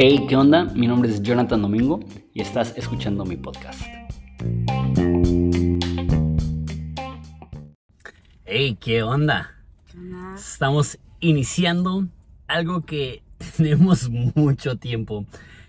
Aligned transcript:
Hey, 0.00 0.26
¿qué 0.28 0.36
onda? 0.36 0.64
Mi 0.66 0.86
nombre 0.86 1.10
es 1.10 1.20
Jonathan 1.22 1.60
Domingo 1.60 1.98
y 2.32 2.40
estás 2.40 2.72
escuchando 2.76 3.24
mi 3.24 3.36
podcast. 3.36 3.82
Hey, 8.44 8.78
¿qué 8.80 9.02
onda? 9.02 9.56
Estamos 10.36 11.00
iniciando 11.18 12.06
algo 12.46 12.82
que 12.82 13.24
tenemos 13.56 14.08
mucho 14.08 14.76
tiempo 14.78 15.26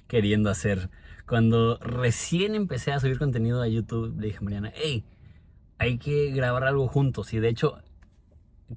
queriendo 0.07 0.51
hacer. 0.51 0.91
Cuando 1.27 1.79
recién 1.79 2.53
empecé 2.53 2.91
a 2.91 2.99
subir 2.99 3.17
contenido 3.17 3.63
a 3.63 3.67
YouTube, 3.67 4.15
le 4.19 4.27
dije 4.27 4.37
a 4.37 4.41
Mariana, 4.41 4.71
hey, 4.75 5.03
hay 5.79 5.97
que 5.97 6.29
grabar 6.29 6.65
algo 6.65 6.87
juntos. 6.87 7.33
Y 7.33 7.39
de 7.39 7.49
hecho, 7.49 7.79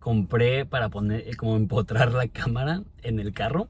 compré 0.00 0.66
para 0.66 0.88
poner, 0.88 1.36
como 1.36 1.56
empotrar 1.56 2.12
la 2.12 2.28
cámara 2.28 2.82
en 3.02 3.18
el 3.20 3.32
carro 3.32 3.68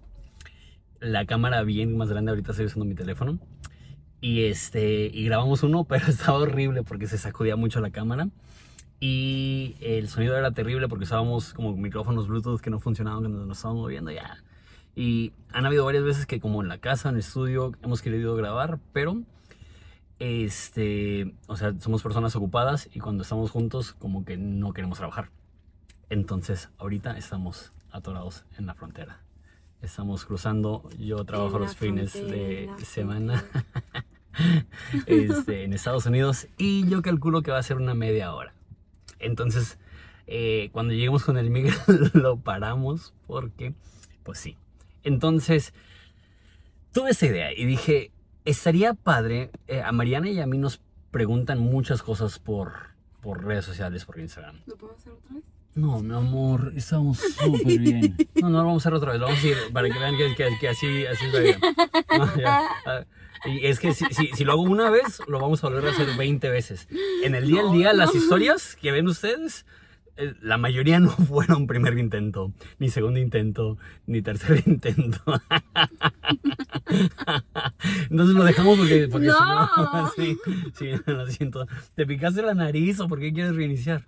la 1.03 1.27
cámara 1.27 1.63
bien 1.63 1.97
más 1.97 2.09
grande, 2.09 2.30
ahorita 2.30 2.53
estoy 2.53 2.67
usando 2.67 2.85
mi 2.85 2.95
teléfono. 2.95 3.39
Y, 4.21 4.45
este, 4.45 5.11
y 5.13 5.25
grabamos 5.25 5.63
uno, 5.65 5.85
pero 5.89 6.07
estaba 6.07 6.39
horrible 6.39 6.83
porque 6.83 7.07
se 7.07 7.19
sacudía 7.19 7.57
mucho 7.57 7.80
la 7.80 7.91
cámara. 7.91 8.29
Y 9.01 9.75
el 9.80 10.09
sonido 10.09 10.37
era 10.39 10.53
terrible 10.53 10.89
porque 10.89 11.05
usábamos 11.05 11.55
como 11.55 11.77
micrófonos 11.77 12.29
Bluetooth 12.29 12.61
que 12.61 12.71
no 12.71 12.79
funcionaban 12.79 13.23
cuando 13.23 13.45
nos 13.45 13.59
estábamos 13.59 13.83
moviendo 13.83 14.13
ya. 14.13 14.39
Y 14.95 15.33
han 15.52 15.66
habido 15.66 15.85
varias 15.85 16.05
veces 16.05 16.27
que 16.27 16.39
como 16.39 16.63
en 16.63 16.69
la 16.69 16.79
casa, 16.79 17.09
en 17.09 17.16
el 17.16 17.21
estudio, 17.21 17.73
hemos 17.83 18.01
querido 18.01 18.37
grabar, 18.37 18.79
pero 18.93 19.23
este, 20.21 21.35
o 21.49 21.57
sea, 21.57 21.75
somos 21.80 22.01
personas 22.02 22.37
ocupadas 22.37 22.89
y 22.95 23.01
cuando 23.01 23.25
estamos 23.25 23.51
juntos 23.51 23.93
como 23.95 24.25
que 24.25 24.37
no 24.37 24.73
queremos 24.73 24.99
trabajar. 24.99 25.30
Entonces, 26.12 26.69
ahorita 26.79 27.16
estamos 27.16 27.73
atorados 27.91 28.45
en 28.59 28.66
la 28.66 28.75
frontera 28.75 29.23
estamos 29.82 30.24
cruzando. 30.24 30.88
Yo 30.99 31.24
trabajo 31.24 31.59
los 31.59 31.77
fines 31.77 32.15
de 32.15 32.71
semana 32.85 33.45
este, 35.07 35.65
en 35.65 35.73
Estados 35.73 36.07
Unidos 36.07 36.46
y 36.57 36.88
yo 36.88 37.02
calculo 37.02 37.43
que 37.43 37.51
va 37.51 37.59
a 37.59 37.63
ser 37.63 37.77
una 37.77 37.95
media 37.95 38.33
hora. 38.33 38.55
Entonces, 39.18 39.79
eh, 40.27 40.71
cuando 40.73 40.95
lleguemos 40.95 41.24
con 41.24 41.37
el 41.37 41.51
Miguel 41.51 41.74
lo 42.15 42.38
paramos 42.38 43.13
porque, 43.27 43.74
pues 44.23 44.38
sí. 44.38 44.57
Entonces, 45.02 45.74
tuve 46.93 47.10
esa 47.10 47.27
idea 47.27 47.52
y 47.52 47.65
dije, 47.66 48.13
estaría 48.45 48.95
padre, 48.95 49.51
eh, 49.66 49.83
a 49.83 49.93
Mariana 49.93 50.30
y 50.30 50.40
a 50.40 50.46
mí 50.46 50.59
nos 50.59 50.80
preguntan 51.10 51.59
muchas 51.59 52.02
cosas 52.02 52.38
por, 52.38 52.73
por 53.21 53.45
redes 53.45 53.65
sociales, 53.65 54.05
por 54.05 54.18
Instagram. 54.21 54.60
¿Lo 54.66 54.77
puedo 54.77 54.95
hacer 54.95 55.13
otra 55.13 55.35
vez? 55.35 55.45
No, 55.74 56.01
mi 56.01 56.15
amor, 56.15 56.73
estamos 56.76 57.18
súper 57.18 57.78
bien. 57.78 58.16
No, 58.34 58.51
no 58.51 58.59
lo 58.59 58.65
vamos 58.66 58.84
a 58.84 58.88
hacer 58.88 58.95
otra 58.95 59.12
vez, 59.12 59.20
lo 59.20 59.26
vamos 59.26 59.42
a 59.42 59.46
ir 59.46 59.56
para 59.73 59.88
que 59.88 59.98
vean 59.98 60.16
que, 60.16 60.34
que, 60.34 60.48
que 60.60 60.68
así, 60.68 61.06
así 61.06 61.24
es 61.26 61.32
la 61.32 61.40
vida. 61.40 63.06
Y 63.45 63.66
es 63.66 63.80
que 63.80 63.93
si, 63.93 64.04
si, 64.06 64.28
si, 64.28 64.44
lo 64.44 64.53
hago 64.53 64.62
una 64.62 64.88
vez, 64.91 65.20
lo 65.26 65.41
vamos 65.41 65.65
a 65.65 65.69
volver 65.69 65.88
a 65.88 65.91
hacer 65.91 66.16
20 66.16 66.48
veces. 66.48 66.87
En 67.25 67.34
el 67.34 67.48
día 67.48 67.62
al 67.62 67.72
día, 67.72 67.93
las 67.93 68.15
historias 68.15 68.76
que 68.76 68.93
ven 68.93 69.09
ustedes, 69.09 69.66
la 70.16 70.59
mayoría 70.59 71.00
no 71.00 71.10
fueron 71.28 71.66
primer 71.66 71.99
intento, 71.99 72.53
ni 72.78 72.91
segundo 72.91 73.19
intento, 73.19 73.78
ni 74.06 74.22
tercer 74.22 74.62
intento. 74.66 75.21
Entonces 78.10 78.37
lo 78.37 78.44
dejamos 78.44 78.78
porque, 78.78 79.09
porque 79.10 79.28
no. 79.28 79.34
si 79.34 79.81
no, 79.81 80.10
sí, 80.16 80.38
sí, 80.75 80.91
lo 81.06 81.27
siento. 81.27 81.66
¿Te 81.94 82.06
picaste 82.06 82.43
la 82.43 82.55
nariz 82.55 83.00
o 83.00 83.09
por 83.09 83.21
qué 83.21 83.33
quieres 83.33 83.55
reiniciar? 83.55 84.05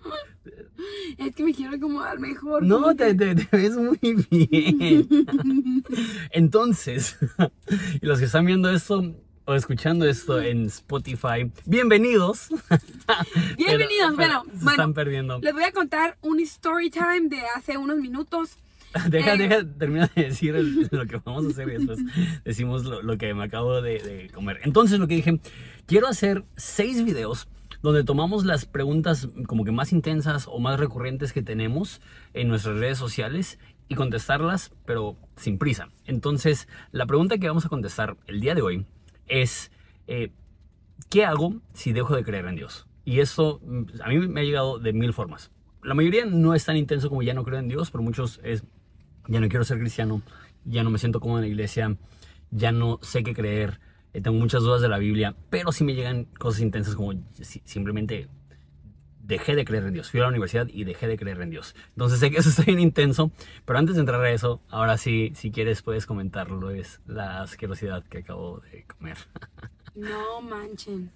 Es 1.16 1.34
que 1.34 1.44
me 1.44 1.55
quiero 1.55 1.77
acomodar 1.77 2.19
mejor. 2.19 2.62
No, 2.62 2.94
te, 2.94 3.14
te, 3.14 3.34
te, 3.34 3.56
ves 3.56 3.77
muy 3.77 3.98
bien. 4.30 5.08
Entonces, 6.30 7.16
y 8.00 8.06
los 8.06 8.19
que 8.19 8.27
están 8.27 8.44
viendo 8.44 8.69
esto 8.70 9.14
o 9.47 9.55
escuchando 9.55 10.06
esto 10.06 10.41
en 10.41 10.66
Spotify, 10.66 11.50
bienvenidos. 11.66 12.49
Bienvenidos, 13.59 14.15
pero, 14.16 14.16
bueno, 14.16 14.44
se 14.44 14.50
bueno, 14.56 14.71
están 14.71 14.94
perdiendo. 14.94 15.38
Les 15.41 15.53
voy 15.53 15.65
a 15.65 15.72
contar 15.72 16.16
un 16.22 16.41
story 16.41 16.88
time 16.91 17.28
de 17.28 17.41
hace 17.54 17.77
unos 17.77 17.99
minutos. 17.99 18.56
Deja, 19.10 19.34
Eh. 19.34 19.38
deja, 19.38 19.65
termina 19.78 20.10
de 20.15 20.22
decir 20.25 20.54
el- 20.56 20.88
lo 20.91 21.06
que 21.06 21.21
vamos 21.25 21.44
a 21.47 21.49
hacer 21.49 21.69
y 21.69 21.72
después 21.72 21.99
decimos 22.44 22.84
lo, 22.84 23.03
lo 23.03 23.19
que 23.19 23.34
me 23.34 23.44
acabo 23.44 23.83
de, 23.83 23.99
de 23.99 24.31
comer. 24.31 24.60
Entonces 24.62 24.99
lo 24.99 25.09
que 25.09 25.16
dije, 25.16 25.41
quiero 25.87 26.06
hacer 26.06 26.44
seis 26.56 27.04
videos 27.04 27.49
donde 27.83 28.03
tomamos 28.04 28.44
las 28.47 28.65
preguntas 28.65 29.28
como 29.47 29.65
que 29.65 29.72
más 29.72 29.93
intensas 29.93 30.47
o 30.49 30.59
más 30.59 30.78
recurrentes 30.81 31.33
que 31.34 31.43
tenemos 31.43 32.00
en 32.33 32.49
nuestras 32.49 32.78
redes 32.78 32.97
sociales 32.97 33.59
y 33.88 33.94
contestarlas, 33.97 34.72
pero 34.87 35.16
sin 35.37 35.59
prisa. 35.59 35.91
Entonces, 36.06 36.66
la 36.93 37.04
pregunta 37.04 37.37
que 37.37 37.49
vamos 37.49 37.66
a 37.66 37.69
contestar 37.69 38.16
el 38.27 38.41
día 38.41 38.54
de 38.54 38.62
hoy 38.62 38.87
es, 39.26 39.70
eh, 40.06 40.30
¿qué 41.10 41.24
hago 41.24 41.54
si 41.72 41.92
dejo 41.92 42.14
de 42.16 42.24
creer 42.24 42.46
en 42.46 42.56
Dios? 42.56 42.86
Y 43.04 43.20
eso 43.20 43.60
mm, 43.64 43.82
a 44.02 44.08
mí 44.08 44.18
me 44.28 44.40
ha 44.40 44.44
llegado 44.44 44.78
de 44.78 44.92
mil 44.92 45.12
formas. 45.12 45.50
La 45.82 45.94
mayoría 45.94 46.24
no 46.24 46.54
es 46.54 46.64
tan 46.64 46.76
intenso 46.76 47.08
como 47.08 47.22
ya 47.22 47.34
no 47.34 47.44
creo 47.44 47.58
en 47.58 47.68
Dios, 47.68 47.90
pero 47.90 48.02
muchos 48.02 48.40
es, 48.42 48.64
ya 49.28 49.40
no 49.40 49.48
quiero 49.48 49.64
ser 49.64 49.78
cristiano, 49.78 50.22
ya 50.64 50.82
no 50.82 50.90
me 50.90 50.98
siento 50.98 51.20
cómodo 51.20 51.38
en 51.40 51.44
la 51.44 51.48
iglesia, 51.48 51.96
ya 52.50 52.72
no 52.72 52.98
sé 53.02 53.22
qué 53.22 53.34
creer, 53.34 53.80
eh, 54.14 54.20
tengo 54.22 54.38
muchas 54.38 54.62
dudas 54.62 54.80
de 54.80 54.88
la 54.88 54.98
Biblia, 54.98 55.34
pero 55.50 55.72
sí 55.72 55.84
me 55.84 55.94
llegan 55.94 56.24
cosas 56.38 56.62
intensas 56.62 56.94
como 56.94 57.12
si- 57.32 57.60
simplemente 57.64 58.28
dejé 59.26 59.54
de 59.54 59.64
creer 59.64 59.84
en 59.84 59.94
Dios. 59.94 60.10
Fui 60.10 60.20
a 60.20 60.24
la 60.24 60.28
universidad 60.28 60.68
y 60.68 60.84
dejé 60.84 61.06
de 61.08 61.16
creer 61.16 61.40
en 61.40 61.50
Dios. 61.50 61.74
Entonces 61.90 62.20
sé 62.20 62.30
que 62.30 62.38
eso 62.38 62.48
está 62.50 62.62
bien 62.62 62.80
intenso, 62.80 63.30
pero 63.64 63.78
antes 63.78 63.96
de 63.96 64.00
entrar 64.00 64.20
a 64.22 64.30
eso, 64.30 64.60
ahora 64.68 64.98
sí, 64.98 65.32
si 65.34 65.50
quieres 65.50 65.82
puedes 65.82 66.06
comentarlo, 66.06 66.70
es 66.70 67.00
la 67.06 67.42
asquerosidad 67.42 68.04
que 68.04 68.18
acabo 68.18 68.60
de 68.60 68.84
comer. 68.84 69.18
No 69.94 70.42
manchen. 70.42 71.12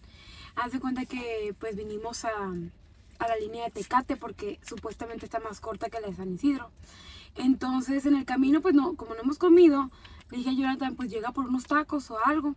Haz 0.54 0.70
de 0.70 0.78
cuenta 0.78 1.04
que 1.04 1.52
pues 1.58 1.74
vinimos 1.74 2.24
a, 2.24 2.30
a 2.30 3.28
la 3.28 3.36
línea 3.41 3.64
de 3.64 3.72
Tecate 3.72 4.16
porque 4.16 4.60
supuestamente 4.62 5.25
está 5.25 5.40
más 5.40 5.58
corta 5.60 5.90
que 5.90 6.00
la 6.00 6.06
de 6.06 6.14
San 6.14 6.32
Isidro. 6.32 6.70
Entonces 7.34 8.06
en 8.06 8.14
el 8.14 8.25
camino 8.25 8.60
pues 8.60 8.76
no, 8.76 8.94
como 8.94 9.16
no 9.16 9.22
hemos 9.22 9.36
comido, 9.36 9.90
le 10.30 10.38
dije 10.38 10.50
a 10.50 10.52
Jonathan 10.52 10.94
pues 10.94 11.10
llega 11.10 11.32
por 11.32 11.46
unos 11.46 11.64
tacos 11.64 12.08
o 12.12 12.19
algo. 12.25 12.54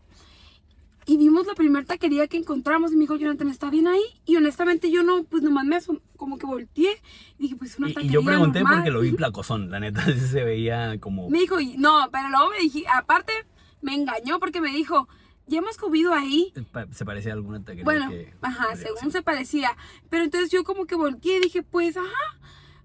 Y 1.08 1.18
vimos 1.18 1.48
la 1.48 1.56
primera 1.56 1.86
taquería 1.86 2.28
que 2.28 2.38
encontramos 2.38 2.92
y 2.92 2.96
me 2.96 3.02
dijo 3.02 3.16
Jonathan, 3.16 3.48
¿está 3.50 3.70
bien 3.72 3.88
ahí? 3.88 4.02
Y 4.26 4.36
honestamente 4.36 4.92
yo 4.92 5.02
no, 5.04 5.24
pues 5.24 5.42
nomás 5.42 5.66
me 5.66 5.80
como 6.16 6.38
que 6.38 6.46
volteé 6.46 7.02
y 7.40 7.44
dije 7.44 7.56
pues 7.56 7.78
una 7.80 7.88
Y, 7.88 7.92
y 7.92 7.94
taquería 7.96 8.14
yo 8.14 8.24
pregunté 8.24 8.60
normal. 8.60 8.78
porque 8.80 8.92
lo 8.92 9.02
vi 9.02 9.12
placosón, 9.12 9.72
la 9.72 9.80
neta 9.80 10.06
se 10.16 10.44
veía 10.44 11.00
como... 11.00 11.30
Me 11.30 11.40
dijo, 11.40 11.56
no, 11.78 12.08
pero 12.12 12.30
luego 12.30 12.52
me 12.52 12.60
dije, 12.60 12.84
aparte 12.94 13.34
me 13.82 13.96
engañó 13.96 14.40
porque 14.40 14.62
me 14.62 14.70
dijo, 14.72 15.08
ya 15.48 15.58
hemos 15.58 15.78
comido 15.78 16.14
ahí. 16.14 16.54
pa- 16.72 16.86
Se 16.92 17.04
parecía 17.04 17.32
a 17.32 17.36
alguna 17.36 17.60
taquería 17.60 17.84
Bueno, 17.84 18.10
que... 18.10 18.34
ajá, 18.44 18.76
según 18.76 19.12
se 19.12 19.24
parecía. 19.24 19.76
Pero 20.10 20.24
entonces 20.24 20.52
yo 20.52 20.64
como 20.64 20.86
que 20.86 20.96
volteé 20.96 21.38
y 21.38 21.42
dije, 21.42 21.64
pues, 21.64 21.98
ajá. 21.98 22.40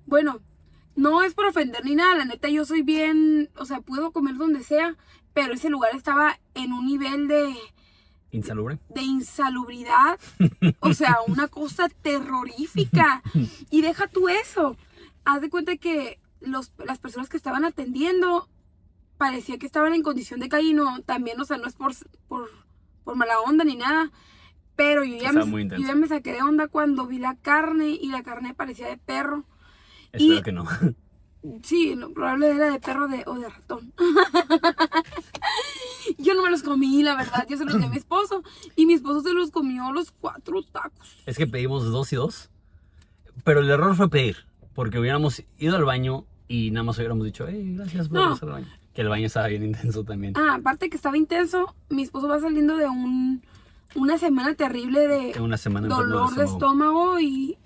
Bueno, 0.06 0.40
no 0.94 1.22
es 1.22 1.34
por 1.34 1.44
ofender 1.44 1.84
ni 1.84 1.94
nada, 1.94 2.14
la 2.14 2.24
neta 2.24 2.48
yo 2.48 2.64
soy 2.64 2.80
bien, 2.80 3.50
o 3.56 3.66
sea, 3.66 3.82
puedo 3.82 4.10
comer 4.12 4.36
donde 4.36 4.62
sea, 4.64 4.96
pero 5.34 5.52
ese 5.52 5.68
lugar 5.68 5.94
estaba 5.94 6.38
en 6.54 6.72
un 6.72 6.86
nivel 6.86 7.28
de, 7.28 7.54
Insalubre. 8.32 8.78
de 8.88 9.02
insalubridad, 9.02 10.18
o 10.80 10.92
sea, 10.94 11.16
una 11.26 11.48
cosa 11.48 11.88
terrorífica. 11.88 13.22
Y 13.70 13.80
deja 13.82 14.06
tú 14.08 14.28
eso. 14.28 14.76
Haz 15.24 15.40
de 15.40 15.50
cuenta 15.50 15.76
que 15.76 16.18
los, 16.40 16.72
las 16.84 16.98
personas 16.98 17.28
que 17.28 17.36
estaban 17.36 17.64
atendiendo 17.64 18.48
parecía 19.18 19.58
que 19.58 19.66
estaban 19.66 19.94
en 19.94 20.02
condición 20.02 20.40
de 20.40 20.48
calle 20.48 20.74
no, 20.74 21.00
también, 21.02 21.40
o 21.40 21.44
sea, 21.44 21.56
no 21.56 21.66
es 21.66 21.74
por, 21.74 21.92
por, 22.28 22.50
por 23.04 23.16
mala 23.16 23.40
onda 23.40 23.64
ni 23.64 23.76
nada. 23.76 24.10
Pero 24.76 25.04
yo 25.04 25.16
ya, 25.16 25.32
me, 25.32 25.68
yo 25.68 25.78
ya 25.86 25.94
me 25.94 26.06
saqué 26.06 26.32
de 26.34 26.42
onda 26.42 26.68
cuando 26.68 27.06
vi 27.06 27.18
la 27.18 27.34
carne 27.36 27.88
y 27.90 28.08
la 28.10 28.22
carne 28.22 28.52
parecía 28.54 28.88
de 28.88 28.98
perro. 28.98 29.44
Espero 30.12 30.34
Y- 30.38 30.42
que 30.42 30.52
no. 30.52 30.66
Sí, 31.62 31.94
lo 31.94 32.12
probable 32.12 32.50
era 32.50 32.70
de 32.72 32.80
perro 32.80 33.06
de, 33.08 33.22
o 33.26 33.34
de 33.38 33.48
ratón. 33.48 33.92
yo 36.18 36.34
no 36.34 36.42
me 36.42 36.50
los 36.50 36.62
comí, 36.62 37.02
la 37.02 37.16
verdad. 37.16 37.46
Yo 37.48 37.56
se 37.56 37.64
los 37.64 37.78
di 37.78 37.84
a 37.84 37.88
mi 37.88 37.96
esposo. 37.96 38.42
Y 38.74 38.86
mi 38.86 38.94
esposo 38.94 39.22
se 39.22 39.32
los 39.32 39.50
comió 39.50 39.92
los 39.92 40.10
cuatro 40.10 40.62
tacos. 40.62 41.16
Es 41.26 41.36
que 41.36 41.46
pedimos 41.46 41.84
dos 41.84 42.12
y 42.12 42.16
dos. 42.16 42.50
Pero 43.44 43.60
el 43.60 43.70
error 43.70 43.94
fue 43.94 44.08
pedir. 44.08 44.38
Porque 44.74 44.98
hubiéramos 44.98 45.42
ido 45.58 45.76
al 45.76 45.84
baño 45.84 46.26
y 46.48 46.70
nada 46.70 46.84
más 46.84 46.98
hubiéramos 46.98 47.24
dicho, 47.24 47.46
hey, 47.48 47.74
gracias 47.76 48.08
por 48.08 48.18
No. 48.18 48.38
al 48.40 48.48
baño. 48.48 48.66
Que 48.92 49.02
el 49.02 49.08
baño 49.08 49.26
estaba 49.26 49.46
bien 49.48 49.64
intenso 49.64 50.04
también. 50.04 50.34
Ah, 50.36 50.54
aparte 50.54 50.90
que 50.90 50.96
estaba 50.96 51.16
intenso, 51.16 51.74
mi 51.90 52.02
esposo 52.02 52.28
va 52.28 52.40
saliendo 52.40 52.76
de 52.76 52.88
un, 52.88 53.42
una 53.94 54.18
semana 54.18 54.54
terrible 54.54 55.06
de 55.06 55.40
una 55.40 55.56
semana 55.56 55.88
dolor 55.88 56.34
de 56.34 56.44
estómago 56.44 57.18
y 57.20 57.56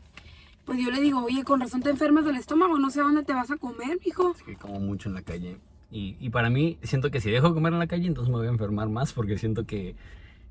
pues 0.70 0.84
yo 0.84 0.92
le 0.92 1.00
digo, 1.00 1.24
oye, 1.24 1.42
con 1.42 1.60
razón 1.60 1.82
te 1.82 1.90
enfermas 1.90 2.24
del 2.24 2.36
estómago, 2.36 2.78
no 2.78 2.90
sé 2.90 3.00
a 3.00 3.02
dónde 3.02 3.24
te 3.24 3.32
vas 3.32 3.50
a 3.50 3.56
comer, 3.56 3.98
mijo. 4.06 4.30
Es 4.36 4.44
que 4.44 4.54
como 4.54 4.78
mucho 4.78 5.08
en 5.08 5.16
la 5.16 5.22
calle. 5.22 5.58
Y, 5.90 6.16
y 6.20 6.30
para 6.30 6.48
mí, 6.48 6.78
siento 6.84 7.10
que 7.10 7.20
si 7.20 7.28
dejo 7.28 7.48
de 7.48 7.54
comer 7.54 7.72
en 7.72 7.80
la 7.80 7.88
calle, 7.88 8.06
entonces 8.06 8.30
me 8.30 8.38
voy 8.38 8.46
a 8.46 8.50
enfermar 8.50 8.88
más 8.88 9.12
porque 9.12 9.36
siento 9.36 9.66
que, 9.66 9.96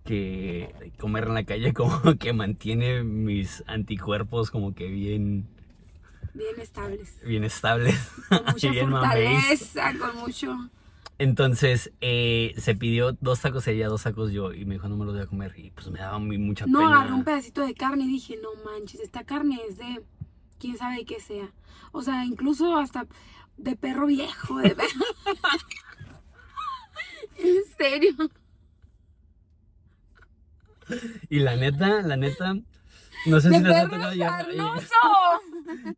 que 0.04 0.92
comer 1.00 1.24
en 1.24 1.36
la 1.36 1.46
calle 1.46 1.74
como 1.74 2.02
que 2.20 2.34
mantiene 2.34 3.02
mis 3.06 3.64
anticuerpos 3.66 4.52
como 4.52 4.76
que 4.76 4.88
bien... 4.90 5.48
Bien 6.34 6.60
estables. 6.60 7.18
bien 7.26 7.46
estables. 7.46 8.12
Con 8.28 8.44
mucha 8.52 8.72
bien 8.72 8.90
mameis. 8.90 9.70
fortaleza, 9.72 9.94
con 10.00 10.18
mucho... 10.18 10.70
Entonces 11.20 11.92
eh, 12.02 12.54
se 12.58 12.76
pidió 12.76 13.12
dos 13.20 13.42
tacos 13.42 13.68
ella, 13.68 13.88
dos 13.88 14.04
tacos 14.04 14.32
yo 14.32 14.54
y 14.54 14.66
me 14.66 14.76
dijo 14.76 14.88
no 14.88 14.96
me 14.98 15.06
los 15.06 15.14
voy 15.14 15.24
a 15.24 15.28
comer 15.28 15.54
y 15.58 15.70
pues 15.72 15.88
me 15.90 16.00
daba 16.00 16.18
muy- 16.18 16.38
mucha 16.38 16.66
No, 16.66 16.80
pena. 16.80 16.96
agarré 16.96 17.14
un 17.14 17.24
pedacito 17.26 17.62
de 17.62 17.76
carne 17.76 18.06
y 18.06 18.08
dije, 18.08 18.38
no 18.42 18.50
manches, 18.64 19.02
esta 19.02 19.24
carne 19.26 19.60
es 19.70 19.78
de 19.78 20.02
quién 20.60 20.78
sabe 20.78 20.98
de 20.98 21.06
qué 21.06 21.20
sea. 21.20 21.52
O 21.92 22.02
sea, 22.02 22.26
incluso 22.26 22.78
hasta 22.78 23.06
de 23.58 23.76
perro 23.76 24.08
viejo, 24.08 24.58
de 24.60 24.76
perro. 24.76 25.06
en 27.38 27.56
serio. 27.78 28.12
Y 31.30 31.40
la 31.40 31.56
neta, 31.56 32.02
la 32.02 32.16
neta, 32.16 32.54
no 33.26 33.40
sé 33.42 33.50
De 33.50 33.58
si 33.58 33.64
les 33.64 33.76
ha 33.78 33.84
tocado 33.90 34.14
llegar, 34.14 34.48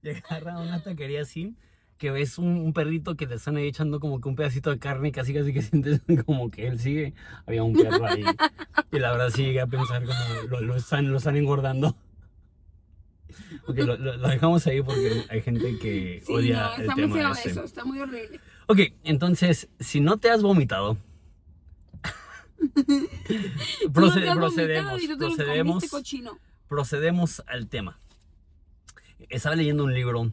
llegar 0.01 0.50
a 0.50 0.59
una 0.59 0.81
taquería 0.83 1.21
así, 1.21 1.56
que 2.01 2.09
ves 2.09 2.39
un, 2.39 2.48
un 2.57 2.74
perrito 2.74 3.15
que 3.15 3.27
te 3.27 3.36
están 3.36 3.57
ahí 3.57 3.68
echando 3.68 4.00
como 4.00 4.19
que 4.19 4.27
un 4.27 4.36
pedacito 4.36 4.71
de 4.71 4.80
carne 4.80 5.09
y 5.09 5.12
casi 5.12 5.36
casi 5.36 5.53
que 5.53 5.62
sientes 5.69 6.01
como 6.25 6.50
que 6.50 6.65
él 6.65 6.80
sigue. 6.80 7.13
Había 7.45 7.62
un 7.62 7.74
perro 7.74 8.07
ahí. 8.07 8.24
Y 8.92 8.98
la 8.98 9.12
verdad 9.12 9.30
sí 9.30 9.44
llegué 9.44 9.62
a 9.62 9.68
pensar 9.68 10.03
como 10.03 10.19
lo, 10.50 10.62
lo 10.62 10.75
están, 10.75 11.12
lo 11.12 11.18
están 11.19 11.38
engordando. 11.38 11.95
Ok, 13.68 13.77
lo, 13.77 13.95
lo- 13.98 14.18
dejamos 14.18 14.65
ahí 14.68 14.81
porque 14.81 15.24
hay 15.30 15.42
gente 15.42 15.77
que 15.80 16.21
Sí, 16.25 16.33
odia 16.33 16.62
no, 16.62 16.74
el 16.75 16.81
está 16.81 16.95
muy 16.95 17.01
tema 17.03 17.15
feo 17.15 17.31
ese. 17.33 17.50
eso, 17.51 17.63
está 17.63 17.86
muy 17.86 18.00
horrible. 18.00 18.39
Ok, 18.68 18.80
entonces, 19.04 19.69
si 19.80 20.00
no 20.01 20.18
te 20.18 20.30
has 20.31 20.42
vomitado, 20.42 20.97
no 22.62 23.94
proced- 23.94 24.21
te 24.21 24.30
has 24.30 24.36
vomitado 24.36 24.39
procedemos, 24.39 25.01
procedemos, 25.18 25.89
cochino. 25.89 26.38
procedemos 26.68 27.44
al 27.47 27.68
tema. 27.68 27.97
Estaba 29.30 29.56
leyendo 29.56 29.83
un 29.83 29.94
libro, 29.94 30.31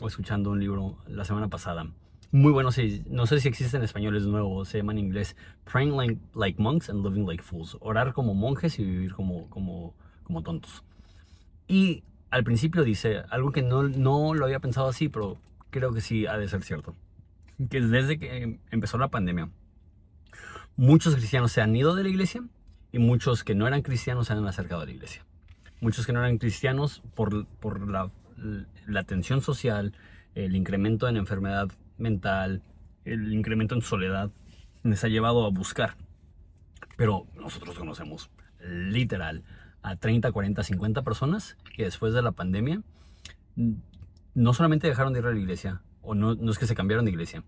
o 0.00 0.06
escuchando 0.06 0.50
un 0.50 0.60
libro 0.60 0.98
la 1.06 1.24
semana 1.24 1.48
pasada. 1.48 1.86
Muy 2.32 2.52
bueno, 2.52 2.72
sí, 2.72 3.04
no 3.08 3.26
sé 3.26 3.40
si 3.40 3.48
existe 3.48 3.76
en 3.76 3.82
español, 3.82 4.16
es 4.16 4.26
nuevo, 4.26 4.64
se 4.64 4.78
llama 4.78 4.92
en 4.92 4.98
inglés 4.98 5.36
Praying 5.64 5.96
like, 5.96 6.20
like 6.34 6.60
monks 6.60 6.90
and 6.90 7.04
living 7.04 7.26
like 7.26 7.42
fools. 7.42 7.76
Orar 7.80 8.12
como 8.12 8.34
monjes 8.34 8.78
y 8.78 8.84
vivir 8.84 9.14
como, 9.14 9.48
como, 9.48 9.94
como 10.24 10.42
tontos. 10.42 10.84
Y 11.68 12.02
al 12.30 12.44
principio 12.44 12.82
dice 12.82 13.22
algo 13.30 13.52
que 13.52 13.62
no, 13.62 13.84
no 13.84 14.34
lo 14.34 14.44
había 14.44 14.60
pensado 14.60 14.88
así, 14.88 15.08
pero 15.08 15.38
creo 15.70 15.92
que 15.92 16.00
sí 16.00 16.26
ha 16.26 16.36
de 16.36 16.48
ser 16.48 16.62
cierto. 16.62 16.94
Que 17.70 17.80
desde 17.80 18.18
que 18.18 18.58
empezó 18.70 18.98
la 18.98 19.08
pandemia, 19.08 19.48
muchos 20.76 21.14
cristianos 21.14 21.52
se 21.52 21.62
han 21.62 21.74
ido 21.74 21.94
de 21.94 22.02
la 22.02 22.08
iglesia 22.08 22.44
y 22.92 22.98
muchos 22.98 23.44
que 23.44 23.54
no 23.54 23.66
eran 23.66 23.82
cristianos 23.82 24.26
se 24.26 24.32
han 24.32 24.46
acercado 24.46 24.82
a 24.82 24.86
la 24.86 24.92
iglesia. 24.92 25.24
Muchos 25.80 26.06
que 26.06 26.12
no 26.12 26.20
eran 26.20 26.38
cristianos 26.38 27.02
por, 27.14 27.46
por 27.46 27.88
la, 27.88 28.10
la 28.86 29.04
tensión 29.04 29.40
social, 29.40 29.92
el 30.34 30.54
incremento 30.54 31.08
en 31.08 31.16
enfermedad 31.16 31.68
mental, 31.98 32.62
el 33.04 33.32
incremento 33.32 33.74
en 33.74 33.82
soledad, 33.82 34.30
les 34.82 35.02
ha 35.04 35.08
llevado 35.08 35.46
a 35.46 35.50
buscar. 35.50 35.96
Pero 36.96 37.26
nosotros 37.34 37.78
conocemos 37.78 38.30
literal 38.60 39.44
a 39.82 39.96
30, 39.96 40.32
40, 40.32 40.62
50 40.62 41.02
personas 41.02 41.56
que 41.74 41.84
después 41.84 42.12
de 42.12 42.22
la 42.22 42.32
pandemia 42.32 42.82
mm, 43.56 43.72
no 44.34 44.54
solamente 44.54 44.88
dejaron 44.88 45.12
de 45.12 45.20
ir 45.20 45.26
a 45.26 45.32
la 45.32 45.38
iglesia, 45.38 45.82
o 46.02 46.14
no, 46.14 46.34
no 46.34 46.50
es 46.50 46.58
que 46.58 46.66
se 46.66 46.74
cambiaron 46.74 47.04
de 47.04 47.10
iglesia, 47.10 47.44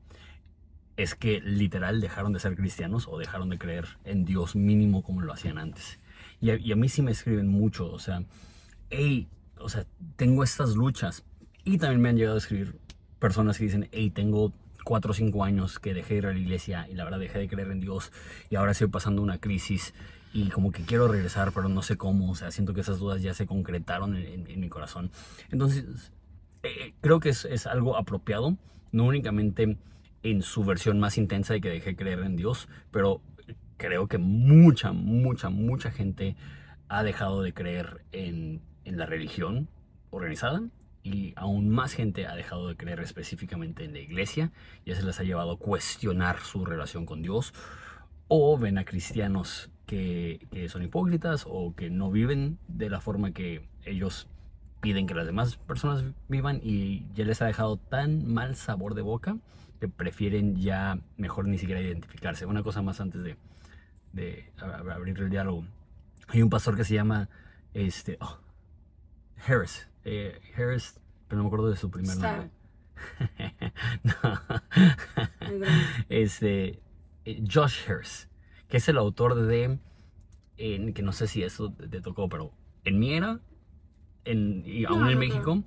es 0.97 1.15
que 1.15 1.41
literal 1.41 2.01
dejaron 2.01 2.33
de 2.33 2.41
ser 2.41 2.57
cristianos 2.57 3.07
o 3.09 3.19
dejaron 3.19 3.49
de 3.51 3.59
creer 3.59 3.87
en 4.05 4.25
Dios 4.25 4.57
mínimo 4.57 5.03
como 5.03 5.21
lo 5.23 5.33
hacían 5.33 5.59
antes. 5.59 6.01
Y 6.41 6.51
a, 6.51 6.57
y 6.57 6.73
a 6.73 6.77
mí 6.77 6.89
sí 6.89 7.03
me 7.03 7.13
escriben 7.13 7.49
mucho, 7.49 7.91
o 7.91 7.99
sea, 7.99 8.23
hey, 8.91 9.29
o 9.61 9.69
sea, 9.69 9.87
tengo 10.17 10.43
estas 10.45 10.75
luchas. 10.77 11.25
Y 11.69 11.77
también 11.77 12.01
me 12.01 12.09
han 12.09 12.17
llegado 12.17 12.37
a 12.37 12.39
escribir 12.39 12.77
personas 13.19 13.59
que 13.59 13.65
dicen, 13.65 13.91
hey, 13.93 14.09
tengo 14.09 14.55
4 14.85 15.11
o 15.11 15.15
5 15.15 15.45
años 15.45 15.79
que 15.79 15.93
dejé 15.93 16.15
de 16.15 16.19
ir 16.21 16.27
a 16.27 16.33
la 16.33 16.39
iglesia 16.39 16.89
y 16.91 16.95
la 16.95 17.05
verdad 17.05 17.19
dejé 17.19 17.41
de 17.41 17.47
creer 17.47 17.71
en 17.71 17.79
Dios 17.79 18.11
y 18.49 18.57
ahora 18.57 18.73
estoy 18.73 18.87
pasando 18.87 19.21
una 19.21 19.37
crisis 19.37 19.93
y 20.33 20.49
como 20.49 20.73
que 20.73 20.83
quiero 20.85 21.09
regresar, 21.09 21.53
pero 21.53 21.69
no 21.69 21.83
sé 21.83 21.99
cómo, 21.99 22.31
o 22.31 22.35
sea, 22.35 22.53
siento 22.53 22.73
que 22.73 22.81
esas 22.81 22.99
dudas 22.99 23.21
ya 23.21 23.35
se 23.35 23.45
concretaron 23.45 24.17
en, 24.17 24.59
mi 24.59 24.71
corazón. 24.71 25.11
Entonces, 25.51 26.11
eh, 26.63 26.95
creo 27.03 27.21
que 27.21 27.29
es, 27.29 27.45
es 27.45 27.67
algo 27.67 27.99
apropiado, 27.99 28.57
no 28.91 29.05
únicamente 29.05 29.77
en 30.23 30.41
su 30.41 30.65
versión 30.65 30.99
más 30.99 31.19
intensa 31.19 31.53
de 31.53 31.61
que 31.61 31.69
dejé 31.69 31.91
de 31.91 31.97
creer 31.97 32.21
en 32.21 32.37
Dios, 32.37 32.67
pero 32.91 33.21
creo 33.77 34.09
que 34.09 34.17
mucha, 34.17 34.93
mucha, 34.93 35.51
mucha 35.51 35.91
gente 35.91 36.35
ha 36.89 37.03
dejado 37.03 37.43
de 37.43 37.53
creer 37.53 38.07
en, 38.13 38.63
en 38.87 38.97
la 38.97 39.05
religión 39.05 39.69
organizada 40.09 40.63
y 41.03 41.33
aún 41.37 41.71
más 41.71 41.93
gente 41.93 42.27
ha 42.27 42.35
dejado 42.35 42.69
de 42.69 42.77
creer 42.77 43.01
específicamente 43.01 43.85
en 43.85 43.93
la 43.93 44.01
iglesia 44.01 44.53
y 44.85 44.91
eso 44.91 45.07
les 45.07 45.19
ha 45.21 45.25
llevado 45.25 45.53
a 45.53 45.59
cuestionar 45.59 46.41
su 46.41 46.65
relación 46.65 47.07
con 47.07 47.23
Dios 47.23 47.55
o 48.29 48.59
ven 48.59 48.79
a 48.79 48.85
cristianos 48.85 49.71
que, 49.87 50.47
que 50.51 50.69
son 50.69 50.83
hipócritas 50.83 51.45
o 51.49 51.75
que 51.75 51.91
no 51.91 52.11
viven 52.11 52.59
de 52.69 52.91
la 52.91 53.01
forma 53.01 53.33
que 53.33 53.67
ellos 53.85 54.29
piden 54.81 55.07
que 55.07 55.15
las 55.15 55.27
demás 55.27 55.57
personas 55.57 56.05
vivan 56.29 56.61
y 56.63 57.07
ya 57.15 57.25
les 57.25 57.43
ha 57.43 57.47
dejado 57.47 57.77
tan 57.77 58.33
mal 58.33 58.55
sabor 58.55 58.95
de 58.95 59.03
boca 59.03 59.37
que 59.81 59.89
prefieren 59.89 60.57
ya 60.57 60.99
mejor 61.17 61.47
ni 61.47 61.59
siquiera 61.59 61.81
identificarse. 61.81 62.47
Una 62.47 62.63
cosa 62.63 62.83
más 62.83 63.01
antes 63.01 63.23
de, 63.23 63.37
abrir 64.59 65.19
el 65.19 65.31
diálogo. 65.31 65.65
Hay 66.29 66.43
un 66.43 66.51
pastor 66.51 66.77
que 66.77 66.85
se 66.85 66.95
llama 66.95 67.29
este, 67.75 68.19
oh, 68.21 68.39
Harris. 69.47 69.89
eh, 70.05 70.41
Harris, 70.57 70.99
pero 71.29 71.39
no 71.39 71.45
me 71.45 71.49
acuerdo 71.49 71.71
de 71.71 71.77
su 71.77 71.91
primer 71.91 72.17
Star. 72.17 72.37
nombre. 72.39 72.51
No. 74.03 75.67
Este, 76.09 76.81
eh, 77.25 77.45
Josh 77.53 77.89
Harris, 77.89 78.29
que 78.69 78.77
es 78.79 78.89
el 78.89 78.99
autor 78.99 79.35
de, 79.47 79.79
en- 80.57 80.93
que 80.95 81.03
no 81.03 81.13
sé 81.13 81.27
si 81.29 81.43
eso 81.43 81.73
te 81.73 82.01
tocó, 82.01 82.29
pero 82.29 82.53
en 82.85 82.99
mi 82.99 83.15
era, 83.15 83.41
en, 84.25 84.63
y 84.67 84.85
aún 84.85 85.01
No, 85.01 85.07
en 85.09 85.15
no, 85.15 85.21
México, 85.21 85.63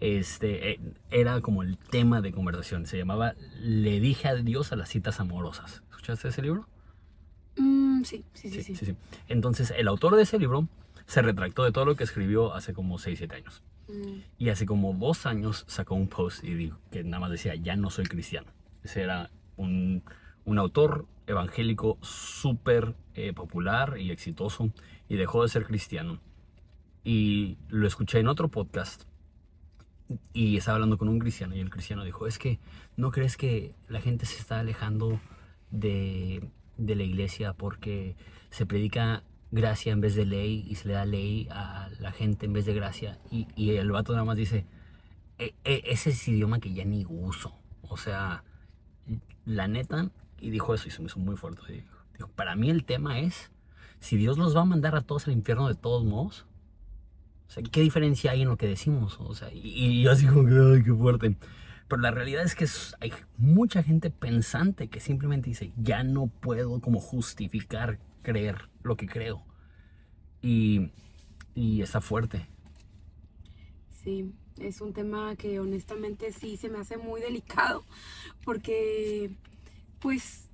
este, 0.00 0.72
eh, 0.72 0.80
era 1.10 1.40
como 1.40 1.62
el 1.62 1.76
tema 1.76 2.20
de 2.20 2.32
conversación. 2.32 2.86
Se 2.86 2.96
llamaba 2.96 3.34
Le 3.60 4.00
dije 4.00 4.28
adiós 4.28 4.72
a 4.72 4.76
las 4.76 4.88
citas 4.88 5.20
amorosas. 5.20 5.82
¿Escuchaste 5.90 6.28
ese 6.28 6.42
libro? 6.42 6.66
Mm, 7.56 8.04
sí, 8.04 8.24
sí, 8.32 8.50
sí, 8.62 8.74
sí. 8.76 8.96
Entonces, 9.28 9.72
el 9.76 9.88
autor 9.88 10.16
de 10.16 10.22
ese 10.22 10.38
libro 10.38 10.68
se 11.06 11.22
retractó 11.22 11.64
de 11.64 11.72
todo 11.72 11.84
lo 11.84 11.94
que 11.96 12.04
escribió 12.04 12.54
hace 12.54 12.74
como 12.74 12.98
6, 12.98 13.18
7 13.18 13.36
años. 13.36 13.62
Mm, 13.88 14.18
Y 14.38 14.48
hace 14.48 14.66
como 14.66 14.92
dos 14.94 15.26
años 15.26 15.64
sacó 15.68 15.94
un 15.94 16.08
post 16.08 16.44
y 16.44 16.54
dijo 16.54 16.78
que 16.90 17.04
nada 17.04 17.20
más 17.20 17.30
decía, 17.30 17.54
ya 17.54 17.76
no 17.76 17.90
soy 17.90 18.06
cristiano. 18.06 18.50
Ese 18.82 19.02
era 19.02 19.30
un, 19.56 20.02
un 20.44 20.58
autor 20.58 21.06
evangélico 21.26 21.98
súper 22.02 22.94
eh, 23.14 23.32
popular 23.32 23.98
y 23.98 24.10
exitoso 24.10 24.70
y 25.08 25.16
dejó 25.16 25.42
de 25.42 25.48
ser 25.48 25.64
cristiano. 25.64 26.20
Y 27.04 27.56
lo 27.68 27.86
escuché 27.86 28.18
en 28.18 28.26
otro 28.28 28.48
podcast 28.48 29.04
y 30.32 30.56
estaba 30.56 30.76
hablando 30.76 30.98
con 30.98 31.08
un 31.08 31.18
cristiano 31.18 31.54
y 31.54 31.60
el 31.60 31.70
cristiano 31.70 32.04
dijo, 32.04 32.26
es 32.26 32.38
que 32.38 32.58
no 32.96 33.10
crees 33.10 33.36
que 33.36 33.74
la 33.88 34.00
gente 34.00 34.26
se 34.26 34.38
está 34.38 34.60
alejando 34.60 35.20
de, 35.70 36.48
de 36.76 36.94
la 36.96 37.02
iglesia 37.02 37.52
porque 37.52 38.16
se 38.50 38.66
predica 38.66 39.22
gracia 39.56 39.92
en 39.92 40.00
vez 40.00 40.14
de 40.14 40.26
ley 40.26 40.64
y 40.68 40.76
se 40.76 40.86
le 40.88 40.94
da 40.94 41.04
ley 41.04 41.48
a 41.50 41.88
la 41.98 42.12
gente 42.12 42.46
en 42.46 42.52
vez 42.52 42.64
de 42.66 42.74
gracia 42.74 43.18
y, 43.30 43.48
y 43.56 43.70
el 43.70 43.90
vato 43.90 44.12
nada 44.12 44.24
más 44.24 44.36
dice, 44.36 44.66
"E- 45.38 45.54
e- 45.64 45.82
ese 45.86 46.10
es 46.10 46.28
idioma 46.28 46.60
que 46.60 46.72
ya 46.72 46.84
ni 46.84 47.04
uso. 47.08 47.52
O 47.82 47.96
sea, 47.96 48.44
la 49.44 49.68
neta, 49.68 50.10
y 50.40 50.50
dijo 50.50 50.74
eso 50.74 50.88
y 50.88 50.90
se 50.90 51.00
me 51.00 51.06
hizo 51.06 51.18
muy 51.18 51.36
fuerte. 51.36 51.84
Para 52.34 52.56
mí 52.56 52.70
el 52.70 52.84
tema 52.84 53.18
es, 53.20 53.50
si 54.00 54.16
Dios 54.16 54.38
los 54.38 54.56
va 54.56 54.62
a 54.62 54.64
mandar 54.64 54.94
a 54.94 55.00
todos 55.00 55.26
al 55.26 55.32
infierno 55.34 55.68
de 55.68 55.74
todos 55.74 56.04
modos, 56.04 56.46
o 57.48 57.50
sea, 57.50 57.62
¿qué 57.62 57.80
diferencia 57.80 58.32
hay 58.32 58.42
en 58.42 58.48
lo 58.48 58.56
que 58.56 58.66
decimos? 58.66 59.18
O 59.20 59.34
sea, 59.34 59.48
y, 59.52 60.02
yo 60.02 60.10
así 60.10 60.26
como 60.26 60.46
que, 60.46 60.54
ay, 60.54 60.82
qué 60.82 60.92
fuerte. 60.92 61.36
Pero 61.88 62.02
la 62.02 62.10
realidad 62.10 62.42
es 62.42 62.56
que 62.56 62.66
hay 63.00 63.12
mucha 63.36 63.82
gente 63.82 64.10
pensante 64.10 64.88
que 64.88 64.98
simplemente 64.98 65.50
dice, 65.50 65.72
ya 65.76 66.02
no 66.02 66.26
puedo 66.26 66.80
como 66.80 66.98
justificar 66.98 68.00
creer 68.26 68.68
lo 68.82 68.96
que 68.96 69.06
creo. 69.06 69.44
Y, 70.42 70.90
y 71.54 71.80
está 71.80 72.00
fuerte. 72.00 72.48
Sí, 74.02 74.32
es 74.58 74.80
un 74.80 74.92
tema 74.92 75.36
que 75.36 75.60
honestamente 75.60 76.32
sí 76.32 76.56
se 76.56 76.68
me 76.68 76.78
hace 76.78 76.96
muy 76.96 77.20
delicado 77.20 77.84
porque 78.44 79.30
pues 80.00 80.50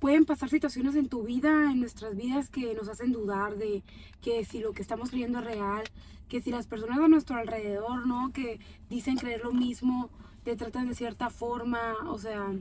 pueden 0.00 0.24
pasar 0.24 0.50
situaciones 0.50 0.96
en 0.96 1.08
tu 1.08 1.22
vida, 1.22 1.70
en 1.70 1.78
nuestras 1.78 2.16
vidas 2.16 2.50
que 2.50 2.74
nos 2.74 2.88
hacen 2.88 3.12
dudar 3.12 3.56
de 3.56 3.84
que 4.20 4.44
si 4.44 4.58
lo 4.58 4.72
que 4.72 4.82
estamos 4.82 5.10
creyendo 5.10 5.38
es 5.38 5.44
real, 5.44 5.84
que 6.28 6.40
si 6.40 6.50
las 6.50 6.66
personas 6.66 6.98
a 6.98 7.08
nuestro 7.08 7.36
alrededor, 7.36 8.06
¿no? 8.06 8.32
Que 8.32 8.58
dicen 8.90 9.16
creer 9.16 9.42
lo 9.42 9.52
mismo, 9.52 10.10
te 10.42 10.56
tratan 10.56 10.88
de 10.88 10.94
cierta 10.94 11.30
forma, 11.30 11.94
o 12.08 12.18
sea, 12.18 12.52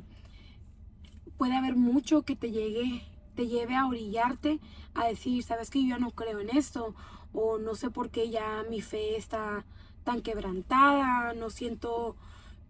puede 1.38 1.56
haber 1.56 1.76
mucho 1.76 2.22
que 2.22 2.36
te 2.36 2.52
llegue, 2.52 3.04
te 3.36 3.48
lleve 3.48 3.76
a 3.76 3.88
orillarte 3.88 4.60
a 4.94 5.08
decir, 5.08 5.44
sabes 5.44 5.70
que 5.70 5.82
yo 5.82 5.90
ya 5.90 6.00
no 6.00 6.12
creo 6.12 6.40
en 6.40 6.50
esto, 6.50 6.96
o 7.34 7.58
no 7.58 7.76
sé 7.76 7.90
por 7.90 8.10
qué 8.10 8.30
ya 8.30 8.64
mi 8.70 8.82
fe 8.82 9.18
está 9.18 9.66
tan 10.04 10.22
quebrantada, 10.22 11.34
no 11.34 11.50
siento 11.50 12.16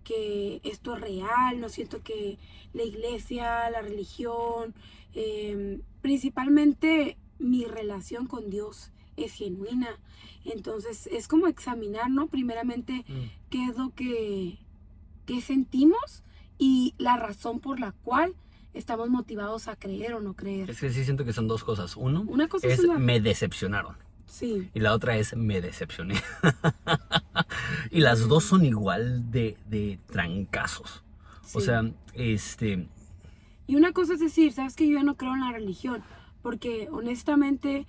que 0.04 0.62
esto 0.64 0.96
es 0.96 1.02
real, 1.02 1.60
no 1.60 1.70
siento 1.70 2.02
que 2.04 2.38
la 2.74 2.84
iglesia, 2.84 3.70
la 3.70 3.82
religión, 3.82 4.74
em, 5.14 5.82
principalmente 6.02 7.18
mi 7.40 7.66
relación 7.66 8.28
con 8.28 8.50
Dios 8.50 8.92
es 9.18 9.34
genuina. 9.34 10.00
Entonces 10.46 11.08
es 11.08 11.28
como 11.28 11.48
examinar, 11.48 12.10
¿no? 12.10 12.28
Primeramente, 12.28 13.06
Mm. 13.08 13.30
qué 13.50 13.66
es 13.66 13.78
lo 13.78 13.94
que, 13.96 14.58
que 15.26 15.42
sentimos 15.42 16.24
y 16.58 16.94
la 16.98 17.18
razón 17.18 17.60
por 17.60 17.80
la 17.80 17.92
cual 17.92 18.36
estamos 18.76 19.10
motivados 19.10 19.68
a 19.68 19.76
creer 19.76 20.14
o 20.14 20.22
no 20.22 20.34
creer. 20.36 20.70
Es 20.70 20.80
que 20.80 20.92
sí 20.92 21.04
siento 21.04 21.26
que 21.26 21.34
son 21.34 21.48
dos 21.48 21.64
cosas. 21.64 21.96
Uno 21.98 22.24
Una 22.28 22.48
cosa 22.48 22.68
es 22.68 22.80
es 22.80 22.86
una- 22.86 23.00
me 23.00 23.20
decepcionaron. 23.20 23.98
Sí, 24.28 24.70
Y 24.74 24.80
la 24.80 24.94
otra 24.94 25.18
es 25.18 25.36
me 25.36 25.62
decepcioné. 25.62 26.16
y 27.92 28.02
las 28.02 28.28
dos 28.28 28.44
son 28.44 28.66
igual 28.66 29.32
de, 29.32 29.58
de 29.68 30.00
trancazos. 30.08 31.04
O 31.54 31.62
sea, 31.62 31.84
este... 32.14 32.88
Y 33.68 33.76
una 33.76 33.94
cosa 33.94 34.14
es 34.14 34.20
decir, 34.20 34.52
sabes 34.52 34.76
que 34.76 34.88
yo 34.88 34.98
ya 34.98 35.04
no 35.04 35.16
creo 35.16 35.34
en 35.34 35.42
la 35.42 35.52
religión, 35.52 36.04
porque 36.42 36.88
honestamente 36.92 37.88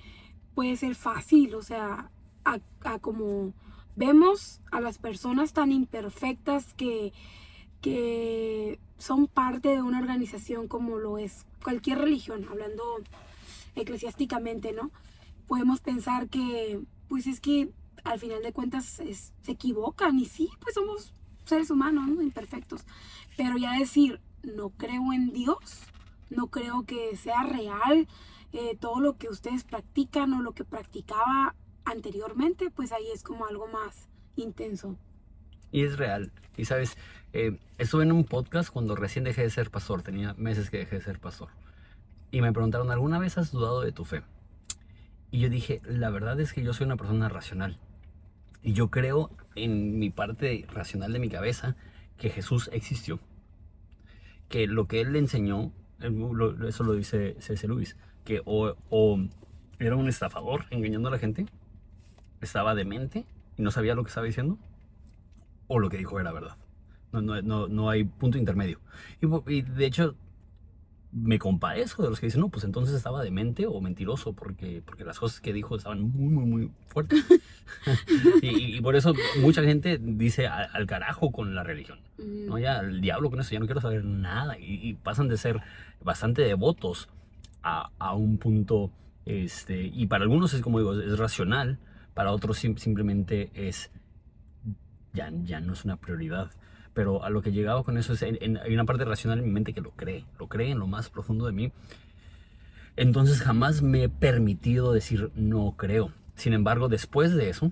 puede 0.55 0.76
ser 0.76 0.95
fácil, 0.95 1.55
o 1.55 1.62
sea, 1.62 2.11
a, 2.45 2.59
a 2.85 2.99
como 2.99 3.52
vemos 3.95 4.61
a 4.71 4.81
las 4.81 4.99
personas 4.99 5.52
tan 5.52 5.73
imperfectas 5.73 6.73
que, 6.75 7.12
que 7.87 8.81
son 8.99 9.28
parte 9.28 9.69
de 9.69 9.81
una 9.81 10.00
organización 10.00 10.66
como 10.66 10.99
lo 10.99 11.19
es 11.19 11.47
cualquier 11.62 11.99
religión, 11.99 12.45
hablando 12.50 12.83
eclesiásticamente, 13.76 14.73
¿no? 14.73 14.90
Podemos 15.47 15.81
pensar 15.81 16.28
que, 16.28 16.81
pues 17.09 17.28
es 17.28 17.40
que 17.40 17.71
al 18.02 18.19
final 18.19 18.43
de 18.43 18.52
cuentas 18.52 18.99
es- 18.99 19.33
se 19.43 19.52
equivocan 19.52 20.19
y 20.19 20.25
sí, 20.26 20.49
pues 20.61 20.75
somos 20.75 21.14
seres 21.45 21.71
humanos, 21.71 22.09
¿no? 22.09 22.23
Imperfectos. 22.23 22.85
Pero 23.37 23.57
ya 23.57 23.78
decir, 23.78 24.21
no 24.43 24.71
creo 24.71 25.12
en 25.12 25.33
Dios, 25.33 25.83
no 26.28 26.49
creo 26.49 26.85
que 26.87 27.16
sea 27.16 27.45
real 27.45 28.09
eh, 28.52 28.76
todo 28.81 28.99
lo 28.99 29.16
que 29.16 29.28
ustedes 29.28 29.62
practican 29.62 30.33
o 30.33 30.43
lo 30.43 30.55
que 30.55 30.64
practicaba 30.64 31.55
anteriormente, 31.85 32.69
pues 32.71 32.90
ahí 32.90 33.07
es 33.14 33.23
como 33.23 33.47
algo 33.47 33.69
más 33.69 34.09
intenso. 34.35 34.97
Y 35.71 35.83
es 35.85 35.97
real. 35.99 36.33
Y 36.57 36.64
sabes, 36.64 36.97
eh, 37.37 37.59
estuve 37.76 38.05
en 38.05 38.12
un 38.12 38.25
podcast 38.25 38.71
cuando 38.71 38.97
recién 38.97 39.25
dejé 39.25 39.43
de 39.43 39.50
ser 39.50 39.71
pastor. 39.71 40.02
Tenía 40.02 40.33
meses 40.38 40.71
que 40.71 40.78
dejé 40.78 40.97
de 40.97 41.02
ser 41.02 41.19
pastor. 41.19 41.49
Y 42.31 42.40
me 42.40 42.50
preguntaron, 42.50 42.90
¿alguna 42.90 43.19
vez 43.19 43.37
has 43.37 43.52
dudado 43.52 43.83
de 43.83 43.93
tu 43.93 44.07
fe? 44.07 44.23
Y 45.31 45.40
yo 45.40 45.50
dije, 45.50 45.83
la 45.85 46.09
verdad 46.09 46.40
es 46.40 46.55
que 46.55 46.62
yo 46.62 46.73
soy 46.73 46.87
una 46.87 46.97
persona 46.97 47.28
racional. 47.28 47.78
Y 48.62 48.73
yo 48.73 48.90
creo 48.90 49.31
en 49.55 49.99
mi 49.99 50.09
parte 50.09 50.66
racional 50.73 51.12
de 51.12 51.19
mi 51.19 51.28
cabeza 51.28 51.76
que 52.16 52.31
Jesús 52.31 52.71
existió. 52.73 53.21
Que 54.49 54.66
lo 54.66 54.87
que 54.88 55.02
él 55.02 55.12
le 55.12 55.19
enseñó, 55.19 55.73
eso 56.66 56.85
lo 56.85 56.95
dice 56.95 57.37
C.S. 57.40 57.69
Lewis, 57.69 57.97
que 58.25 58.40
o 58.47 58.75
era 59.78 59.97
un 59.97 60.09
estafador 60.09 60.64
engañando 60.71 61.09
a 61.09 61.12
la 61.12 61.19
gente, 61.19 61.45
estaba 62.40 62.75
demente 62.75 63.26
y 63.59 63.62
no 63.62 63.71
sabía 63.71 63.95
lo 63.95 64.05
que 64.05 64.09
estaba 64.09 64.26
diciendo, 64.26 64.59
o 65.66 65.78
lo 65.78 65.90
que 65.90 65.99
dijo 65.99 66.19
era 66.19 66.33
verdad. 66.33 66.57
No, 67.23 67.41
no, 67.41 67.43
no, 67.43 67.69
no 67.69 67.91
hay 67.91 68.05
punto 68.05 68.39
intermedio. 68.39 68.81
Y, 69.47 69.63
de 69.63 69.87
hecho, 69.87 70.15
me 71.13 71.39
compadezco 71.39 72.03
de 72.03 72.11
los 72.11 72.21
que 72.21 72.27
dicen, 72.27 72.41
no, 72.43 72.49
pues 72.51 72.65
entonces 72.65 72.95
estaba 72.95 73.23
demente 73.23 73.67
o 73.67 73.81
mentiroso, 73.81 74.35
porque, 74.35 74.83
porque 74.85 75.05
las 75.05 75.19
cosas 75.19 75.41
que 75.41 75.53
dijo 75.53 75.77
estaban 75.77 76.03
muy, 76.03 76.29
muy, 76.29 76.45
muy 76.45 76.71
fuertes. 76.89 77.25
y, 78.43 78.81
por 78.81 78.97
eso 78.97 79.15
mucha 79.41 79.63
gente 79.63 79.99
dice 80.01 80.47
al, 80.47 80.69
al 80.73 80.87
carajo 80.87 81.33
con 81.33 81.55
la 81.55 81.63
religión. 81.63 81.99
Mm, 82.19 82.47
No, 82.47 82.59
ya 82.59 82.81
el 82.81 83.01
diablo 83.01 83.31
con 83.31 83.41
eso, 83.41 83.53
ya 83.53 83.61
no 83.61 83.67
quiero 83.67 83.81
saber 83.81 84.05
nada. 84.05 84.59
Y, 84.59 84.81
y 84.89 84.95
pasan 84.95 85.29
de 85.29 85.37
ser 85.39 85.61
bastante 86.03 86.43
devotos 86.43 87.09
a, 87.63 87.91
a 87.99 88.15
un 88.15 88.37
punto, 88.39 88.91
este, 89.25 89.83
y 89.83 90.07
para 90.07 90.23
algunos 90.25 90.53
es 90.55 90.61
como 90.61 90.79
digo, 90.79 91.01
es 91.01 91.19
racional, 91.19 91.79
para 92.15 92.31
otros 92.33 92.59
sim- 92.59 92.77
simplemente 92.77 93.51
es, 93.55 93.91
ya, 95.15 95.31
ya 95.45 95.61
no 95.61 95.73
es 95.73 95.85
una 95.85 95.97
prioridad. 95.97 96.51
Pero 96.97 97.23
a 97.23 97.29
lo 97.29 97.43
que 97.43 97.53
llegaba 97.53 97.85
con 97.85 97.99
eso 97.99 98.15
es, 98.15 98.23
en- 98.23 98.57
hay 98.57 98.73
una 98.73 98.87
parte 98.87 99.05
racional 99.05 99.38
en 99.41 99.45
mi 99.45 99.50
mente 99.50 99.75
que 99.75 99.83
lo 99.83 99.91
cree, 99.91 100.25
lo 100.38 100.49
cree 100.49 100.71
en 100.71 100.79
lo 100.79 100.87
más 100.87 101.11
profundo 101.11 101.45
de 101.45 101.53
mí. 101.53 101.71
Entonces 102.97 103.43
jamás 103.43 103.83
me 103.83 104.05
he 104.05 104.09
permitido 104.09 104.95
decir 104.95 105.31
no 105.35 105.75
creo. 105.76 106.11
Sin 106.37 106.55
embargo, 106.55 106.88
después 106.88 107.35
de 107.35 107.50
eso, 107.50 107.71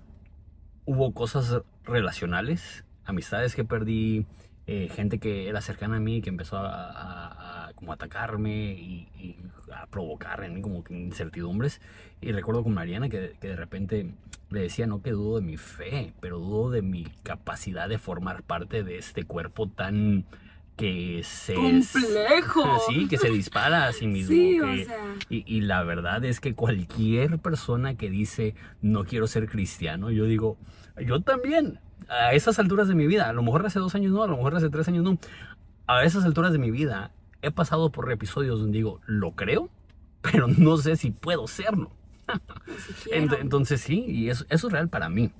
hubo 0.84 1.14
cosas 1.14 1.62
relacionales, 1.84 2.84
amistades 3.06 3.54
que 3.54 3.64
perdí, 3.64 4.26
eh, 4.66 4.88
gente 4.94 5.18
que 5.18 5.48
era 5.48 5.60
cercana 5.60 5.96
a 5.96 6.00
mí 6.00 6.22
que 6.22 6.30
empezó 6.30 6.56
a, 6.58 6.90
a- 6.90 7.66
a 7.68 7.72
como 7.74 7.92
atacarme 7.92 8.72
y, 8.72 9.08
y 9.18 9.36
a 9.74 9.86
provocar 9.86 10.42
en 10.44 10.54
mí 10.54 10.62
como 10.62 10.82
que 10.84 10.94
incertidumbres. 10.94 11.80
Y 12.20 12.32
recuerdo 12.32 12.62
con 12.62 12.72
Mariana 12.74 13.08
que, 13.08 13.34
que 13.40 13.48
de 13.48 13.56
repente 13.56 14.14
le 14.50 14.60
decía, 14.60 14.86
no 14.86 15.02
que 15.02 15.10
dudo 15.10 15.36
de 15.36 15.42
mi 15.46 15.56
fe, 15.56 16.12
pero 16.20 16.38
dudo 16.38 16.70
de 16.70 16.82
mi 16.82 17.04
capacidad 17.24 17.88
de 17.88 17.98
formar 17.98 18.42
parte 18.42 18.84
de 18.84 18.98
este 18.98 19.24
cuerpo 19.24 19.68
tan 19.68 20.24
que 20.76 21.20
se... 21.24 21.54
Complejo. 21.54 22.64
Sí, 22.88 23.06
que 23.08 23.16
se 23.18 23.30
dispara 23.30 23.86
a 23.86 23.92
sí 23.92 24.06
mismo. 24.06 24.34
Sí, 24.34 24.58
que- 24.60 24.82
o 24.82 24.84
sea, 24.84 25.14
y, 25.28 25.44
y 25.46 25.60
la 25.62 25.82
verdad 25.84 26.24
es 26.24 26.40
que 26.40 26.54
cualquier 26.54 27.38
persona 27.38 27.94
que 27.96 28.10
dice 28.10 28.54
no 28.82 29.04
quiero 29.04 29.26
ser 29.26 29.48
cristiano, 29.48 30.10
yo 30.10 30.24
digo, 30.24 30.56
yo 31.04 31.20
también, 31.20 31.78
a 32.08 32.32
esas 32.34 32.58
alturas 32.58 32.88
de 32.88 32.94
mi 32.94 33.06
vida, 33.06 33.28
a 33.28 33.32
lo 33.32 33.42
mejor 33.42 33.64
hace 33.66 33.78
dos 33.78 33.94
años 33.94 34.12
no, 34.12 34.22
a 34.22 34.26
lo 34.26 34.36
mejor 34.36 34.54
hace 34.56 34.70
tres 34.70 34.88
años 34.88 35.04
no, 35.04 35.18
a 35.86 36.04
esas 36.04 36.24
alturas 36.24 36.52
de 36.52 36.58
mi 36.58 36.70
vida 36.70 37.10
he 37.42 37.50
pasado 37.50 37.90
por 37.90 38.10
episodios 38.10 38.58
donde 38.60 38.78
digo, 38.78 39.00
lo 39.06 39.32
creo, 39.32 39.68
pero 40.22 40.46
no 40.48 40.76
sé 40.78 40.96
si 40.96 41.10
puedo 41.10 41.46
serlo. 41.46 41.90
Ent- 43.12 43.38
entonces 43.40 43.80
sí, 43.82 44.04
y 44.08 44.30
eso, 44.30 44.46
eso 44.48 44.66
es 44.68 44.72
real 44.72 44.88
para 44.88 45.08
mí. 45.10 45.30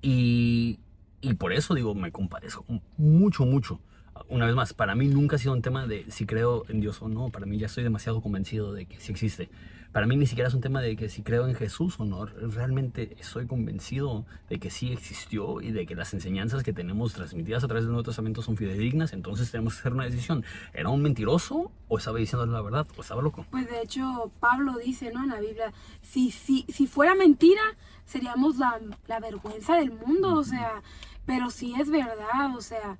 Y, 0.00 0.80
y 1.20 1.34
por 1.34 1.52
eso 1.52 1.74
digo, 1.74 1.94
me 1.94 2.10
compadezco 2.10 2.64
mucho, 2.96 3.44
mucho. 3.44 3.80
Una 4.28 4.46
vez 4.46 4.54
más, 4.54 4.74
para 4.74 4.94
mí 4.94 5.08
nunca 5.08 5.36
ha 5.36 5.38
sido 5.38 5.52
un 5.54 5.62
tema 5.62 5.86
de 5.86 6.04
si 6.10 6.26
creo 6.26 6.64
en 6.68 6.80
Dios 6.80 7.00
o 7.02 7.08
no. 7.08 7.30
Para 7.30 7.46
mí 7.46 7.58
ya 7.58 7.66
estoy 7.66 7.84
demasiado 7.84 8.20
convencido 8.20 8.72
de 8.72 8.86
que 8.86 8.98
sí 9.00 9.12
existe. 9.12 9.48
Para 9.92 10.06
mí 10.06 10.16
ni 10.16 10.26
siquiera 10.26 10.48
es 10.48 10.54
un 10.54 10.62
tema 10.62 10.80
de 10.80 10.96
que 10.96 11.10
si 11.10 11.22
creo 11.22 11.46
en 11.46 11.54
Jesús 11.54 12.00
o 12.00 12.06
no. 12.06 12.24
Realmente 12.24 13.14
estoy 13.20 13.46
convencido 13.46 14.24
de 14.48 14.58
que 14.58 14.70
sí 14.70 14.90
existió 14.90 15.60
y 15.60 15.70
de 15.70 15.84
que 15.84 15.94
las 15.94 16.14
enseñanzas 16.14 16.62
que 16.62 16.72
tenemos 16.72 17.12
transmitidas 17.12 17.62
a 17.62 17.66
través 17.66 17.84
del 17.84 17.92
Nuevo 17.92 18.04
Testamento 18.04 18.40
son 18.40 18.56
fidedignas. 18.56 19.12
Entonces 19.12 19.50
tenemos 19.50 19.74
que 19.74 19.80
hacer 19.80 19.92
una 19.92 20.04
decisión. 20.04 20.44
¿Era 20.72 20.88
un 20.88 21.02
mentiroso 21.02 21.70
o 21.88 21.98
estaba 21.98 22.18
diciendo 22.18 22.46
la 22.46 22.62
verdad 22.62 22.86
o 22.96 23.02
estaba 23.02 23.20
loco? 23.20 23.44
Pues 23.50 23.68
de 23.68 23.82
hecho, 23.82 24.32
Pablo 24.40 24.78
dice, 24.78 25.12
¿no? 25.12 25.24
En 25.24 25.28
la 25.28 25.40
Biblia, 25.40 25.74
si, 26.00 26.30
si, 26.30 26.64
si 26.68 26.86
fuera 26.86 27.14
mentira, 27.14 27.62
seríamos 28.06 28.56
la, 28.56 28.80
la 29.08 29.20
vergüenza 29.20 29.76
del 29.76 29.92
mundo, 29.92 30.36
o 30.36 30.44
sea, 30.44 30.82
pero 31.26 31.50
si 31.50 31.74
es 31.74 31.90
verdad, 31.90 32.56
o 32.56 32.62
sea, 32.62 32.96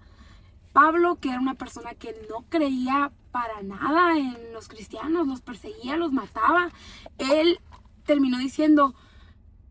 Pablo, 0.75 1.17
que 1.17 1.31
era 1.31 1.41
una 1.41 1.55
persona 1.55 1.95
que 1.95 2.15
no 2.29 2.45
creía 2.51 3.13
para 3.33 3.63
nada 3.63 4.17
en 4.19 4.53
los 4.53 4.69
cristianos, 4.69 5.27
los 5.27 5.41
perseguía, 5.41 5.97
los 5.97 6.13
mataba, 6.13 6.71
él 7.19 7.59
terminó 8.05 8.39
diciendo, 8.39 8.95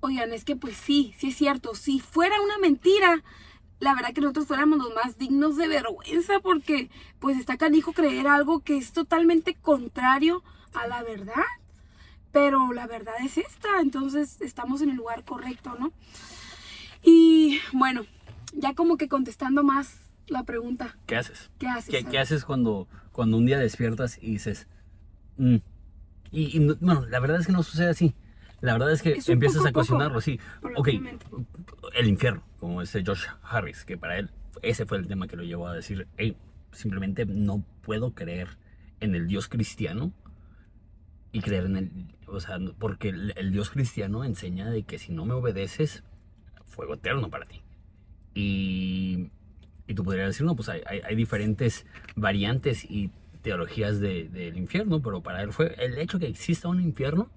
oigan, 0.02 0.34
es 0.34 0.44
que 0.44 0.56
pues 0.56 0.76
sí, 0.76 1.14
sí 1.18 1.30
es 1.30 1.38
cierto, 1.38 1.76
si 1.76 2.00
fuera 2.00 2.42
una 2.42 2.58
mentira, 2.58 3.24
la 3.80 3.96
verdad 3.96 4.14
que 4.14 4.22
nosotros 4.22 4.48
fuéramos 4.48 4.80
los 4.80 4.94
más 4.94 5.18
dignos 5.18 5.58
de 5.58 5.68
vergüenza 5.68 6.40
porque 6.40 6.90
pues 7.20 7.38
está 7.38 7.58
canijo 7.58 7.94
creer 7.94 8.28
algo 8.28 8.60
que 8.60 8.78
es 8.78 8.94
totalmente 8.94 9.56
contrario 9.56 10.44
a 10.74 10.88
la 10.88 11.04
verdad. 11.04 11.44
Pero 12.32 12.72
la 12.72 12.88
verdad 12.88 13.16
es 13.22 13.38
esta, 13.38 13.82
entonces 13.82 14.40
estamos 14.40 14.82
en 14.82 14.90
el 14.90 14.96
lugar 14.96 15.26
correcto, 15.26 15.76
¿no? 15.78 15.92
Y 17.04 17.60
bueno, 17.74 18.06
ya 18.54 18.74
como 18.74 18.96
que 18.96 19.10
contestando 19.10 19.64
más 19.64 19.98
la 20.28 20.44
pregunta, 20.44 20.96
¿Qué 21.08 21.18
haces? 21.18 21.50
¿qué 21.60 21.68
haces? 21.68 21.90
¿Qué, 21.90 22.06
qué 22.06 22.20
haces 22.20 22.46
cuando, 22.46 22.88
cuando 23.12 23.38
un 23.38 23.46
día 23.46 23.60
despiertas 23.60 24.18
y 24.22 24.32
dices, 24.32 24.68
"Mm"? 25.38 25.58
Y, 26.32 26.58
y 26.58 26.60
no- 26.60 26.76
bueno, 26.80 27.06
la 27.08 27.20
verdad 27.20 27.40
es 27.40 27.48
que 27.48 27.54
no 27.54 27.64
sucede 27.64 27.90
así. 27.90 28.16
La 28.62 28.74
verdad 28.74 28.92
es 28.92 29.02
que 29.02 29.14
Es 29.14 29.28
empiezas 29.30 29.58
poco 29.58 29.70
a 29.70 29.74
cuestionarlo 29.74 30.18
así. 30.20 30.40
Ok, 30.76 30.90
el 31.96 32.08
infierno, 32.08 32.44
como 32.60 32.82
este 32.82 33.04
Josh 33.06 33.26
Harris, 33.44 33.84
que 33.86 33.98
para 33.98 34.18
él 34.20 34.30
ese 34.62 34.86
fue 34.86 34.98
el 35.00 35.08
tema 35.08 35.28
que 35.28 35.36
lo 35.36 35.44
llevó 35.44 35.68
a 35.68 35.74
decir, 35.74 36.08
hey, 36.18 36.38
simplemente 36.72 37.26
no 37.26 37.64
puedo 37.82 38.14
creer 38.14 38.58
en 39.00 39.16
el 39.16 39.28
Dios 39.28 39.48
cristiano 39.48 40.14
y 41.32 41.42
creer 41.42 41.66
en 41.66 41.78
el, 41.78 41.92
o 42.28 42.40
sea, 42.40 42.60
porque 42.78 43.10
el, 43.10 43.34
el 43.36 43.52
Dios 43.52 43.72
cristiano 43.72 44.24
enseña 44.24 44.70
de 44.70 44.84
que 44.84 45.00
si 45.00 45.12
no 45.12 45.26
me 45.26 45.34
obedeces, 45.34 46.04
fuego 46.66 46.94
eterno 46.94 47.30
para 47.30 47.46
ti. 47.48 47.62
Y, 48.36 49.32
y 49.92 49.96
tú 49.96 50.04
podrías 50.04 50.28
decir, 50.28 50.46
no, 50.46 50.56
pues 50.56 50.70
hay, 50.70 50.82
hay- 50.86 51.02
hay 51.04 51.16
diferentes 51.16 51.86
variantes 52.16 52.86
y 52.90 53.12
teologías 53.42 54.00
de- 54.00 54.30
del 54.30 54.58
infierno, 54.58 55.02
pero 55.02 55.22
para 55.22 55.42
él 55.44 55.52
fue 55.52 55.76
el 55.84 55.98
hecho 55.98 56.18
que 56.20 56.28
exista 56.28 56.68
un 56.68 56.80
infierno 56.82 57.30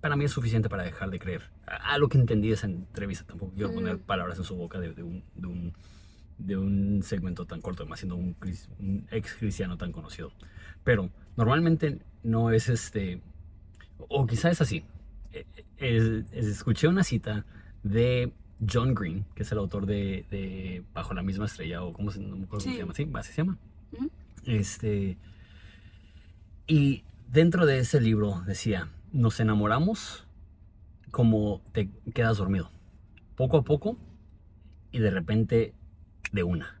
para 0.00 0.16
mí 0.16 0.24
es 0.24 0.32
suficiente 0.32 0.68
para 0.68 0.82
dejar 0.82 1.10
de 1.10 1.18
creer. 1.20 1.42
A, 1.66 1.94
a 1.94 1.98
lo 1.98 2.08
que 2.08 2.18
entendí 2.18 2.48
de 2.48 2.54
esa 2.54 2.66
entrevista, 2.66 3.24
tampoco 3.24 3.52
quiero 3.54 3.70
Mm. 3.70 3.74
poner 3.74 3.98
palabras 3.98 4.36
en 4.38 4.44
su 4.44 4.56
boca 4.56 4.80
de, 4.80 4.92
de 4.92 5.02
un, 5.04 5.22
de, 5.36 5.46
un, 5.46 5.72
de 6.38 6.56
un 6.56 7.02
segmento 7.04 7.44
tan 7.46 7.60
corto, 7.60 7.86
más 7.86 8.00
siendo 8.00 8.16
un, 8.16 8.36
un 8.80 9.06
ex 9.12 9.34
cristiano 9.34 9.76
tan 9.78 9.92
conocido. 9.92 10.32
Pero 10.84 11.10
normalmente 11.36 12.00
no 12.24 12.50
es 12.50 12.68
este, 12.68 13.20
o 14.08 14.26
quizá 14.26 14.50
es 14.50 14.60
así. 14.60 14.84
Eh, 15.32 15.46
es- 15.76 16.24
es- 16.32 16.46
escuché 16.46 16.88
una 16.88 17.04
cita 17.04 17.46
de 17.84 18.32
John 18.70 18.94
Green, 18.94 19.24
que 19.34 19.42
es 19.42 19.52
el 19.52 19.58
autor 19.58 19.86
de, 19.86 20.24
de 20.30 20.84
Bajo 20.94 21.14
la 21.14 21.22
misma 21.22 21.46
estrella, 21.46 21.82
o 21.82 21.92
cómo 21.92 22.10
se, 22.10 22.20
no 22.20 22.36
me 22.36 22.44
acuerdo 22.44 22.64
cómo 22.64 22.70
Sí. 22.70 22.72
se 22.74 22.78
llama, 22.78 22.94
sí, 22.94 23.08
así 23.14 23.32
se 23.32 23.42
llama. 23.42 23.58
Este, 24.44 25.16
y 26.66 27.04
dentro 27.30 27.66
de 27.66 27.78
ese 27.78 28.00
libro 28.00 28.42
decía, 28.46 28.88
nos 29.12 29.40
enamoramos 29.40 30.26
como 31.10 31.60
te 31.72 31.90
quedas 32.14 32.38
dormido, 32.38 32.70
poco 33.36 33.58
a 33.58 33.62
poco 33.64 33.96
y 34.90 34.98
de 34.98 35.10
repente 35.10 35.74
de 36.32 36.42
una. 36.42 36.80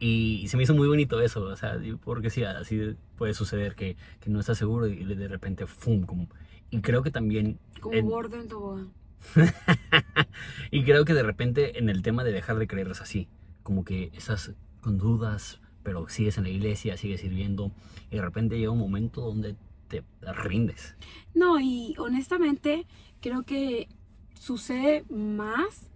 Y, 0.00 0.46
se 0.48 0.56
me 0.56 0.62
hizo 0.62 0.74
muy 0.74 0.86
bonito 0.86 1.20
eso, 1.20 1.42
o 1.42 1.56
sea, 1.56 1.76
porque 2.04 2.30
sí, 2.30 2.44
así 2.44 2.94
puede 3.16 3.34
suceder 3.34 3.74
que, 3.74 3.96
que 4.20 4.30
no 4.30 4.38
estás 4.38 4.56
seguro 4.56 4.86
y 4.86 5.02
de 5.04 5.26
repente, 5.26 5.66
¡fum! 5.66 6.02
Como, 6.06 6.28
y 6.70 6.80
creo 6.80 7.02
que 7.02 7.10
también... 7.10 7.58
Como 7.80 7.94
en- 7.96 8.06
bordo 8.06 8.40
en 8.40 8.46
tobogán. 8.48 8.92
y 10.70 10.84
creo 10.84 11.04
que 11.04 11.14
de 11.14 11.22
repente 11.22 11.78
en 11.78 11.88
el 11.88 12.02
tema 12.02 12.24
de 12.24 12.32
dejar 12.32 12.58
de 12.58 12.66
creer 12.66 12.88
es 12.88 13.00
así, 13.00 13.28
como 13.62 13.84
que 13.84 14.10
estás 14.14 14.52
con 14.80 14.98
dudas, 14.98 15.60
pero 15.82 16.08
sigues 16.08 16.38
en 16.38 16.44
la 16.44 16.50
iglesia, 16.50 16.96
sigues 16.96 17.20
sirviendo, 17.20 17.72
y 18.10 18.16
de 18.16 18.22
repente 18.22 18.58
llega 18.58 18.70
un 18.70 18.78
momento 18.78 19.20
donde 19.20 19.56
te 19.88 20.04
rindes. 20.20 20.94
No, 21.34 21.58
y 21.60 21.94
honestamente 21.98 22.86
creo 23.20 23.42
que 23.42 23.88
sucede 24.34 25.04
más 25.10 25.90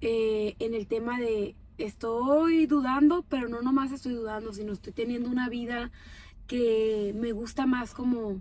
eh, 0.00 0.56
en 0.58 0.74
el 0.74 0.86
tema 0.86 1.18
de 1.18 1.54
estoy 1.78 2.66
dudando, 2.66 3.24
pero 3.28 3.48
no 3.48 3.62
nomás 3.62 3.92
estoy 3.92 4.14
dudando, 4.14 4.52
sino 4.52 4.72
estoy 4.72 4.92
teniendo 4.92 5.30
una 5.30 5.48
vida 5.48 5.90
que 6.46 7.14
me 7.16 7.32
gusta 7.32 7.66
más 7.66 7.94
como 7.94 8.40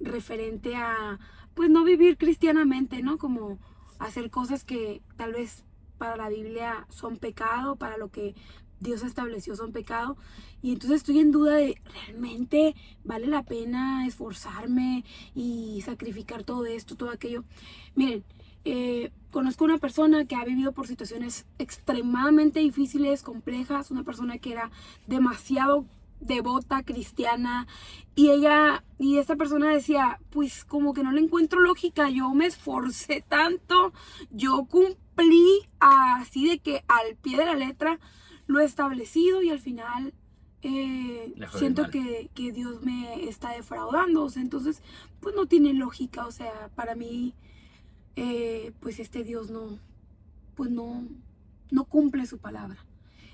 referente 0.00 0.76
a, 0.76 1.18
pues 1.56 1.70
no 1.70 1.84
vivir 1.84 2.18
cristianamente, 2.18 3.02
¿no? 3.02 3.16
Como 3.16 3.58
hacer 3.98 4.30
cosas 4.30 4.62
que 4.62 5.00
tal 5.16 5.32
vez 5.32 5.64
para 5.96 6.16
la 6.16 6.28
Biblia 6.28 6.86
son 6.90 7.16
pecado, 7.16 7.76
para 7.76 7.96
lo 7.96 8.10
que 8.10 8.34
Dios 8.78 9.02
estableció 9.02 9.56
son 9.56 9.72
pecado. 9.72 10.18
Y 10.60 10.72
entonces 10.72 10.98
estoy 10.98 11.18
en 11.18 11.32
duda 11.32 11.54
de, 11.54 11.80
¿realmente 12.06 12.74
vale 13.04 13.26
la 13.26 13.42
pena 13.42 14.06
esforzarme 14.06 15.02
y 15.34 15.80
sacrificar 15.80 16.44
todo 16.44 16.66
esto, 16.66 16.94
todo 16.94 17.10
aquello? 17.10 17.42
Miren, 17.94 18.22
eh, 18.66 19.10
conozco 19.30 19.64
una 19.64 19.78
persona 19.78 20.26
que 20.26 20.36
ha 20.36 20.44
vivido 20.44 20.72
por 20.72 20.86
situaciones 20.86 21.46
extremadamente 21.58 22.60
difíciles, 22.60 23.22
complejas, 23.22 23.90
una 23.90 24.04
persona 24.04 24.36
que 24.36 24.52
era 24.52 24.70
demasiado 25.06 25.86
devota, 26.20 26.82
cristiana, 26.82 27.66
y 28.14 28.30
ella, 28.30 28.84
y 28.98 29.18
esta 29.18 29.36
persona 29.36 29.70
decía, 29.70 30.18
pues 30.30 30.64
como 30.64 30.94
que 30.94 31.02
no 31.02 31.12
le 31.12 31.20
encuentro 31.20 31.60
lógica, 31.60 32.08
yo 32.10 32.30
me 32.34 32.46
esforcé 32.46 33.24
tanto, 33.28 33.92
yo 34.30 34.64
cumplí 34.64 35.68
así 35.80 36.48
de 36.48 36.58
que 36.58 36.84
al 36.88 37.16
pie 37.16 37.36
de 37.36 37.46
la 37.46 37.54
letra 37.54 38.00
lo 38.46 38.60
establecido 38.60 39.42
y 39.42 39.50
al 39.50 39.58
final 39.58 40.14
eh, 40.62 41.34
siento 41.56 41.90
que, 41.90 42.30
que 42.34 42.52
Dios 42.52 42.82
me 42.82 43.28
está 43.28 43.50
defraudando, 43.50 44.24
o 44.24 44.30
sea, 44.30 44.42
entonces 44.42 44.82
pues 45.20 45.34
no 45.34 45.46
tiene 45.46 45.74
lógica, 45.74 46.26
o 46.26 46.32
sea, 46.32 46.70
para 46.74 46.94
mí 46.94 47.34
eh, 48.16 48.72
pues 48.80 48.98
este 48.98 49.24
Dios 49.24 49.50
no, 49.50 49.78
pues 50.54 50.70
no, 50.70 51.06
no 51.70 51.84
cumple 51.84 52.26
su 52.26 52.38
palabra. 52.38 52.84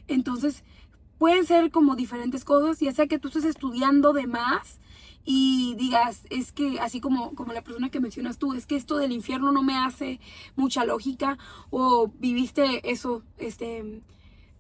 Entonces, 0.09 0.65
pueden 1.23 1.47
ser 1.47 1.71
como 1.71 1.95
diferentes 1.95 2.45
cosas, 2.45 2.81
ya 2.81 2.91
sea 2.91 3.07
que 3.07 3.21
tú 3.21 3.29
estés 3.29 3.44
estudiando 3.44 4.12
de 4.12 4.27
más 4.27 4.81
y 5.25 5.77
digas, 5.79 6.25
es 6.31 6.51
que 6.51 6.81
así 6.81 7.01
como, 7.01 7.37
como 7.37 7.53
la 7.53 7.62
persona 7.62 7.90
que 7.90 8.01
mencionas 8.01 8.38
tú, 8.38 8.55
es 8.55 8.66
que 8.66 8.75
esto 8.75 8.97
del 8.97 9.12
infierno 9.12 9.53
no 9.53 9.62
me 9.62 9.77
hace 9.77 10.18
mucha 10.57 10.85
lógica, 10.85 11.38
o 11.70 12.11
viviste 12.18 12.90
eso, 12.90 13.23
este, 13.38 14.01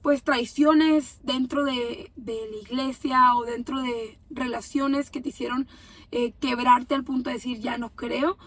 pues 0.02 0.22
traiciones 0.22 1.18
dentro 1.24 1.64
de, 1.64 2.12
de 2.14 2.38
la 2.48 2.56
iglesia 2.58 3.34
o 3.34 3.44
dentro 3.44 3.82
de 3.82 4.20
relaciones 4.30 5.10
que 5.10 5.20
te 5.20 5.30
hicieron 5.30 5.66
eh, 6.12 6.32
quebrarte 6.38 6.94
al 6.94 7.02
punto 7.02 7.28
de 7.28 7.34
decir 7.34 7.58
ya 7.58 7.76
no 7.76 7.90
creo, 7.90 8.38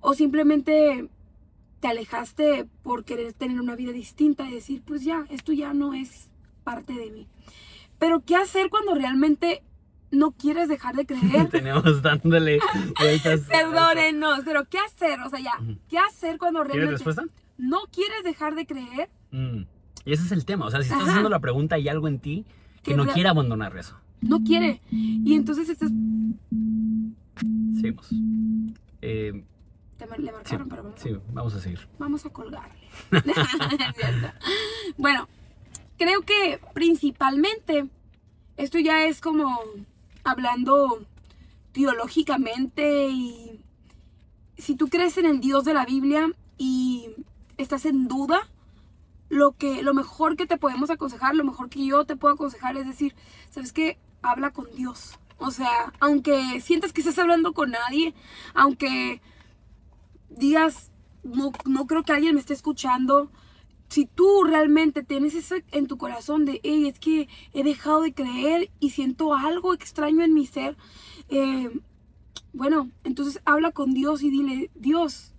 o 0.00 0.12
simplemente 0.12 1.08
te 1.80 1.88
alejaste 1.88 2.68
por 2.82 3.06
querer 3.06 3.32
tener 3.32 3.58
una 3.58 3.74
vida 3.74 3.92
distinta 3.92 4.46
y 4.50 4.52
decir, 4.52 4.82
pues 4.84 5.02
ya, 5.02 5.24
esto 5.30 5.54
ya 5.54 5.72
no 5.72 5.94
es 5.94 6.28
parte 6.64 6.92
de 6.94 7.10
mí. 7.10 7.28
Pero 7.98 8.20
¿qué 8.20 8.36
hacer 8.36 8.70
cuando 8.70 8.94
realmente 8.94 9.62
no 10.10 10.32
quieres 10.32 10.68
dejar 10.68 10.96
de 10.96 11.06
creer? 11.10 11.48
Tenemos 11.50 12.02
dándole 12.02 12.58
vueltas. 12.98 13.40
Perdónenos, 13.50 14.40
pero 14.44 14.64
¿qué 14.68 14.78
hacer? 14.78 15.20
O 15.20 15.28
sea, 15.30 15.40
ya. 15.40 15.52
¿qué 15.88 15.98
hacer 15.98 16.38
cuando 16.38 16.60
¿Quieres 16.64 16.76
realmente 16.76 17.04
respuesta? 17.04 17.22
no 17.58 17.80
quieres 17.92 18.24
dejar 18.24 18.54
de 18.56 18.66
creer? 18.66 19.08
Mm. 19.30 19.62
Y 20.06 20.12
ese 20.12 20.24
es 20.24 20.32
el 20.32 20.44
tema. 20.44 20.66
O 20.66 20.70
sea, 20.70 20.80
si 20.80 20.86
estás 20.86 21.00
Ajá. 21.02 21.10
haciendo 21.10 21.30
la 21.30 21.40
pregunta, 21.40 21.76
hay 21.76 21.88
algo 21.88 22.08
en 22.08 22.18
ti 22.18 22.44
que 22.82 22.90
Que 22.90 22.96
no 22.96 23.06
quiere 23.06 23.28
abandonar 23.28 23.74
eso. 23.76 23.96
No 24.20 24.42
quiere. 24.42 24.80
Y 24.90 25.34
entonces 25.34 25.68
estás... 25.68 25.90
Seguimos. 27.80 28.08
Eh, 29.02 29.44
Te 29.98 30.06
mar- 30.06 30.18
le 30.20 30.26
sí, 30.28 30.32
marcaron, 30.32 30.68
pero 30.68 30.82
vamos, 30.82 31.00
sí, 31.00 31.10
vamos 31.32 31.54
a 31.54 31.60
seguir. 31.60 31.80
vamos 31.98 32.24
a 32.26 32.30
colgarle. 32.30 32.74
Bueno, 34.96 35.28
creo 35.98 36.22
que 36.22 36.60
principalmente 36.72 37.88
esto 38.56 38.78
ya 38.78 39.04
es 39.04 39.20
como 39.20 39.60
hablando 40.22 41.04
teológicamente 41.72 43.08
y 43.08 43.60
si 44.56 44.76
tú 44.76 44.88
crees 44.88 45.18
en 45.18 45.26
el 45.26 45.40
Dios 45.40 45.64
de 45.64 45.74
la 45.74 45.84
Biblia 45.84 46.30
y 46.56 47.08
estás 47.56 47.84
en 47.84 48.08
duda, 48.08 48.48
lo 49.28 49.52
que 49.52 49.82
lo 49.82 49.94
mejor 49.94 50.36
que 50.36 50.46
te 50.46 50.56
podemos 50.56 50.90
aconsejar, 50.90 51.34
lo 51.34 51.44
mejor 51.44 51.68
que 51.68 51.84
yo 51.84 52.04
te 52.04 52.16
puedo 52.16 52.34
aconsejar 52.34 52.76
es 52.76 52.86
decir, 52.86 53.14
¿sabes 53.50 53.72
qué? 53.72 53.98
Habla 54.22 54.52
con 54.52 54.66
Dios. 54.76 55.18
O 55.38 55.50
sea, 55.50 55.92
aunque 55.98 56.60
sientas 56.60 56.92
que 56.92 57.00
estás 57.00 57.18
hablando 57.18 57.52
con 57.52 57.72
nadie, 57.72 58.14
aunque 58.54 59.20
digas, 60.30 60.92
no, 61.24 61.52
no 61.64 61.86
creo 61.86 62.04
que 62.04 62.12
alguien 62.12 62.34
me 62.34 62.40
esté 62.40 62.54
escuchando, 62.54 63.30
si 63.94 64.06
tú 64.06 64.42
realmente 64.42 65.04
tienes 65.04 65.36
eso 65.36 65.54
en 65.70 65.86
tu 65.86 65.98
corazón 65.98 66.44
de, 66.44 66.60
hey, 66.64 66.88
es 66.88 66.98
que 66.98 67.28
he 67.52 67.62
dejado 67.62 68.00
de 68.00 68.12
creer 68.12 68.72
y 68.80 68.90
siento 68.90 69.34
algo 69.34 69.72
extraño 69.72 70.24
en 70.24 70.34
mi 70.34 70.46
ser, 70.46 70.76
eh, 71.28 71.70
bueno, 72.52 72.90
entonces 73.04 73.40
habla 73.44 73.70
con 73.70 73.94
Dios 73.94 74.24
y 74.24 74.30
dile, 74.30 74.72
Dios, 74.74 75.32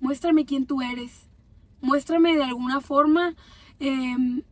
muéstrame 0.00 0.44
quién 0.44 0.66
tú 0.66 0.82
eres. 0.82 1.28
Muéstrame 1.82 2.34
de 2.34 2.42
alguna 2.42 2.80
forma 2.80 3.36
eh, 3.78 4.42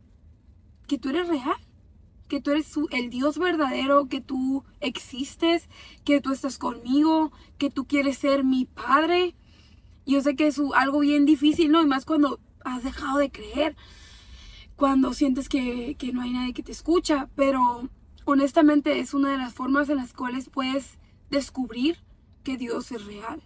que 0.87 0.97
tú 0.97 1.09
eres 1.09 1.27
real, 1.27 1.57
que 2.29 2.39
tú 2.39 2.51
eres 2.51 2.73
el 2.91 3.09
Dios 3.09 3.37
verdadero, 3.37 4.07
que 4.07 4.21
tú 4.21 4.63
existes, 4.79 5.67
que 6.05 6.21
tú 6.21 6.31
estás 6.31 6.59
conmigo, 6.59 7.33
que 7.57 7.69
tú 7.69 7.87
quieres 7.87 8.19
ser 8.19 8.45
mi 8.45 8.63
padre. 8.63 9.35
Yo 10.05 10.21
sé 10.21 10.37
que 10.37 10.47
es 10.47 10.61
algo 10.75 10.99
bien 10.99 11.25
difícil, 11.25 11.73
¿no? 11.73 11.81
Y 11.81 11.87
más 11.87 12.05
cuando 12.05 12.39
has 12.63 12.83
dejado 12.83 13.17
de 13.17 13.31
creer, 13.31 13.75
cuando 14.75 15.13
sientes 15.13 15.49
que, 15.49 15.95
que 15.97 16.13
no 16.13 16.21
hay 16.21 16.31
nadie 16.31 16.53
que 16.53 16.63
te 16.63 16.71
escucha, 16.71 17.29
pero 17.35 17.89
honestamente 18.25 18.99
es 18.99 19.13
una 19.13 19.31
de 19.31 19.37
las 19.37 19.53
formas 19.53 19.89
en 19.89 19.97
las 19.97 20.13
cuales 20.13 20.49
puedes 20.49 20.97
descubrir 21.29 21.97
que 22.43 22.57
Dios 22.57 22.91
es 22.91 23.05
real. 23.05 23.43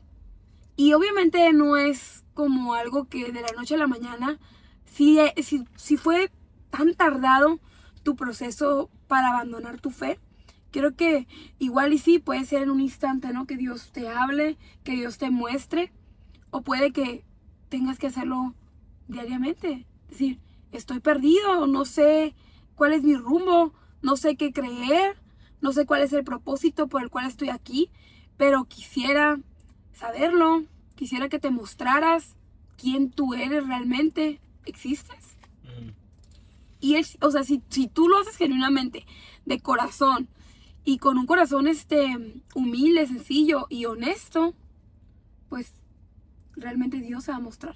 Y 0.75 0.93
obviamente 0.93 1.51
no 1.53 1.77
es 1.77 2.23
como 2.33 2.73
algo 2.73 3.05
que 3.05 3.31
de 3.31 3.41
la 3.41 3.51
noche 3.55 3.75
a 3.75 3.77
la 3.77 3.87
mañana, 3.87 4.39
si, 4.85 5.19
si, 5.41 5.65
si 5.75 5.97
fue 5.97 6.31
tan 6.69 6.93
tardado 6.95 7.59
tu 8.03 8.15
proceso 8.15 8.89
para 9.07 9.29
abandonar 9.29 9.79
tu 9.79 9.91
fe, 9.91 10.19
creo 10.71 10.95
que 10.95 11.27
igual 11.59 11.93
y 11.93 11.99
sí 11.99 12.19
puede 12.19 12.45
ser 12.45 12.63
en 12.63 12.71
un 12.71 12.81
instante, 12.81 13.31
¿no? 13.31 13.45
Que 13.45 13.57
Dios 13.57 13.91
te 13.91 14.09
hable, 14.09 14.57
que 14.83 14.93
Dios 14.93 15.17
te 15.17 15.29
muestre, 15.29 15.91
o 16.49 16.61
puede 16.61 16.91
que 16.91 17.23
tengas 17.69 17.99
que 17.99 18.07
hacerlo 18.07 18.55
diariamente. 19.07 19.85
Es 20.05 20.11
decir, 20.11 20.39
estoy 20.71 20.99
perdido, 20.99 21.67
no 21.67 21.85
sé 21.85 22.35
cuál 22.75 22.93
es 22.93 23.03
mi 23.03 23.15
rumbo, 23.15 23.73
no 24.01 24.17
sé 24.17 24.35
qué 24.35 24.51
creer, 24.51 25.15
no 25.61 25.71
sé 25.71 25.85
cuál 25.85 26.01
es 26.01 26.13
el 26.13 26.23
propósito 26.23 26.87
por 26.87 27.01
el 27.01 27.09
cual 27.09 27.25
estoy 27.25 27.49
aquí, 27.49 27.89
pero 28.37 28.65
quisiera 28.65 29.39
saberlo, 29.93 30.63
quisiera 30.95 31.29
que 31.29 31.39
te 31.39 31.51
mostraras 31.51 32.35
quién 32.77 33.11
tú 33.11 33.33
eres 33.33 33.65
realmente, 33.67 34.41
existes. 34.65 35.37
Mm. 35.63 35.89
Y 36.79 36.95
él, 36.95 37.05
o 37.21 37.31
sea, 37.31 37.43
si, 37.43 37.61
si 37.69 37.87
tú 37.87 38.09
lo 38.09 38.19
haces 38.19 38.35
genuinamente, 38.35 39.05
de 39.45 39.59
corazón, 39.59 40.27
y 40.85 40.97
con 40.97 41.17
un 41.17 41.25
corazón 41.25 41.67
este 41.67 42.43
humilde, 42.55 43.07
sencillo 43.07 43.67
y 43.69 43.85
honesto, 43.85 44.53
pues 45.47 45.73
realmente 46.55 46.97
Dios 46.97 47.23
se 47.23 47.31
va 47.31 47.37
a 47.37 47.41
mostrar. 47.41 47.75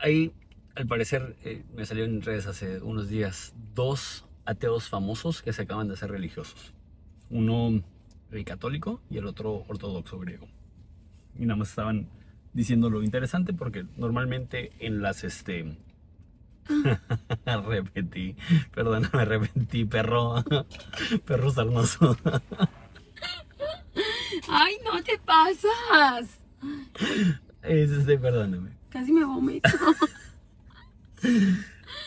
Ahí, 0.00 0.32
al 0.74 0.86
parecer, 0.86 1.36
eh, 1.44 1.64
me 1.74 1.84
salió 1.86 2.04
en 2.04 2.22
redes 2.22 2.46
hace 2.46 2.80
unos 2.80 3.08
días 3.08 3.54
dos 3.74 4.24
ateos 4.44 4.88
famosos 4.88 5.42
que 5.42 5.52
se 5.52 5.62
acaban 5.62 5.88
de 5.88 5.94
hacer 5.94 6.10
religiosos. 6.10 6.72
Uno 7.30 7.82
católico 8.42 9.02
y 9.10 9.18
el 9.18 9.26
otro 9.26 9.64
ortodoxo 9.68 10.18
griego. 10.18 10.48
Y 11.38 11.44
nada 11.44 11.56
más 11.56 11.68
estaban 11.68 12.08
diciendo 12.54 12.88
lo 12.88 13.02
interesante 13.02 13.52
porque 13.52 13.84
normalmente 13.96 14.72
en 14.78 15.02
las 15.02 15.24
este 15.24 15.76
repetí, 17.66 18.36
perdóname, 18.74 19.24
repetí, 19.24 19.84
perro, 19.84 20.42
perro 21.26 21.50
sarnoso. 21.50 22.16
Ay, 24.48 24.76
no 24.84 25.02
te 25.02 25.18
pasas. 25.18 26.38
Este, 27.62 28.18
perdóname. 28.18 28.70
Casi 28.90 29.12
me 29.12 29.24
vomito. 29.24 29.68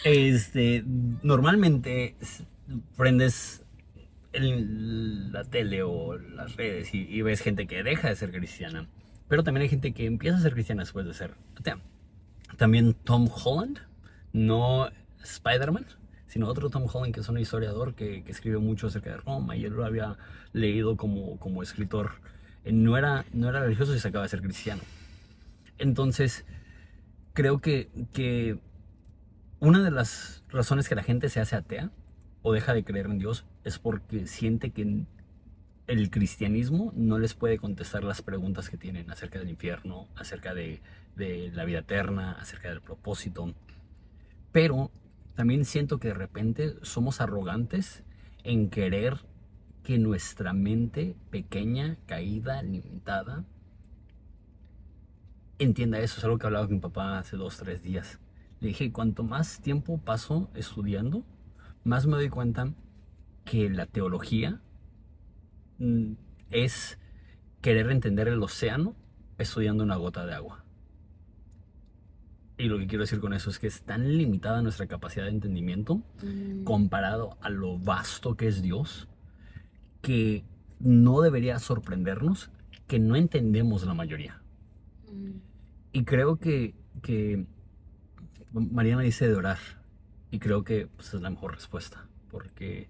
Este, 0.03 0.83
normalmente 1.23 2.15
prendes 2.97 3.63
el- 4.33 5.31
la 5.31 5.43
tele 5.45 5.83
o 5.83 6.17
las 6.17 6.55
redes 6.55 6.93
y, 6.93 7.01
y 7.09 7.21
ves 7.21 7.41
gente 7.41 7.67
que 7.67 7.83
deja 7.83 8.09
de 8.09 8.15
ser 8.15 8.31
cristiana, 8.31 8.87
pero 9.29 9.43
también 9.43 9.63
hay 9.63 9.69
gente 9.69 9.93
que 9.93 10.05
empieza 10.05 10.37
a 10.37 10.41
ser 10.41 10.53
cristiana 10.53 10.83
después 10.83 11.05
de 11.05 11.13
ser 11.13 11.33
atea. 11.57 11.79
También 12.57 12.93
Tom 12.93 13.29
Holland, 13.43 13.79
no 14.33 14.89
Spider-Man, 15.23 15.85
sino 16.27 16.47
otro 16.47 16.69
Tom 16.69 16.85
Holland 16.91 17.13
que 17.13 17.21
es 17.21 17.29
un 17.29 17.39
historiador 17.39 17.93
que, 17.95 18.23
que 18.23 18.31
escribe 18.31 18.57
mucho 18.57 18.87
acerca 18.87 19.11
de 19.11 19.17
Roma 19.17 19.55
y 19.55 19.65
él 19.65 19.73
lo 19.73 19.85
había 19.85 20.17
leído 20.53 20.97
como, 20.97 21.39
como 21.39 21.63
escritor. 21.63 22.11
No 22.65 22.97
era, 22.97 23.23
no 23.33 23.47
era 23.49 23.61
religioso 23.61 23.95
y 23.95 23.99
se 23.99 24.07
acaba 24.07 24.23
de 24.23 24.29
ser 24.29 24.41
cristiano. 24.41 24.81
Entonces, 25.77 26.45
creo 27.33 27.59
que, 27.59 27.89
que 28.13 28.59
una 29.59 29.83
de 29.83 29.91
las 29.91 30.43
razones 30.49 30.87
que 30.87 30.95
la 30.95 31.03
gente 31.03 31.29
se 31.29 31.39
hace 31.39 31.55
atea 31.55 31.91
o 32.41 32.53
deja 32.53 32.73
de 32.73 32.83
creer 32.83 33.07
en 33.07 33.19
Dios 33.19 33.45
es 33.63 33.79
porque 33.79 34.27
siente 34.27 34.71
que 34.71 35.05
el 35.87 36.09
cristianismo 36.09 36.91
no 36.95 37.19
les 37.19 37.33
puede 37.33 37.57
contestar 37.57 38.03
las 38.03 38.21
preguntas 38.21 38.69
que 38.69 38.77
tienen 38.77 39.09
acerca 39.11 39.39
del 39.39 39.49
infierno, 39.49 40.07
acerca 40.15 40.53
de, 40.53 40.81
de 41.15 41.51
la 41.53 41.65
vida 41.65 41.79
eterna, 41.79 42.33
acerca 42.33 42.69
del 42.69 42.81
propósito. 42.81 43.53
Pero 44.51 44.91
también 45.35 45.65
siento 45.65 45.99
que 45.99 46.09
de 46.09 46.13
repente 46.13 46.75
somos 46.81 47.21
arrogantes 47.21 48.03
en 48.43 48.69
querer 48.69 49.19
que 49.83 49.99
nuestra 49.99 50.53
mente 50.53 51.15
pequeña, 51.29 51.97
caída, 52.07 52.63
limitada, 52.63 53.45
entienda 55.59 55.99
eso. 55.99 56.17
Es 56.17 56.23
algo 56.23 56.37
que 56.37 56.47
hablaba 56.47 56.65
con 56.65 56.75
mi 56.75 56.81
papá 56.81 57.19
hace 57.19 57.37
dos, 57.37 57.57
tres 57.57 57.81
días. 57.81 58.19
Le 58.59 58.69
dije, 58.69 58.91
cuanto 58.91 59.23
más 59.23 59.61
tiempo 59.61 59.97
paso 59.99 60.49
estudiando, 60.53 61.23
más 61.83 62.07
me 62.07 62.15
doy 62.15 62.29
cuenta 62.29 62.73
que 63.43 63.69
la 63.69 63.85
teología 63.85 64.61
mm, 65.77 66.13
es 66.51 66.97
querer 67.61 67.91
entender 67.91 68.27
el 68.27 68.41
océano 68.41 68.95
estudiando 69.37 69.83
una 69.83 69.95
gota 69.95 70.25
de 70.25 70.33
agua. 70.33 70.63
Y 72.57 72.65
lo 72.65 72.77
que 72.77 72.87
quiero 72.87 73.03
decir 73.03 73.19
con 73.19 73.33
eso 73.33 73.49
es 73.49 73.59
que 73.59 73.67
es 73.67 73.81
tan 73.83 74.17
limitada 74.17 74.61
nuestra 74.61 74.87
capacidad 74.87 75.25
de 75.25 75.31
entendimiento 75.31 76.01
Mm, 76.23 76.63
comparado 76.63 77.37
a 77.41 77.49
lo 77.49 77.77
vasto 77.77 78.35
que 78.35 78.47
es 78.47 78.61
Dios, 78.61 79.07
que 80.01 80.45
no 80.79 81.21
debería 81.21 81.59
sorprendernos 81.59 82.49
que 82.87 82.99
no 82.99 83.15
entendemos 83.15 83.85
la 83.85 83.93
mayoría. 83.93 84.41
Y 85.91 86.03
creo 86.03 86.37
que, 86.37 86.75
que 87.01 87.45
Mariana 88.51 89.01
dice 89.01 89.27
de 89.27 89.35
orar. 89.35 89.57
Y 90.31 90.39
creo 90.39 90.63
que 90.63 90.87
pues, 90.87 91.13
es 91.13 91.21
la 91.21 91.29
mejor 91.29 91.53
respuesta. 91.53 92.07
Porque, 92.29 92.89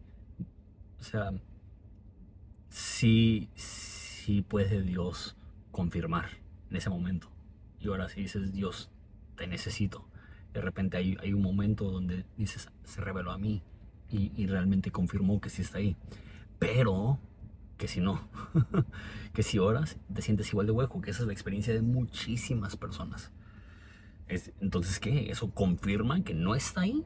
o 1.00 1.04
sea, 1.04 1.32
sí, 2.70 3.50
sí 3.56 4.42
puede 4.42 4.82
Dios 4.82 5.36
confirmar 5.72 6.30
en 6.70 6.78
ese 6.78 6.90
momento. 6.90 7.30
Y 7.80 7.90
ahora 7.90 8.10
si 8.10 8.22
dices, 8.22 8.54
Dios, 8.54 8.90
te 9.36 9.48
necesito. 9.48 10.08
De 10.54 10.62
repente 10.62 10.98
hay, 10.98 11.18
hay 11.22 11.34
un 11.34 11.42
momento 11.42 11.92
donde 11.92 12.26
dices, 12.38 12.70
se 12.84 13.02
reveló 13.02 13.32
a 13.32 13.38
mí. 13.38 13.62
Y, 14.10 14.32
y 14.36 14.48
realmente 14.48 14.92
confirmó 14.92 15.42
que 15.42 15.50
sí 15.50 15.62
está 15.62 15.80
ahí. 15.80 15.96
Pero 16.60 17.20
que 17.78 17.88
si 17.88 18.00
no, 18.02 18.30
que 19.34 19.44
si 19.44 19.60
oras, 19.60 19.98
te 20.14 20.22
sientes 20.22 20.50
igual 20.50 20.68
de 20.68 20.72
hueco, 20.74 21.02
que 21.02 21.12
esa 21.12 21.22
es 21.24 21.28
la 21.28 21.34
experiencia 21.34 21.74
de 21.74 21.82
muchísimas 21.82 22.78
personas. 22.78 23.32
Es- 24.28 24.52
entonces, 24.62 25.00
¿qué? 25.00 25.32
¿Eso 25.32 25.52
confirma 25.52 26.24
que 26.24 26.34
no 26.34 26.56
está 26.56 26.82
ahí? 26.82 27.06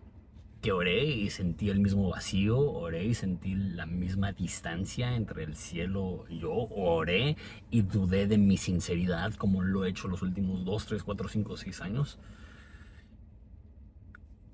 Que 0.62 0.72
oré 0.74 1.06
y 1.06 1.30
sentí 1.32 1.70
el 1.70 1.80
mismo 1.80 2.10
vacío, 2.10 2.60
oré 2.60 3.06
y 3.06 3.14
sentí 3.16 3.56
la 3.56 3.86
misma 3.86 4.34
distancia 4.34 5.16
entre 5.16 5.44
el 5.44 5.56
cielo 5.56 6.26
y 6.30 6.40
yo, 6.40 6.52
oré 6.54 7.38
y 7.72 7.82
dudé 7.84 8.28
de 8.28 8.38
mi 8.38 8.58
sinceridad 8.58 9.34
como 9.36 9.64
lo 9.64 9.86
he 9.86 9.90
hecho 9.90 10.08
los 10.10 10.22
últimos 10.24 10.66
2, 10.66 10.86
3, 10.88 11.04
4, 11.04 11.30
5, 11.30 11.58
6 11.58 11.82
años. 11.82 12.20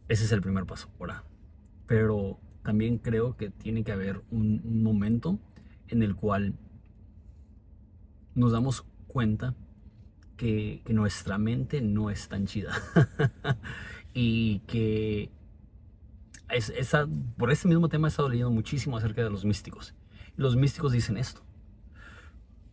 Ese 0.07 0.25
es 0.25 0.31
el 0.31 0.41
primer 0.41 0.65
paso, 0.65 0.89
orar. 0.99 1.23
Pero 1.87 2.39
también 2.63 2.97
creo 2.97 3.37
que 3.37 3.49
tiene 3.49 3.83
que 3.83 3.91
haber 3.91 4.21
un 4.31 4.83
momento 4.83 5.39
en 5.87 6.03
el 6.03 6.15
cual 6.15 6.55
nos 8.33 8.51
damos 8.51 8.85
cuenta 9.07 9.55
que, 10.37 10.81
nuestra 10.89 11.37
mente 11.37 11.81
no 11.81 12.09
es 12.09 12.27
tan 12.27 12.45
chida. 12.45 12.73
y 14.13 14.59
que 14.59 15.31
es- 16.49 16.69
esa, 16.69 17.07
por 17.37 17.51
ese 17.51 17.67
mismo 17.67 17.89
tema 17.89 18.07
he 18.07 18.09
estado 18.09 18.29
leyendo 18.29 18.51
muchísimo 18.51 18.97
acerca 18.97 19.23
de 19.23 19.29
los 19.29 19.45
místicos. 19.45 19.93
Los 20.35 20.55
místicos 20.55 20.91
dicen 20.91 21.17
esto. 21.17 21.41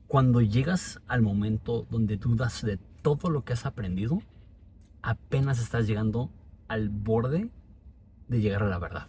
Cuando 0.08 0.40
llegas 0.40 1.00
al 1.06 1.22
momento 1.22 1.86
donde 1.90 2.16
dudas 2.16 2.62
de 2.62 2.76
todo 3.02 3.30
lo 3.30 3.44
que 3.44 3.54
has 3.54 3.64
aprendido, 3.64 4.20
apenas 5.00 5.58
estás 5.60 5.86
llegando 5.86 6.30
al 6.68 6.88
borde 6.90 7.50
de 8.28 8.40
llegar 8.40 8.62
a 8.62 8.68
la 8.68 8.78
verdad. 8.78 9.08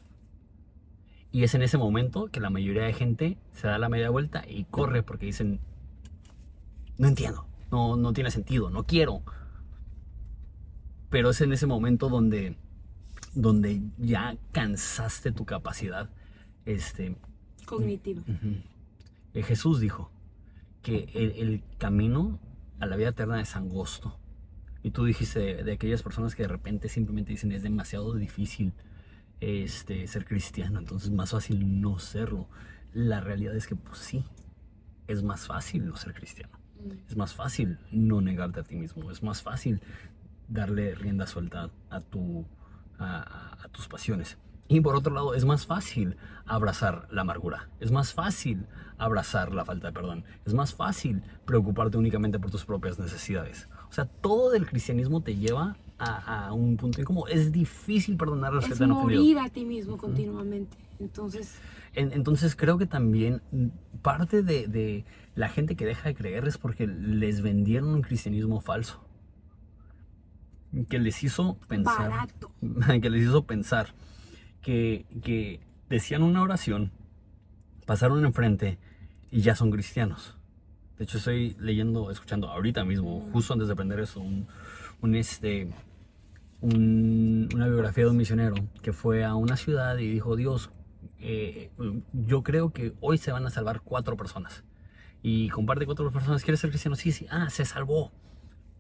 Y 1.34 1.44
es 1.44 1.56
en 1.56 1.64
ese 1.64 1.80
momento 1.80 2.28
que 2.28 2.40
la 2.40 2.52
mayoría 2.52 2.84
de 2.84 2.94
gente 2.94 3.38
se 3.54 3.66
da 3.66 3.80
la 3.80 3.90
media 3.90 4.12
vuelta 4.12 4.46
y 4.48 4.66
corre 4.66 5.02
porque 5.02 5.26
dicen, 5.26 5.60
no 7.00 7.08
entiendo, 7.08 7.48
no, 7.72 7.96
no 7.96 8.14
tiene 8.14 8.30
sentido, 8.30 8.70
no 8.70 8.84
quiero. 8.84 9.24
Pero 11.10 11.32
es 11.32 11.42
en 11.42 11.52
ese 11.52 11.66
momento 11.66 12.08
donde, 12.08 12.56
donde 13.34 13.82
ya 13.98 14.38
cansaste 14.52 15.32
tu 15.32 15.44
capacidad. 15.44 16.08
Este, 16.68 17.18
Cognitiva. 17.66 18.22
Eh, 19.34 19.42
Jesús 19.42 19.80
dijo 19.80 20.12
que 20.84 21.10
el, 21.16 21.32
el 21.32 21.64
camino 21.80 22.40
a 22.80 22.86
la 22.86 22.96
vida 22.96 23.10
eterna 23.10 23.42
es 23.42 23.56
angosto. 23.56 24.20
Y 24.84 24.92
tú 24.92 25.04
dijiste 25.04 25.40
de, 25.40 25.64
de 25.64 25.72
aquellas 25.72 26.04
personas 26.04 26.36
que 26.36 26.44
de 26.44 26.50
repente 26.50 26.90
simplemente 26.90 27.32
dicen 27.32 27.52
es 27.54 27.64
demasiado 27.64 28.14
difícil 28.14 28.72
este, 29.44 30.08
ser 30.08 30.26
cristiano, 30.26 30.80
entonces 30.80 31.12
más 31.12 31.32
fácil 31.32 31.82
no 31.82 32.00
serlo. 32.00 32.48
La 32.94 33.22
realidad 33.22 33.56
es 33.56 33.68
que 33.68 33.76
pues 33.76 34.00
sí, 34.00 34.24
es 35.08 35.24
más 35.24 35.48
fácil 35.48 35.86
no 35.86 35.96
ser 35.96 36.14
cristiano. 36.14 36.58
Mm. 36.80 36.92
Es 37.08 37.18
más 37.18 37.34
fácil 37.34 37.80
no 37.92 38.22
negarte 38.22 38.60
a 38.60 38.64
ti 38.64 38.76
mismo. 38.76 39.12
Es 39.12 39.24
más 39.24 39.42
fácil 39.42 39.82
darle 40.48 40.96
rienda 40.96 41.28
suelta 41.28 41.70
a, 41.90 42.02
tu, 42.02 42.46
a 43.00 43.68
tus 43.72 43.88
pasiones. 43.88 44.38
Y 44.68 44.82
por 44.82 44.96
otro 44.96 45.14
lado, 45.14 45.34
es 45.34 45.46
más 45.46 45.66
fácil 45.66 46.18
abrazar 46.46 47.08
la 47.12 47.22
amargura. 47.22 47.70
Es 47.80 47.92
más 47.92 48.14
fácil 48.14 48.66
abrazar 48.98 49.54
la 49.54 49.66
falta 49.66 49.88
de 49.88 49.94
perdón. 49.94 50.24
Es 50.46 50.54
más 50.54 50.74
fácil 50.74 51.22
preocuparte 51.46 51.98
únicamente 51.98 52.40
por 52.40 52.50
tus 52.52 52.66
propias 52.66 52.98
necesidades. 52.98 53.68
O 53.90 53.94
sea, 53.94 54.06
todo 54.06 54.52
del 54.52 54.66
cristianismo 54.66 55.22
te 55.22 55.36
lleva 55.36 55.78
a, 55.98 56.48
a 56.48 56.54
un 56.54 56.76
punto 56.78 57.00
en 57.00 57.06
como 57.06 57.28
es 57.28 57.52
difícil 57.52 58.18
perdonar 58.18 58.52
a 58.52 58.56
los 58.56 58.66
que 58.66 58.72
Es 58.74 58.78
te 58.78 58.84
han 58.84 58.92
ofendido. 58.92 59.22
morir 59.22 59.40
a 59.40 59.50
ti 59.50 59.64
mismo 59.66 59.98
continuamente. 59.98 60.78
Entonces, 61.00 61.56
En- 61.96 62.12
entonces 62.14 62.56
creo 62.56 62.78
que 62.78 62.86
también 62.88 63.42
parte 64.02 64.42
de, 64.44 64.68
de 64.68 65.06
la 65.36 65.50
gente 65.50 65.76
que 65.76 65.86
deja 65.86 66.10
de 66.10 66.16
creer 66.16 66.48
es 66.48 66.58
porque 66.58 66.88
les 66.88 67.42
vendieron 67.42 67.90
un 67.90 68.02
cristianismo 68.02 68.62
falso. 68.62 69.04
Que 70.90 70.98
les 71.00 71.24
hizo 71.24 71.58
pensar. 71.68 72.10
barato. 72.10 72.52
Que 73.02 73.10
les 73.10 73.24
hizo 73.24 73.44
pensar 73.46 73.94
que, 74.62 75.06
que 75.22 75.60
decían 75.90 76.24
una 76.24 76.42
oración, 76.42 76.92
pasaron 77.86 78.26
enfrente 78.26 78.80
y 79.30 79.42
ya 79.42 79.56
son 79.56 79.70
cristianos. 79.72 80.36
De 80.98 81.04
hecho, 81.04 81.18
estoy 81.18 81.56
leyendo, 81.60 82.10
escuchando 82.12 82.48
ahorita 82.50 82.84
mismo, 82.86 83.28
justo 83.34 83.54
antes 83.54 83.68
de 83.68 83.74
aprender 83.74 84.00
eso, 84.00 84.20
un, 84.22 84.48
este, 85.16 85.70
un- 86.62 87.50
una 87.54 87.68
biografía 87.68 88.06
de 88.06 88.10
un 88.12 88.18
misionero 88.18 88.56
que 88.82 88.94
fue 88.94 89.24
a 89.24 89.36
una 89.36 89.58
ciudad 89.58 89.98
y 89.98 90.08
dijo, 90.10 90.36
Dios, 90.36 90.72
eh, 91.20 91.72
yo 92.14 92.44
creo 92.44 92.72
que 92.72 92.94
hoy 93.02 93.18
se 93.18 93.32
van 93.32 93.46
a 93.46 93.50
salvar 93.50 93.82
cuatro 93.82 94.18
personas. 94.18 94.64
y 95.26 95.48
comparte 95.50 95.86
otras 95.88 96.12
personas, 96.12 96.44
¿quieres 96.44 96.60
ser 96.60 96.70
cristiano? 96.70 96.98
Sí, 96.98 97.14
sí, 97.14 97.28
ah, 97.32 97.50
se 97.50 97.64
salvó. 97.64 98.12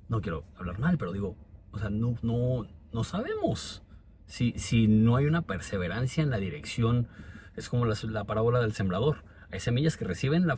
No 0.10 0.20
quiero 0.20 0.44
hablar 0.58 0.78
mal, 0.78 0.98
pero 0.98 1.14
digo, 1.14 1.38
o 1.72 1.80
sea, 1.80 1.90
no, 1.90 2.16
no, 2.22 2.68
no 2.92 3.04
sabemos. 3.06 3.82
Si, 4.26 4.52
si 4.58 4.88
no 4.90 5.16
hay 5.16 5.26
una 5.26 5.44
perseverancia 5.44 6.22
en 6.22 6.30
la 6.30 6.40
dirección, 6.40 7.08
es 7.56 7.70
como 7.70 7.86
la, 7.86 7.96
la 8.10 8.26
parábola 8.26 8.60
del 8.60 8.74
sembrador. 8.74 9.24
Hay 9.52 9.62
semillas 9.62 9.96
que 9.96 10.04
reciben 10.04 10.46
la, 10.46 10.58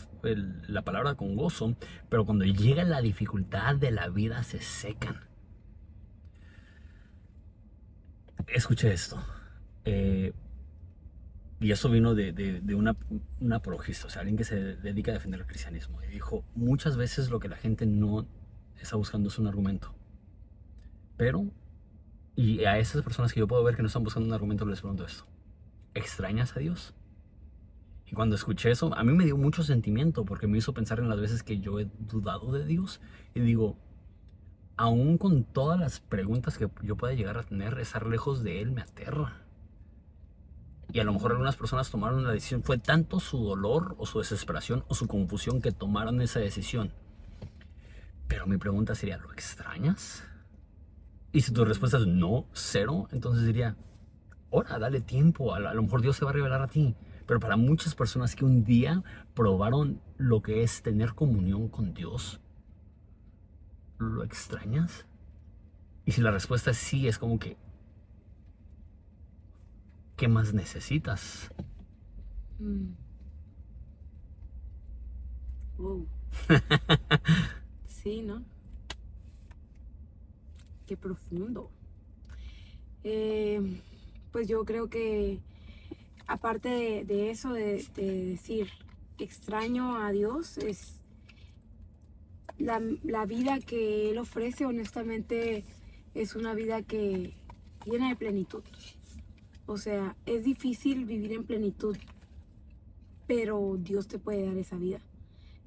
la 0.68 0.82
palabra 0.82 1.14
con 1.14 1.36
gozo, 1.36 1.76
pero 2.10 2.26
cuando 2.26 2.46
llega 2.46 2.84
la 2.84 3.02
dificultad 3.02 3.76
de 3.76 3.92
la 3.92 4.10
vida 4.10 4.42
se 4.42 4.62
secan. 4.62 5.18
Escuché 8.48 8.94
esto. 8.94 9.18
eh, 9.86 10.34
y 11.60 11.72
eso 11.72 11.90
vino 11.90 12.16
de, 12.16 12.32
de- 12.34 12.60
de 12.62 12.76
una, 12.76 12.96
un 13.40 13.54
apologista, 13.54 14.08
o 14.08 14.10
sea, 14.10 14.22
alguien 14.22 14.38
que 14.38 14.44
se 14.44 14.76
dedica 14.78 15.12
a 15.12 15.14
defender 15.16 15.40
el 15.40 15.46
cristianismo. 15.48 16.02
Y 16.04 16.08
dijo, 16.08 16.44
muchas 16.54 16.98
veces 16.98 17.30
lo 17.30 17.40
que 17.40 17.48
la 17.48 17.56
gente 17.56 17.86
no 17.86 18.28
está 18.80 18.96
buscando 18.98 19.30
es 19.30 19.40
un 19.40 19.48
argumento. 19.48 19.94
Pero, 21.18 21.46
y 22.36 22.66
a 22.66 22.80
esas 22.80 23.04
personas 23.04 23.34
que 23.34 23.40
yo 23.42 23.48
puedo 23.48 23.64
ver 23.64 23.76
que 23.76 23.82
no 23.84 23.88
están 23.88 24.04
buscando 24.04 24.28
un 24.28 24.34
argumento, 24.34 24.66
les 24.66 24.82
pregunto 24.82 25.06
esto. 25.06 25.26
¿Extrañas 25.94 26.56
a 26.58 26.60
Dios? 26.60 26.94
Y 28.08 28.14
cuando 28.14 28.36
escuché 28.36 28.70
eso, 28.72 28.94
a 28.96 29.04
mí 29.04 29.14
me 29.14 29.26
dio 29.26 29.38
mucho 29.38 29.64
sentimiento 29.64 30.26
porque 30.26 30.48
me 30.48 30.58
hizo 30.58 30.74
pensar 30.74 31.00
en 31.00 31.10
las 31.10 31.20
veces 31.20 31.42
que 31.44 31.60
yo 31.60 31.80
he 31.80 31.88
dudado 32.00 32.52
de 32.52 32.66
Dios. 32.66 33.02
Y 33.34 33.40
digo, 33.40 33.78
aún 34.78 35.18
con 35.18 35.44
todas 35.44 35.80
las 35.80 36.00
preguntas 36.00 36.58
que 36.58 36.70
yo 36.82 36.96
pueda 36.96 37.14
llegar 37.14 37.38
a 37.38 37.44
tener, 37.44 37.80
estar 37.80 38.06
lejos 38.06 38.44
de 38.44 38.62
Él 38.62 38.72
me 38.72 38.82
aterra. 38.82 39.42
Y 40.92 41.00
a 41.00 41.04
lo 41.04 41.14
mejor 41.14 41.32
algunas 41.32 41.56
personas 41.56 41.90
tomaron 41.90 42.24
la 42.24 42.32
decisión, 42.32 42.64
fue 42.64 42.78
tanto 42.78 43.20
su 43.20 43.44
dolor 43.44 43.96
o 43.98 44.06
su 44.06 44.20
desesperación 44.20 44.84
o 44.88 44.96
su 44.96 45.08
confusión 45.08 45.62
que 45.62 45.72
tomaron 45.72 46.22
esa 46.22 46.40
decisión. 46.40 46.92
Pero 48.28 48.48
mi 48.48 48.58
pregunta 48.58 48.96
sería, 48.96 49.18
¿lo 49.18 49.32
extrañas? 49.32 50.24
Y 51.32 51.42
si 51.42 51.52
tu 51.52 51.66
respuesta 51.66 51.98
es 51.98 52.08
no, 52.08 52.46
cero, 52.54 53.08
entonces 53.12 53.46
diría, 53.46 53.76
ahora, 54.52 54.80
dale 54.80 55.02
tiempo, 55.02 55.54
a 55.54 55.60
lo, 55.60 55.70
a 55.70 55.74
lo 55.74 55.84
mejor 55.84 56.02
Dios 56.02 56.16
se 56.16 56.26
va 56.26 56.32
a 56.32 56.34
revelar 56.34 56.62
a 56.62 56.68
ti. 56.68 56.96
Pero 57.28 57.40
para 57.40 57.58
muchas 57.58 57.96
personas 57.96 58.36
que 58.36 58.46
un 58.46 58.64
día 58.64 59.04
probaron 59.34 60.02
lo 60.18 60.42
que 60.42 60.64
es 60.64 60.82
tener 60.82 61.14
comunión 61.14 61.68
con 61.68 61.94
Dios, 61.94 62.40
¿lo 64.00 64.24
extrañas? 64.24 65.06
Y 66.06 66.12
si 66.12 66.22
la 66.22 66.32
respuesta 66.32 66.72
es 66.72 66.78
sí, 66.78 67.08
es 67.08 67.18
como 67.18 67.40
que, 67.40 67.58
¿qué 70.18 70.28
más 70.28 70.54
necesitas? 70.54 71.52
Mm. 72.60 72.94
Wow. 75.78 76.08
sí, 77.86 78.22
¿no? 78.22 78.44
Qué 80.86 80.96
profundo. 80.96 81.72
Eh, 83.04 83.82
pues 84.32 84.48
yo 84.48 84.64
creo 84.66 84.90
que 84.90 85.40
aparte 86.28 86.70
de, 86.70 87.06
de 87.06 87.32
eso, 87.32 87.54
de, 87.54 87.86
de 87.96 88.26
decir 88.26 88.70
extraño 89.18 89.98
a 89.98 90.12
Dios, 90.12 90.58
es 90.58 90.96
la, 92.58 92.82
la 93.04 93.26
vida 93.26 93.60
que 93.60 94.10
Él 94.12 94.18
ofrece, 94.18 94.66
honestamente, 94.66 95.64
es 96.14 96.36
una 96.36 96.54
vida 96.54 96.82
que 96.82 97.34
llena 97.86 98.10
de 98.10 98.16
plenitud. 98.16 98.64
O 99.66 99.78
sea, 99.78 100.16
es 100.26 100.44
difícil 100.44 101.06
vivir 101.06 101.34
en 101.34 101.44
plenitud, 101.44 101.98
pero 103.28 103.78
Dios 103.80 104.08
te 104.08 104.20
puede 104.20 104.46
dar 104.46 104.58
esa 104.58 104.78
vida. 104.78 105.00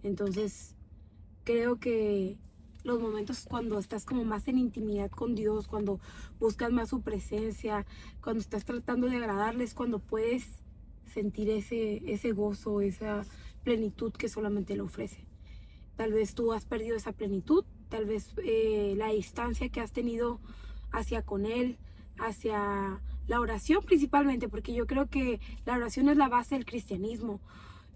Entonces, 0.03 0.74
creo 1.44 1.79
que 1.81 2.37
los 2.85 3.01
momentos 3.01 3.44
cuando 3.48 3.79
estás 3.79 4.05
como 4.05 4.24
más 4.24 4.48
en 4.48 4.59
intimidad 4.59 5.11
con 5.11 5.35
Dios, 5.35 5.66
cuando 5.66 6.01
buscas 6.38 6.72
más 6.72 6.88
su 6.88 7.03
presencia, 7.03 7.87
cuando 8.22 8.40
estás 8.40 8.64
tratando 8.64 9.09
de 9.09 9.16
agradarle, 9.16 9.64
es 9.64 9.74
cuando 9.74 9.98
puedes 9.98 10.46
sentir 11.12 11.51
ese, 11.51 12.03
ese 12.11 12.33
gozo, 12.33 12.81
esa 12.81 13.24
plenitud 13.64 14.12
que 14.12 14.29
solamente 14.29 14.74
Él 14.74 14.81
ofrece. 14.81 15.28
Tal 15.98 16.12
vez 16.12 16.37
tú 16.37 16.52
has 16.52 16.64
perdido 16.64 16.96
esa 16.96 17.11
plenitud, 17.11 17.64
tal 17.88 18.06
vez 18.06 18.32
eh, 18.44 18.94
la 18.96 19.08
distancia 19.08 19.68
que 19.68 19.80
has 19.80 19.90
tenido 19.90 20.38
hacia 20.92 21.22
con 21.22 21.44
Él, 21.44 21.76
hacia 22.18 23.00
la 23.26 23.40
oración 23.40 23.82
principalmente, 23.84 24.48
porque 24.48 24.72
yo 24.72 24.87
creo 24.87 25.11
que 25.11 25.40
la 25.66 25.74
oración 25.74 26.08
es 26.08 26.16
la 26.16 26.28
base 26.28 26.54
del 26.54 26.64
cristianismo. 26.64 27.40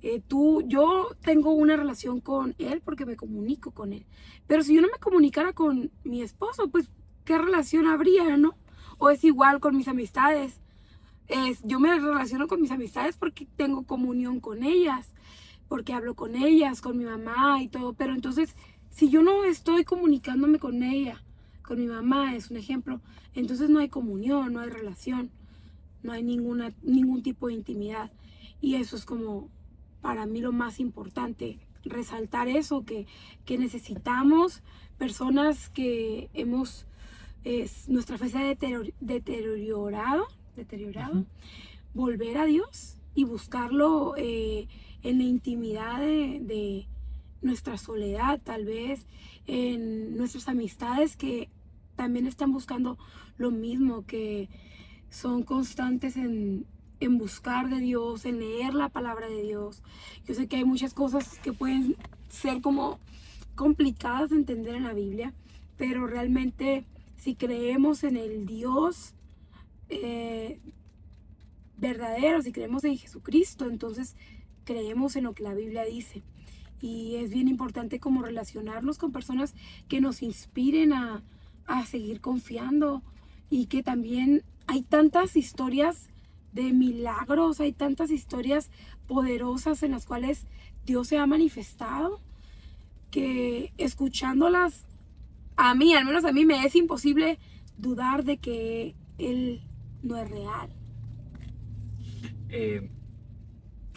Eh, 0.02 0.20
tú, 0.26 0.64
yo 0.66 1.16
tengo 1.20 1.52
una 1.52 1.76
relación 1.76 2.20
con 2.20 2.56
él 2.58 2.82
porque 2.84 3.06
me 3.06 3.14
comunico 3.14 3.70
con 3.70 3.92
él. 3.92 4.04
Pero 4.48 4.64
si 4.64 4.74
yo 4.74 4.80
no 4.80 4.88
me 4.88 4.98
comunicara 4.98 5.52
con 5.52 5.92
mi 6.02 6.22
esposo, 6.22 6.68
pues, 6.70 6.90
¿qué 7.24 7.38
relación 7.38 7.86
habría, 7.86 8.36
no? 8.36 8.56
O 8.98 9.10
es 9.10 9.22
igual 9.22 9.60
con 9.60 9.76
mis 9.76 9.86
amistades. 9.86 10.60
Es, 11.28 11.62
yo 11.62 11.78
me 11.78 11.94
relaciono 12.00 12.48
con 12.48 12.60
mis 12.60 12.72
amistades 12.72 13.16
porque 13.16 13.46
tengo 13.56 13.84
comunión 13.84 14.40
con 14.40 14.64
ellas, 14.64 15.14
porque 15.72 15.94
hablo 15.94 16.14
con 16.14 16.37
ellas, 16.37 16.82
con 16.82 16.98
mi 16.98 17.06
mamá 17.06 17.62
y 17.62 17.68
todo. 17.68 17.94
Pero 17.94 18.12
entonces, 18.12 18.56
si 18.90 19.08
yo 19.08 19.22
no 19.22 19.44
estoy 19.44 19.85
comunicándome 19.85 20.58
con 20.58 20.82
ella, 20.82 21.22
con 21.62 21.80
mi 21.80 21.87
mamá 21.87 22.37
es 22.37 22.50
un 22.50 22.58
ejemplo, 22.58 23.00
entonces 23.35 23.70
no 23.70 23.78
hay 23.78 23.88
comunión, 23.88 24.52
no 24.52 24.61
hay 24.61 24.68
relación, 24.68 25.30
no 26.02 26.12
hay 26.12 26.22
ninguna, 26.22 26.74
ningún 26.82 27.22
tipo 27.22 27.46
de 27.46 27.54
intimidad. 27.54 28.12
Y 28.61 28.74
eso 28.74 28.96
es 28.96 29.06
como 29.06 29.48
para 30.02 30.26
mí 30.26 30.42
lo 30.42 30.52
más 30.52 30.78
importante, 30.78 31.58
resaltar 31.87 32.48
eso, 32.48 32.85
que, 32.85 33.06
que 33.46 33.56
necesitamos 33.56 34.62
personas 34.98 35.70
que 35.70 36.28
hemos, 36.35 36.85
es, 37.44 37.88
nuestra 37.88 38.18
fe 38.18 38.28
se 38.28 38.37
ha 38.37 38.42
deterior- 38.44 38.92
deteriorado, 39.00 40.26
deteriorado 40.54 41.20
Ujú. 41.20 41.26
volver 41.94 42.37
a 42.37 42.44
Dios 42.44 42.98
y 43.14 43.25
buscarlo 43.25 44.14
eh, 44.16 44.68
en 45.03 45.18
la 45.18 45.25
intimidad 45.25 46.01
de, 46.01 46.87
nuestra 47.40 47.77
soledad, 47.77 48.40
tal 48.40 48.64
vez, 48.64 49.05
en 49.48 50.16
nuestras 50.16 50.46
amistades 50.46 51.16
que 51.16 51.48
también 51.96 52.29
están 52.29 52.53
buscando 52.53 52.98
lo 53.37 53.51
mismo, 53.51 54.07
que 54.07 54.48
son 55.11 55.42
constantes 55.42 56.16
en, 56.16 56.66
en 57.01 57.18
buscar 57.18 57.68
de 57.68 57.81
Dios, 57.81 58.25
en 58.27 58.38
leer 58.38 58.75
la 58.75 58.90
palabra 58.90 59.29
de 59.29 59.42
Dios. 59.42 59.83
Yo 60.25 60.35
sé 60.35 60.46
que 60.46 60.59
hay 60.59 60.64
muchas 60.64 60.94
cosas 60.94 61.40
que 61.40 61.53
pueden 61.53 61.96
ser 62.29 62.61
como 62.61 63.01
complicadas 63.57 64.31
de 64.31 64.37
entender 64.37 64.77
en 64.77 64.85
la 64.85 64.94
Biblia, 64.94 65.35
pero 65.77 66.07
realmente 66.07 66.87
si 67.16 67.35
creemos 67.35 68.05
en 68.05 68.16
el 68.16 68.46
Dios 68.46 69.14
eh, 69.88 70.61
verdadero, 71.83 72.40
si 72.40 72.53
creemos 72.53 72.85
en 72.85 72.97
Jesucristo, 72.97 73.68
entonces 73.68 74.14
creemos 74.64 75.16
en 75.16 75.25
lo 75.25 75.35
que 75.35 75.42
la 75.42 75.53
Biblia 75.53 75.85
dice. 75.85 76.23
Y 76.81 77.16
es 77.16 77.31
bien 77.31 77.49
importante 77.49 77.99
como 77.99 78.23
relacionarnos 78.23 78.99
con 78.99 79.12
personas 79.12 79.55
que 79.88 80.01
nos 80.01 80.23
inspiren 80.23 80.92
a, 80.92 81.23
a 81.66 81.85
seguir 81.85 82.21
confiando 82.21 83.03
y 83.51 83.66
que 83.66 83.83
también 83.83 84.45
hay 84.66 84.83
tantas 84.83 85.37
historias 85.37 86.09
de 86.53 86.73
milagros, 86.73 87.61
hay 87.61 87.73
tantas 87.73 88.11
historias 88.11 88.71
poderosas 89.09 89.83
en 89.83 89.90
las 89.90 90.07
cuales 90.07 90.47
Dios 90.87 91.09
se 91.09 91.18
ha 91.18 91.27
manifestado 91.27 92.21
que 93.11 93.73
escuchándolas 93.77 94.87
a 95.57 95.75
mí, 95.75 95.95
al 95.95 96.05
menos 96.05 96.25
a 96.25 96.33
mí 96.33 96.45
me 96.45 96.64
es 96.64 96.77
imposible 96.77 97.38
dudar 97.77 98.25
de 98.25 98.38
que 98.38 98.95
Él 99.18 99.62
no 100.03 100.16
es 100.16 100.31
real. 100.31 100.82
Eh, 102.54 102.90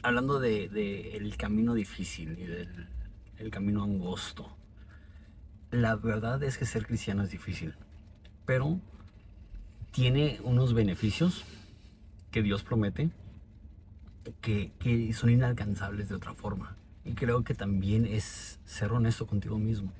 hablando 0.01 0.39
de, 0.39 1.17
el 1.17 1.35
camino 1.35 1.73
difícil 1.73 2.39
y 2.39 2.45
del 2.45 2.87
el 3.37 3.51
camino 3.51 3.83
angosto, 3.83 4.55
la 5.71 5.97
verdad 5.97 6.41
es 6.41 6.57
que 6.57 6.65
ser 6.65 6.87
cristiano 6.87 7.23
es 7.23 7.31
difícil, 7.31 7.75
pero 8.45 8.79
tiene 9.91 10.39
unos 10.45 10.73
beneficios 10.73 11.43
que 12.31 12.41
Dios 12.41 12.63
promete 12.63 13.09
que, 14.39 14.71
que 14.79 15.11
son 15.11 15.31
inalcanzables 15.31 16.07
de 16.07 16.15
otra 16.15 16.33
forma. 16.33 16.77
Y 17.03 17.11
creo 17.11 17.43
que 17.43 17.55
también 17.55 18.05
es 18.05 18.61
ser 18.63 18.93
honesto 18.93 19.27
contigo 19.27 19.59
mismo. 19.59 19.91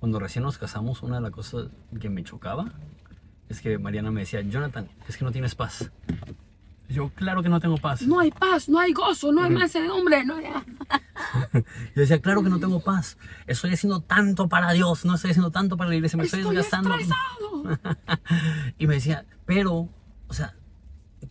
Cuando 0.00 0.18
recién 0.18 0.42
nos 0.42 0.58
casamos, 0.58 1.04
una 1.04 1.16
de 1.16 1.22
las 1.22 1.30
cosas 1.30 1.68
que 2.00 2.10
me 2.10 2.24
chocaba 2.24 2.72
es 3.48 3.60
que 3.60 3.78
Mariana 3.78 4.10
me 4.10 4.22
decía, 4.22 4.40
Jonathan, 4.40 4.88
es 5.08 5.16
que 5.16 5.24
no 5.24 5.30
tienes 5.30 5.54
paz. 5.54 5.92
Yo, 6.92 7.10
claro 7.10 7.42
que 7.42 7.48
no 7.48 7.60
tengo 7.60 7.76
paz. 7.78 8.02
No 8.02 8.20
hay 8.20 8.30
paz, 8.30 8.68
no 8.68 8.78
hay 8.78 8.92
gozo, 8.92 9.32
no 9.32 9.42
hay 9.42 9.50
mansedumbre, 9.50 10.24
no 10.24 10.36
hay... 10.36 10.44
Yo 11.54 11.62
decía, 11.94 12.20
claro 12.20 12.42
que 12.42 12.50
no 12.50 12.60
tengo 12.60 12.80
paz. 12.80 13.16
Estoy 13.46 13.72
haciendo 13.72 14.00
tanto 14.00 14.48
para 14.48 14.72
Dios, 14.72 15.04
no 15.04 15.14
estoy 15.14 15.30
haciendo 15.30 15.50
tanto 15.50 15.76
para 15.76 15.90
la 15.90 15.96
iglesia, 15.96 16.16
me 16.16 16.24
estoy, 16.24 16.40
Estoy 16.40 16.56
desgastando. 16.56 16.94
y 18.78 18.86
me 18.86 18.94
decía, 18.94 19.24
pero, 19.46 19.88
o 20.28 20.34
sea, 20.34 20.54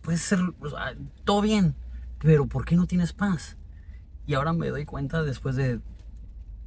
puede 0.00 0.18
ser 0.18 0.40
o 0.60 0.70
sea, 0.70 0.94
todo 1.24 1.40
bien, 1.42 1.74
pero 2.18 2.46
¿por 2.46 2.64
qué 2.64 2.74
no 2.74 2.86
tienes 2.86 3.12
paz? 3.12 3.56
Y 4.26 4.34
ahora 4.34 4.52
me 4.52 4.68
doy 4.68 4.84
cuenta 4.84 5.22
después 5.22 5.56
de 5.56 5.80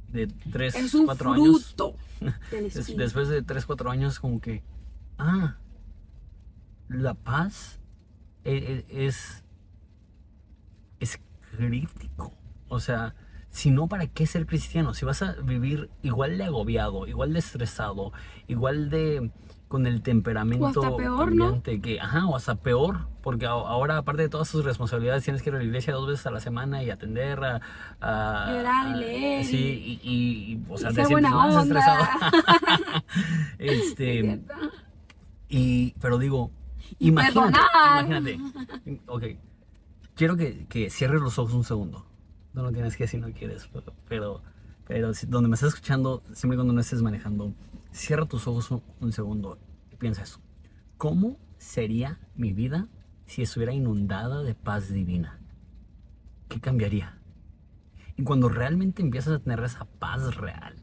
de 0.08 0.26
3, 0.26 0.74
Es 0.74 0.94
un 0.94 1.06
4 1.06 1.32
años. 1.32 1.66
fruto 1.66 1.94
Espíritu. 2.60 2.96
después 2.96 3.28
de 3.28 3.42
3, 3.42 3.66
4 3.66 3.90
años, 3.90 4.20
como 4.20 4.40
que, 4.40 4.62
ah, 5.18 5.56
la 6.88 7.14
paz 7.14 7.80
es, 8.46 9.44
es 11.00 11.20
crítico. 11.56 12.32
O 12.68 12.80
sea, 12.80 13.14
si 13.50 13.70
no, 13.70 13.86
¿para 13.88 14.06
qué 14.06 14.26
ser 14.26 14.46
cristiano? 14.46 14.94
Si 14.94 15.04
vas 15.04 15.22
a 15.22 15.32
vivir 15.34 15.90
igual 16.02 16.36
de 16.38 16.44
agobiado, 16.44 17.06
igual 17.06 17.32
de 17.32 17.38
estresado, 17.38 18.12
igual 18.48 18.90
de 18.90 19.30
con 19.68 19.84
el 19.88 20.00
temperamento 20.00 20.64
O 20.64 20.68
hasta 20.68 20.96
peor, 20.96 21.34
¿no? 21.34 21.60
que, 21.62 21.98
ajá, 22.00 22.24
o 22.26 22.36
hasta 22.36 22.54
peor, 22.54 23.08
porque 23.20 23.46
ahora 23.46 23.96
aparte 23.98 24.22
de 24.22 24.28
todas 24.28 24.48
tus 24.48 24.64
responsabilidades 24.64 25.24
tienes 25.24 25.42
que 25.42 25.50
ir 25.50 25.56
a 25.56 25.58
la 25.58 25.64
iglesia 25.64 25.92
dos 25.92 26.06
veces 26.06 26.24
a 26.26 26.30
la 26.30 26.38
semana 26.38 26.84
y 26.84 26.90
atender 26.90 27.42
a, 27.42 27.60
a- 28.00 28.52
Llorar 28.52 28.96
y 28.96 29.00
leer 29.00 29.44
sí, 29.44 29.56
y- 29.56 30.08
y, 30.08 30.12
y- 30.12 30.52
y, 30.52 30.64
o 30.68 30.78
sea, 30.78 30.90
y 30.92 30.94
te 30.94 31.04
sientes 31.04 31.30
más 31.32 31.64
estresado. 31.64 32.04
¿Es 33.58 33.86
este, 33.88 34.40
y, 35.48 35.92
pero 36.00 36.18
digo, 36.18 36.52
imagínate, 36.98 37.58
imagínate. 38.00 38.40
Ok, 39.06 39.24
quiero 40.14 40.36
que, 40.36 40.66
que 40.68 40.90
cierres 40.90 41.20
los 41.20 41.38
ojos 41.38 41.54
un 41.54 41.64
segundo. 41.64 42.06
No 42.54 42.62
lo 42.62 42.72
tienes 42.72 42.96
que 42.96 43.04
decir 43.04 43.20
si 43.20 43.26
no 43.26 43.32
quieres, 43.36 43.68
pero, 43.72 43.92
pero, 44.08 44.42
pero 44.86 45.14
si- 45.14 45.26
donde 45.26 45.48
me 45.48 45.54
estás 45.54 45.70
escuchando, 45.74 46.22
siempre 46.32 46.56
cuando 46.56 46.72
no 46.72 46.80
estés 46.80 47.02
manejando, 47.02 47.52
cierra 47.92 48.24
tus 48.26 48.46
ojos 48.46 48.70
un, 48.70 48.82
un 49.00 49.12
segundo 49.12 49.58
y 49.92 49.96
piensa 49.96 50.22
eso. 50.22 50.40
¿Cómo 50.96 51.38
sería 51.58 52.18
mi 52.34 52.52
vida 52.52 52.88
si 53.26 53.42
estuviera 53.42 53.72
inundada 53.74 54.42
de 54.42 54.54
paz 54.54 54.90
divina? 54.92 55.38
¿Qué 56.48 56.60
cambiaría? 56.60 57.18
Y 58.16 58.22
cuando 58.22 58.48
realmente 58.48 59.02
empiezas 59.02 59.34
a 59.34 59.38
tener 59.40 59.60
esa 59.62 59.84
paz 59.84 60.36
real, 60.36 60.76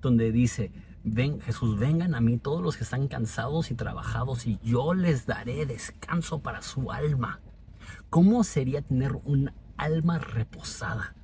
donde 0.00 0.32
dice, 0.32 0.72
ven 1.04 1.40
Jesús, 1.40 1.78
vengan 1.78 2.14
a 2.14 2.20
mí 2.20 2.38
todos 2.38 2.62
los 2.62 2.76
que 2.76 2.84
están 2.84 3.08
cansados 3.08 3.70
y 3.70 3.74
trabajados 3.74 4.46
y 4.46 4.58
yo 4.62 4.94
les 4.94 5.26
daré 5.26 5.66
descanso 5.66 6.40
para 6.40 6.62
su 6.62 6.92
alma. 6.92 7.40
¿Cómo 8.10 8.44
sería 8.44 8.82
tener 8.82 9.12
un 9.24 9.52
alma 9.76 10.18
reposada? 10.18 11.14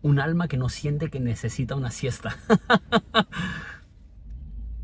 Un 0.00 0.18
alma 0.18 0.48
que 0.48 0.56
no 0.56 0.68
siente 0.68 1.10
que 1.10 1.20
necesita 1.20 1.74
una 1.74 1.90
siesta. 1.90 2.36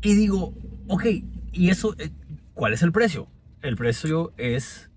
y 0.01 0.13
digo, 0.13 0.53
ok, 0.87 1.05
¿y 1.51 1.69
eso 1.69 1.95
eh, 1.97 2.11
cuál 2.53 2.73
es 2.73 2.83
el 2.83 2.91
precio? 2.91 3.27
El 3.61 3.75
precio 3.75 4.33
es 4.37 4.89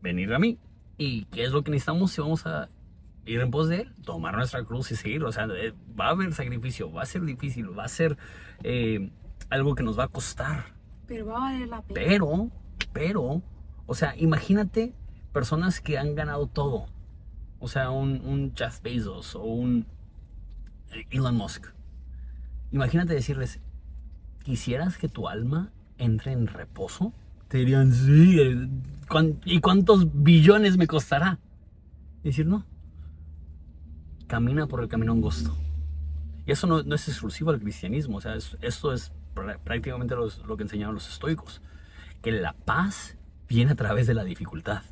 venir 0.00 0.32
a 0.32 0.38
mí. 0.38 0.58
¿Y 0.98 1.26
qué 1.26 1.44
es 1.44 1.52
lo 1.52 1.62
que 1.62 1.70
necesitamos 1.70 2.12
si 2.12 2.22
vamos 2.22 2.46
a 2.46 2.70
ir 3.26 3.40
en 3.40 3.50
pos 3.50 3.68
de 3.68 3.82
él? 3.82 3.92
Tomar 4.04 4.34
nuestra 4.36 4.64
cruz 4.64 4.90
y 4.92 4.96
seguir. 4.96 5.22
O 5.24 5.32
sea, 5.32 5.46
eh, 5.56 5.72
va 5.98 6.06
a 6.06 6.10
haber 6.10 6.32
sacrificio, 6.32 6.90
va 6.92 7.02
a 7.02 7.06
ser 7.06 7.22
difícil, 7.22 7.76
va 7.78 7.84
a 7.84 7.88
ser 7.88 8.16
eh, 8.62 9.10
algo 9.50 9.74
que 9.74 9.82
nos 9.82 9.98
va 9.98 10.04
a 10.04 10.08
costar. 10.08 10.64
Pero 11.06 11.26
va 11.26 11.36
a 11.36 11.40
valer 11.52 11.68
la 11.68 11.82
pena. 11.82 11.94
Pero, 11.94 12.50
pero, 12.92 13.42
o 13.86 13.94
sea, 13.94 14.14
imagínate 14.16 14.94
personas 15.32 15.80
que 15.80 15.98
han 15.98 16.14
ganado 16.14 16.46
todo. 16.46 16.86
O 17.58 17.68
sea, 17.68 17.90
un, 17.90 18.20
un 18.24 18.52
Jeff 18.56 18.80
Bezos 18.82 19.34
o 19.34 19.42
un 19.42 19.86
Elon 21.10 21.34
Musk. 21.36 21.66
Imagínate 22.72 23.14
decirles, 23.14 23.60
¿quisieras 24.44 24.98
que 24.98 25.08
tu 25.08 25.28
alma 25.28 25.70
entre 25.98 26.32
en 26.32 26.46
reposo? 26.46 27.12
Te 27.48 27.58
dirían, 27.58 27.92
sí. 27.92 28.40
eh, 28.40 28.68
¿cuán- 29.08 29.38
¿Y 29.44 29.60
cuántos 29.60 30.08
billones 30.22 30.76
me 30.76 30.86
costará? 30.86 31.38
Decir, 32.24 32.46
no. 32.46 32.64
Camina 34.26 34.66
por 34.66 34.80
el 34.82 34.88
camino 34.88 35.12
angosto. 35.12 35.56
Y 36.46 36.52
eso 36.52 36.66
no, 36.66 36.82
no 36.82 36.94
es 36.94 37.08
exclusivo 37.08 37.50
al 37.50 37.60
cristianismo. 37.60 38.18
O 38.18 38.20
sea, 38.20 38.34
es- 38.34 38.56
esto 38.60 38.92
es 38.92 39.12
prá- 39.34 39.58
prácticamente 39.58 40.14
lo 40.16 40.56
que 40.56 40.62
enseñaban 40.62 40.94
los 40.94 41.08
estoicos. 41.08 41.60
Que 42.22 42.32
la 42.32 42.52
paz 42.54 43.16
viene 43.48 43.72
a 43.72 43.74
través 43.76 44.06
de 44.06 44.14
la 44.14 44.24
dificultad. 44.24 44.82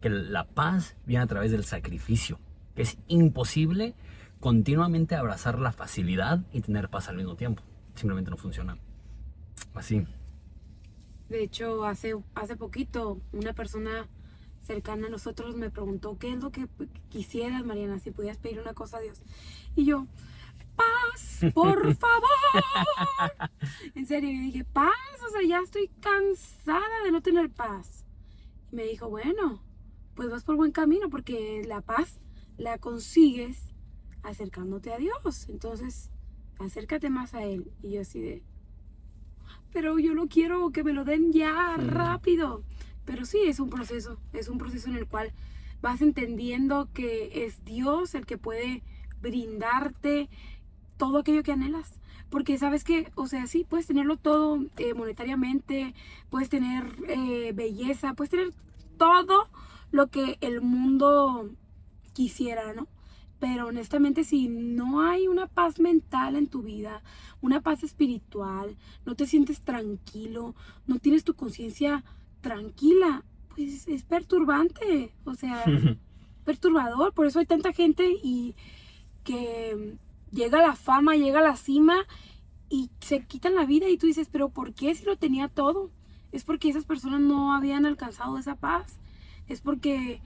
Que 0.00 0.10
la 0.10 0.46
paz 0.46 0.96
viene 1.06 1.24
a 1.24 1.26
través 1.26 1.50
del 1.52 1.64
sacrificio. 1.64 2.38
Que 2.74 2.82
es 2.82 2.98
imposible 3.08 3.94
continuamente 4.40 5.14
abrazar 5.16 5.58
la 5.58 5.72
facilidad 5.72 6.40
y 6.52 6.60
tener 6.60 6.88
paz 6.88 7.08
al 7.08 7.16
mismo 7.16 7.36
tiempo. 7.36 7.62
Simplemente 7.94 8.30
no 8.30 8.36
funciona. 8.36 8.76
Así. 9.74 10.06
De 11.28 11.42
hecho, 11.42 11.84
hace, 11.84 12.14
hace 12.34 12.56
poquito 12.56 13.20
una 13.32 13.52
persona 13.52 14.06
cercana 14.66 15.06
a 15.06 15.10
nosotros 15.10 15.56
me 15.56 15.70
preguntó 15.70 16.18
qué 16.18 16.32
es 16.32 16.42
lo 16.42 16.50
que 16.50 16.66
quisieras, 17.08 17.64
Mariana, 17.64 17.98
si 17.98 18.10
pudieras 18.10 18.38
pedir 18.38 18.60
una 18.60 18.74
cosa 18.74 18.98
a 18.98 19.00
Dios. 19.00 19.20
Y 19.76 19.84
yo, 19.84 20.06
paz, 20.76 21.40
por 21.54 21.94
favor. 21.94 22.28
en 23.94 24.06
serio, 24.06 24.30
yo 24.30 24.40
dije, 24.40 24.64
paz, 24.64 24.92
o 25.26 25.30
sea, 25.30 25.42
ya 25.46 25.60
estoy 25.60 25.88
cansada 26.00 27.02
de 27.04 27.12
no 27.12 27.22
tener 27.22 27.50
paz. 27.50 28.04
Y 28.72 28.76
me 28.76 28.84
dijo, 28.84 29.08
bueno, 29.08 29.62
pues 30.14 30.30
vas 30.30 30.44
por 30.44 30.56
buen 30.56 30.72
camino 30.72 31.08
porque 31.08 31.62
la 31.66 31.80
paz 31.80 32.20
la 32.58 32.78
consigues 32.78 33.72
acercándote 34.22 34.92
a 34.92 34.98
Dios. 34.98 35.48
Entonces, 35.48 36.10
acércate 36.58 37.10
más 37.10 37.34
a 37.34 37.44
Él. 37.44 37.70
Y 37.82 37.92
yo 37.92 38.00
así 38.00 38.20
de, 38.20 38.42
pero 39.72 39.98
yo 39.98 40.14
lo 40.14 40.26
quiero 40.26 40.70
que 40.70 40.82
me 40.82 40.92
lo 40.92 41.04
den 41.04 41.32
ya 41.32 41.76
Mm. 41.78 41.88
rápido. 41.88 42.64
Pero 43.06 43.24
sí, 43.24 43.38
es 43.46 43.60
un 43.60 43.70
proceso, 43.70 44.18
es 44.32 44.48
un 44.48 44.58
proceso 44.58 44.88
en 44.88 44.96
el 44.96 45.06
cual 45.06 45.32
vas 45.80 46.02
entendiendo 46.02 46.88
que 46.92 47.46
es 47.46 47.64
Dios 47.64 48.14
el 48.14 48.26
que 48.26 48.36
puede 48.36 48.82
brindarte 49.22 50.28
todo 50.96 51.18
aquello 51.18 51.42
que 51.42 51.52
anhelas. 51.52 52.00
Porque 52.28 52.58
sabes 52.58 52.82
que, 52.82 53.10
o 53.14 53.28
sea, 53.28 53.46
sí, 53.46 53.64
puedes 53.64 53.86
tenerlo 53.86 54.16
todo 54.16 54.58
eh, 54.78 54.94
monetariamente, 54.94 55.94
puedes 56.28 56.48
tener 56.48 56.84
eh, 57.08 57.52
belleza, 57.54 58.14
puedes 58.14 58.30
tener 58.30 58.52
todo 58.98 59.48
lo 59.92 60.08
que 60.08 60.36
el 60.40 60.60
mundo 60.60 61.50
quisiera, 62.12 62.72
¿no? 62.74 62.88
Pero 63.38 63.68
honestamente, 63.68 64.24
si 64.24 64.48
no 64.48 65.02
hay 65.02 65.28
una 65.28 65.46
paz 65.46 65.78
mental 65.78 66.36
en 66.36 66.48
tu 66.48 66.62
vida, 66.62 67.02
una 67.40 67.60
paz 67.60 67.84
espiritual, 67.84 68.76
no 69.04 69.14
te 69.14 69.26
sientes 69.26 69.60
tranquilo, 69.60 70.54
no 70.86 70.98
tienes 70.98 71.22
tu 71.22 71.34
conciencia 71.34 72.02
tranquila, 72.46 73.24
pues 73.48 73.88
es 73.88 74.04
perturbante, 74.04 75.12
o 75.24 75.34
sea, 75.34 75.64
perturbador. 76.44 77.12
Por 77.12 77.26
eso 77.26 77.40
hay 77.40 77.46
tanta 77.46 77.72
gente 77.72 78.08
y 78.22 78.54
que 79.24 79.98
llega 80.30 80.62
la 80.62 80.76
fama, 80.76 81.16
llega 81.16 81.40
la 81.40 81.56
cima 81.56 81.96
y 82.68 82.90
se 83.00 83.26
quitan 83.26 83.56
la 83.56 83.66
vida 83.66 83.88
y 83.88 83.98
tú 83.98 84.06
dices, 84.06 84.28
pero 84.30 84.50
¿por 84.50 84.74
qué 84.74 84.94
si 84.94 85.04
lo 85.04 85.16
tenía 85.16 85.48
todo? 85.48 85.90
Es 86.30 86.44
porque 86.44 86.68
esas 86.68 86.84
personas 86.84 87.20
no 87.20 87.52
habían 87.52 87.84
alcanzado 87.84 88.38
esa 88.38 88.54
paz. 88.54 89.00
Es 89.48 89.60
porque 89.60 90.20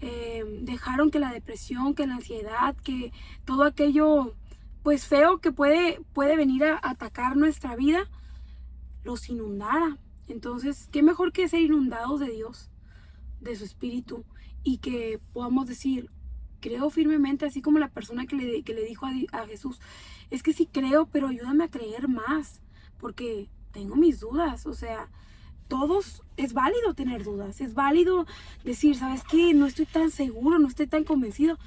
eh, 0.00 0.44
dejaron 0.62 1.10
que 1.10 1.18
la 1.18 1.32
depresión, 1.32 1.94
que 1.94 2.06
la 2.06 2.14
ansiedad, 2.14 2.76
que 2.76 3.12
todo 3.44 3.64
aquello 3.64 4.36
pues 4.84 5.08
feo 5.08 5.38
que 5.38 5.50
puede, 5.50 6.00
puede 6.12 6.36
venir 6.36 6.62
a 6.62 6.78
atacar 6.80 7.36
nuestra 7.36 7.74
vida, 7.74 8.08
los 9.02 9.28
inundara. 9.28 9.98
Entonces, 10.28 10.88
qué 10.92 11.02
mejor 11.02 11.32
que 11.32 11.48
ser 11.48 11.60
inundados 11.60 12.20
de 12.20 12.30
Dios, 12.30 12.70
de 13.40 13.56
su 13.56 13.64
espíritu, 13.64 14.24
y 14.62 14.78
que 14.78 15.20
podamos 15.32 15.66
decir, 15.66 16.10
creo 16.60 16.90
firmemente, 16.90 17.46
así 17.46 17.62
como 17.62 17.78
la 17.78 17.88
persona 17.88 18.26
que 18.26 18.36
le, 18.36 18.62
que 18.62 18.74
le 18.74 18.84
dijo 18.84 19.06
a, 19.06 19.12
a 19.32 19.46
Jesús, 19.46 19.80
es 20.30 20.42
que 20.42 20.52
sí 20.52 20.66
creo, 20.66 21.06
pero 21.06 21.28
ayúdame 21.28 21.64
a 21.64 21.70
creer 21.70 22.08
más, 22.08 22.62
porque 22.98 23.48
tengo 23.72 23.94
mis 23.94 24.20
dudas, 24.20 24.66
o 24.66 24.72
sea, 24.72 25.08
todos, 25.68 26.22
es 26.36 26.52
válido 26.52 26.94
tener 26.94 27.24
dudas, 27.24 27.60
es 27.60 27.74
válido 27.74 28.26
decir, 28.64 28.96
¿sabes 28.96 29.22
qué? 29.24 29.52
No 29.54 29.66
estoy 29.66 29.86
tan 29.86 30.10
seguro, 30.10 30.58
no 30.58 30.68
estoy 30.68 30.86
tan 30.86 31.04
convencido, 31.04 31.58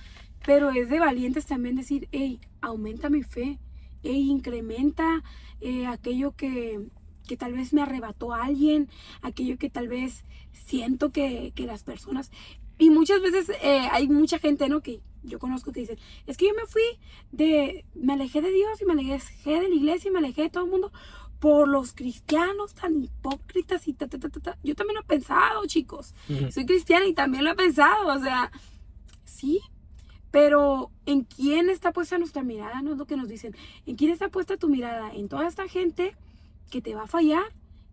pero 0.45 0.71
es 0.71 0.89
de 0.89 0.99
valientes 0.99 1.45
también 1.45 1.75
decir, 1.75 2.07
hey, 2.11 2.39
aumenta 2.61 3.09
mi 3.09 3.23
fe, 3.23 3.59
hey, 4.03 4.29
incrementa 4.29 5.23
eh, 5.61 5.85
aquello 5.85 6.35
que, 6.35 6.89
que 7.29 7.37
tal 7.37 7.53
vez 7.53 7.73
me 7.73 7.83
arrebató 7.83 8.33
a 8.33 8.43
alguien, 8.43 8.89
aquello 9.21 9.59
que 9.59 9.69
tal 9.69 9.87
vez 9.87 10.25
siento 10.51 11.11
que, 11.11 11.53
que 11.55 11.65
las 11.65 11.83
personas... 11.83 12.31
Y 12.79 12.89
muchas 12.89 13.21
veces 13.21 13.49
eh, 13.61 13.87
hay 13.91 14.07
mucha 14.07 14.39
gente, 14.39 14.67
¿no? 14.67 14.81
Que 14.81 15.01
yo 15.21 15.37
conozco 15.37 15.71
que 15.71 15.81
dicen, 15.81 15.99
es 16.25 16.37
que 16.37 16.47
yo 16.47 16.53
me 16.55 16.65
fui 16.65 16.81
de, 17.31 17.85
me 17.93 18.13
alejé 18.13 18.41
de 18.41 18.51
Dios 18.51 18.81
y 18.81 18.85
me 18.85 18.93
alejé 18.93 19.19
de 19.45 19.69
la 19.69 19.75
iglesia 19.75 20.07
y 20.07 20.11
me 20.11 20.19
alejé 20.19 20.43
de 20.43 20.49
todo 20.49 20.63
el 20.63 20.71
mundo 20.71 20.91
por 21.39 21.67
los 21.67 21.93
cristianos 21.93 22.73
tan 22.73 23.03
hipócritas 23.03 23.87
y 23.87 23.93
ta, 23.93 24.07
ta, 24.07 24.17
ta, 24.17 24.29
ta, 24.29 24.39
ta. 24.39 24.57
Yo 24.63 24.75
también 24.75 24.95
lo 24.95 25.01
he 25.01 25.05
pensado, 25.05 25.65
chicos. 25.67 26.15
Soy 26.51 26.65
cristiana 26.65 27.05
y 27.05 27.13
también 27.13 27.43
lo 27.43 27.51
he 27.51 27.55
pensado, 27.55 28.07
o 28.07 28.19
sea, 28.19 28.51
sí, 29.23 29.61
pero 30.31 30.89
¿en 31.05 31.25
quién 31.25 31.69
está 31.69 31.91
puesta 31.91 32.17
nuestra 32.17 32.43
mirada? 32.43 32.81
No 32.81 32.93
es 32.93 32.97
lo 32.97 33.05
que 33.05 33.17
nos 33.17 33.27
dicen. 33.27 33.55
¿En 33.85 33.97
quién 33.97 34.11
está 34.11 34.29
puesta 34.29 34.57
tu 34.57 34.69
mirada? 34.69 35.11
En 35.13 35.27
toda 35.27 35.47
esta 35.47 35.67
gente 35.67 36.15
que 36.69 36.81
te 36.81 36.95
va 36.95 37.03
a 37.03 37.07
fallar 37.07 37.43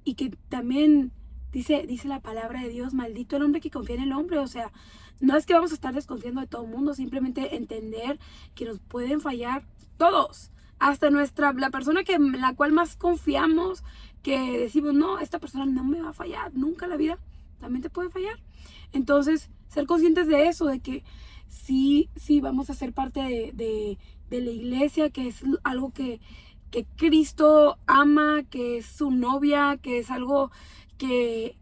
y 0.05 0.15
que 0.15 0.31
también 0.49 1.13
dice, 1.53 1.85
dice 1.87 2.09
la 2.09 2.21
palabra 2.21 2.63
de 2.63 2.69
Dios, 2.69 2.95
maldito 2.95 3.37
el 3.37 3.43
hombre 3.43 3.61
que 3.61 3.71
confía 3.71 3.97
en 3.97 4.03
el 4.03 4.13
hombre. 4.13 4.39
O 4.39 4.47
sea, 4.47 4.73
no 5.21 5.37
es 5.37 5.47
que 5.47 5.55
vamos 5.55 5.73
a 5.73 5.75
estar 5.75 5.95
desconfiando 5.95 6.41
de 6.41 6.47
todo 6.47 6.65
el 6.65 6.71
mundo, 6.71 6.95
simplemente 6.95 7.57
entender 7.57 8.19
que 8.55 8.67
nos 8.67 8.79
pueden 8.79 9.21
fallar 9.21 9.65
Todos. 9.97 10.51
Hasta 10.79 11.09
nuestra, 11.09 11.55
la 11.55 11.71
persona 11.71 12.05
que 12.05 12.19
la 12.19 12.55
cual 12.55 12.71
más 12.73 12.97
confiamos, 12.97 13.83
que 14.23 14.59
decimos, 14.59 14.93
no, 14.93 15.19
esta 15.19 15.39
persona 15.39 15.65
no 15.65 15.85
me 15.85 16.03
va 16.03 16.11
a 16.11 16.13
fallar, 16.13 16.53
nunca 16.55 16.85
en 16.85 16.91
la 16.91 16.97
vida, 16.99 17.19
también 17.61 17.81
te 17.81 17.89
puede 17.89 18.11
fallar. 18.11 18.39
Entonces, 18.93 19.49
ser 19.69 19.87
conscientes 19.87 20.27
de 20.27 20.49
eso, 20.49 20.67
de 20.67 20.81
que 20.81 21.03
sí, 21.49 22.11
sí 22.15 22.43
vamos 22.43 22.69
a 22.69 22.75
ser 22.75 22.93
parte 22.93 23.21
de, 23.21 23.53
de, 23.55 23.99
de 24.29 24.41
la 24.43 24.51
iglesia, 24.51 25.09
que 25.09 25.29
es 25.29 25.43
algo 25.65 25.95
que, 25.95 26.21
que 26.71 26.87
Cristo 26.97 27.79
ama, 27.87 28.43
que 28.45 28.79
es 28.79 28.87
su 28.87 29.11
novia, 29.11 29.79
que 29.81 29.99
es 29.99 30.11
algo 30.11 30.51
que 30.99 31.57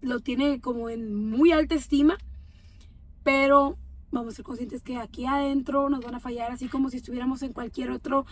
lo 0.00 0.20
tiene 0.20 0.60
como 0.60 0.88
en 0.90 1.30
muy 1.30 1.52
alta 1.52 1.74
estima, 1.74 2.18
pero 3.24 3.76
vamos 4.10 4.32
a 4.32 4.36
ser 4.36 4.44
conscientes 4.44 4.82
que 4.82 4.96
aquí 4.96 5.26
adentro 5.26 5.90
nos 5.90 6.00
van 6.00 6.14
a 6.14 6.20
fallar, 6.20 6.50
así 6.50 6.68
como 6.68 6.88
si 6.88 6.96
estuviéramos 6.96 7.42
en 7.42 7.52
cualquier 7.52 7.90
otro, 7.90 8.24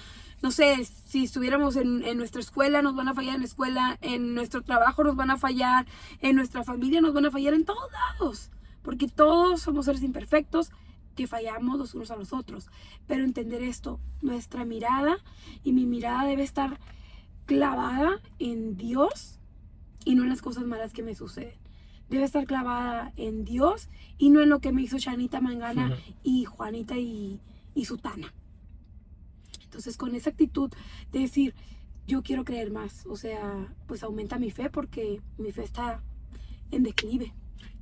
no 0.42 0.50
sé, 0.50 0.84
si 0.84 1.24
estuviéramos 1.24 1.76
en, 1.76 2.02
en, 2.04 2.16
nuestra 2.16 2.40
escuela, 2.40 2.80
nos 2.82 2.94
van 2.94 3.08
a 3.08 3.14
fallar 3.14 3.34
en 3.34 3.40
la 3.42 3.46
escuela, 3.46 3.98
en 4.00 4.34
nuestro 4.34 4.62
trabajo 4.62 5.04
nos 5.04 5.16
van 5.16 5.30
a 5.30 5.36
fallar, 5.36 5.86
en 6.20 6.36
nuestra 6.36 6.64
familia 6.64 7.00
nos 7.00 7.12
van 7.12 7.26
a 7.26 7.30
fallar, 7.30 7.52
en 7.52 7.64
todos 7.64 7.90
lados, 7.92 8.50
porque 8.82 9.08
todos 9.08 9.60
somos 9.60 9.84
seres 9.84 10.02
imperfectos 10.02 10.70
que 11.16 11.26
fallamos 11.26 11.78
los 11.78 11.94
unos 11.94 12.12
a 12.12 12.16
los 12.16 12.32
otros. 12.32 12.68
Pero 13.08 13.24
entender 13.24 13.62
esto, 13.62 13.98
nuestra 14.22 14.64
mirada 14.64 15.16
y 15.64 15.72
mi 15.72 15.86
mirada 15.86 16.24
debe 16.24 16.44
estar 16.44 16.78
clavada 17.46 18.20
en 18.38 18.76
Dios 18.76 19.40
y 20.04 20.14
no 20.14 20.22
en 20.22 20.28
las 20.28 20.42
cosas 20.42 20.64
malas 20.64 20.92
que 20.92 21.02
me 21.02 21.14
suceden 21.14 21.66
debe 22.08 22.24
estar 22.24 22.46
clavada 22.46 23.12
en 23.16 23.44
Dios 23.44 23.88
y 24.18 24.30
no 24.30 24.40
en 24.40 24.48
lo 24.48 24.60
que 24.60 24.72
me 24.72 24.82
hizo 24.82 24.98
Chanita 24.98 25.40
Mangana 25.40 25.88
uh 25.88 25.90
-huh. 25.90 26.14
y 26.22 26.44
Juanita 26.44 26.96
y, 26.96 27.40
y 27.74 27.84
Sutana. 27.84 28.32
Entonces, 29.64 29.96
con 29.96 30.14
esa 30.14 30.30
actitud 30.30 30.70
de 31.12 31.18
decir, 31.20 31.54
yo 32.06 32.22
quiero 32.22 32.44
creer 32.44 32.70
más, 32.70 33.04
o 33.06 33.16
sea, 33.16 33.74
pues 33.86 34.02
aumenta 34.02 34.38
mi 34.38 34.50
fe 34.50 34.70
porque 34.70 35.20
mi 35.38 35.50
fe 35.52 35.64
está 35.64 36.02
en 36.70 36.84
declive. 36.84 37.34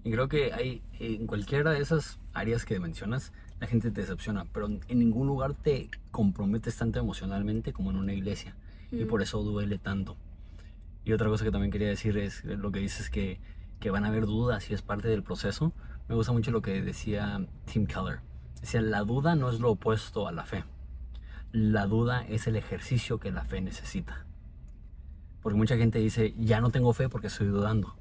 Y 0.05 0.11
creo 0.11 0.29
que 0.29 0.53
hay 0.53 0.83
en 1.01 1.27
cualquiera 1.27 1.73
de 1.73 1.81
esas 1.81 2.19
áreas 2.33 2.65
que 2.65 2.79
mencionas, 2.79 3.33
la 3.59 3.67
gente 3.67 3.91
te 3.91 4.03
decepciona, 4.03 4.45
pero 4.53 4.67
en 4.67 4.99
ningún 4.99 5.27
lugar 5.27 5.55
te 5.55 5.91
comprometes 6.11 6.77
tanto 6.77 6.99
emocionalmente 6.99 7.73
como 7.73 7.91
en 7.91 7.97
una 7.97 8.13
iglesia. 8.13 8.55
Mm. 8.91 9.01
Y 9.01 9.05
por 9.07 9.23
eso 9.23 9.43
duele 9.43 9.79
tanto. 9.79 10.17
Y 11.05 11.13
otra 11.13 11.29
cosa 11.29 11.45
que 11.45 11.51
también 11.51 11.73
quería 11.73 11.89
decir 11.89 12.17
es 12.19 12.45
lo 12.45 12.71
que 12.71 12.81
dices 12.81 13.11
que 13.11 13.41
que 13.85 13.91
van 13.91 14.07
a 14.07 14.09
haber 14.09 14.25
dudas 14.25 14.71
y 14.71 14.73
es 14.73 14.81
parte 14.81 15.09
del 15.09 15.23
proceso. 15.23 15.75
Me 16.09 16.15
gusta 16.15 16.33
mucho 16.33 16.51
lo 16.51 16.63
que 16.63 16.81
decía 16.81 17.47
Tim 17.71 17.87
Keller. 17.87 18.21
Decía, 18.63 18.81
la 18.81 19.01
duda 19.01 19.37
no 19.37 19.51
es 19.51 19.61
lo 19.61 19.73
opuesto 19.73 20.27
a 20.27 20.33
la 20.33 20.45
fe. 20.45 20.65
La 21.53 21.87
duda 21.87 22.25
es 22.27 22.47
el 22.47 22.57
ejercicio 22.57 23.21
que 23.21 23.31
la 23.31 23.45
fe 23.45 23.61
necesita. 23.61 24.25
Porque 25.43 25.59
mucha 25.59 25.77
gente 25.77 25.99
dice, 25.99 26.35
ya 26.39 26.63
no 26.63 26.71
tengo 26.71 26.95
fe 26.95 27.11
porque 27.11 27.27
estoy 27.27 27.49
dudando. 27.49 27.95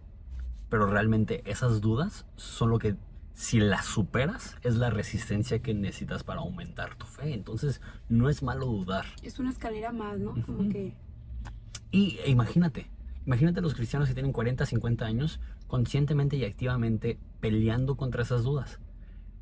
Pero 0.73 0.87
realmente 0.87 1.43
esas 1.45 1.81
dudas 1.81 2.25
son 2.35 2.71
lo 2.71 2.79
que, 2.79 2.95
si 3.35 3.59
las 3.59 3.85
superas, 3.85 4.57
es 4.63 4.73
la 4.75 4.89
resistencia 4.89 5.59
que 5.59 5.75
necesitas 5.75 6.23
para 6.23 6.39
aumentar 6.39 6.95
tu 6.95 7.05
fe. 7.05 7.35
Entonces, 7.35 7.79
no 8.09 8.27
es 8.27 8.41
malo 8.41 8.65
dudar. 8.65 9.05
Es 9.21 9.37
una 9.37 9.51
escalera 9.51 9.91
más, 9.91 10.19
¿no? 10.19 10.31
Uh 10.31 10.37
-huh. 10.37 10.45
Como 10.47 10.69
que... 10.69 10.95
Y 11.91 12.17
e 12.25 12.31
imagínate, 12.31 12.89
imagínate 13.27 13.61
los 13.61 13.75
cristianos 13.75 14.07
que 14.07 14.15
tienen 14.15 14.31
40, 14.31 14.65
50 14.65 15.05
años 15.05 15.39
conscientemente 15.67 16.37
y 16.37 16.43
activamente 16.43 17.19
peleando 17.39 17.95
contra 17.95 18.23
esas 18.23 18.41
dudas. 18.41 18.79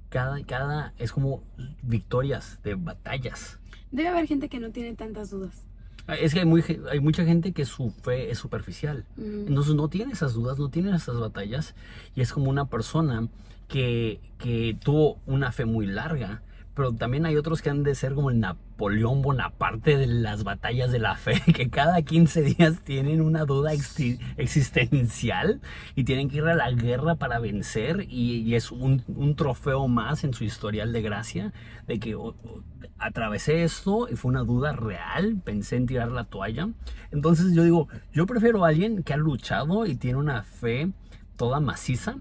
Cada, 0.10 0.44
cada 0.44 0.94
es 0.98 1.14
como 1.14 1.46
victorias 1.82 2.60
de 2.62 2.76
batallas. 2.76 3.58
Debe 3.90 4.10
haber 4.10 4.28
gente 4.28 4.50
que 4.50 4.60
no 4.60 4.72
tiene 4.72 4.96
tantas 4.96 5.30
dudas. 5.30 5.66
Es 6.08 6.34
que 6.34 6.42
hay, 6.42 6.46
muy, 6.46 6.64
hay 6.90 7.00
mucha 7.00 7.24
gente 7.26 7.52
que 7.52 7.66
su 7.66 7.92
fe 7.92 8.32
es 8.32 8.38
superficial. 8.40 9.06
Entonces 9.18 9.76
no 9.76 9.88
tiene 9.88 10.14
esas 10.14 10.34
dudas, 10.34 10.60
no 10.60 10.70
tiene 10.70 10.96
esas 10.96 11.20
batallas. 11.20 11.76
Y 12.16 12.22
es 12.22 12.34
como 12.34 12.50
una 12.50 12.66
persona 12.66 13.28
que, 13.68 14.20
que 14.38 14.78
tuvo 14.84 15.20
una 15.26 15.52
fe 15.52 15.66
muy 15.66 15.86
larga, 15.86 16.42
pero 16.74 16.94
también 16.94 17.26
hay 17.26 17.36
otros 17.36 17.62
que 17.62 17.70
han 17.70 17.84
de 17.84 17.96
ser 17.96 18.14
como 18.14 18.30
el 18.30 18.40
Napoleón 18.40 19.22
Bonaparte 19.22 19.98
de 19.98 20.08
las 20.08 20.44
batallas 20.44 20.92
de 20.92 21.00
la 21.00 21.16
fe, 21.16 21.42
que 21.54 21.70
cada 21.70 22.02
15 22.02 22.42
días 22.42 22.82
tienen 22.84 23.22
una 23.22 23.46
duda 23.46 23.72
existencial 23.74 25.62
y 25.96 26.04
tienen 26.04 26.30
que 26.30 26.38
ir 26.38 26.44
a 26.44 26.56
la 26.56 26.72
guerra 26.72 27.16
para 27.16 27.40
vencer 27.40 28.06
y, 28.08 28.38
y 28.38 28.56
es 28.56 28.72
un, 28.72 29.04
un, 29.08 29.36
trofeo 29.36 29.88
más 29.88 30.24
en 30.24 30.34
su 30.34 30.44
historial 30.44 30.94
de 30.94 31.02
gracia, 31.02 31.54
de 31.88 32.00
que 32.00 32.16
oh, 32.16 32.36
oh, 32.44 32.64
atravesé 33.00 33.64
esto 33.64 34.08
y 34.10 34.16
fue 34.16 34.30
una 34.30 34.44
duda 34.44 34.74
real, 34.74 35.42
pensé 35.44 35.76
en 35.76 35.88
tirar 35.88 36.12
la 36.12 36.24
toalla. 36.24 36.70
Entonces 37.12 37.54
yo 37.54 37.64
digo, 37.64 37.88
yo 38.14 38.26
prefiero 38.26 38.64
a 38.64 38.70
alguien 38.70 39.04
que 39.04 39.14
ha 39.14 39.18
luchado 39.18 39.86
y 39.86 39.96
tiene 39.96 40.18
una 40.18 40.44
fe 40.44 40.92
toda 41.36 41.60
maciza 41.60 42.18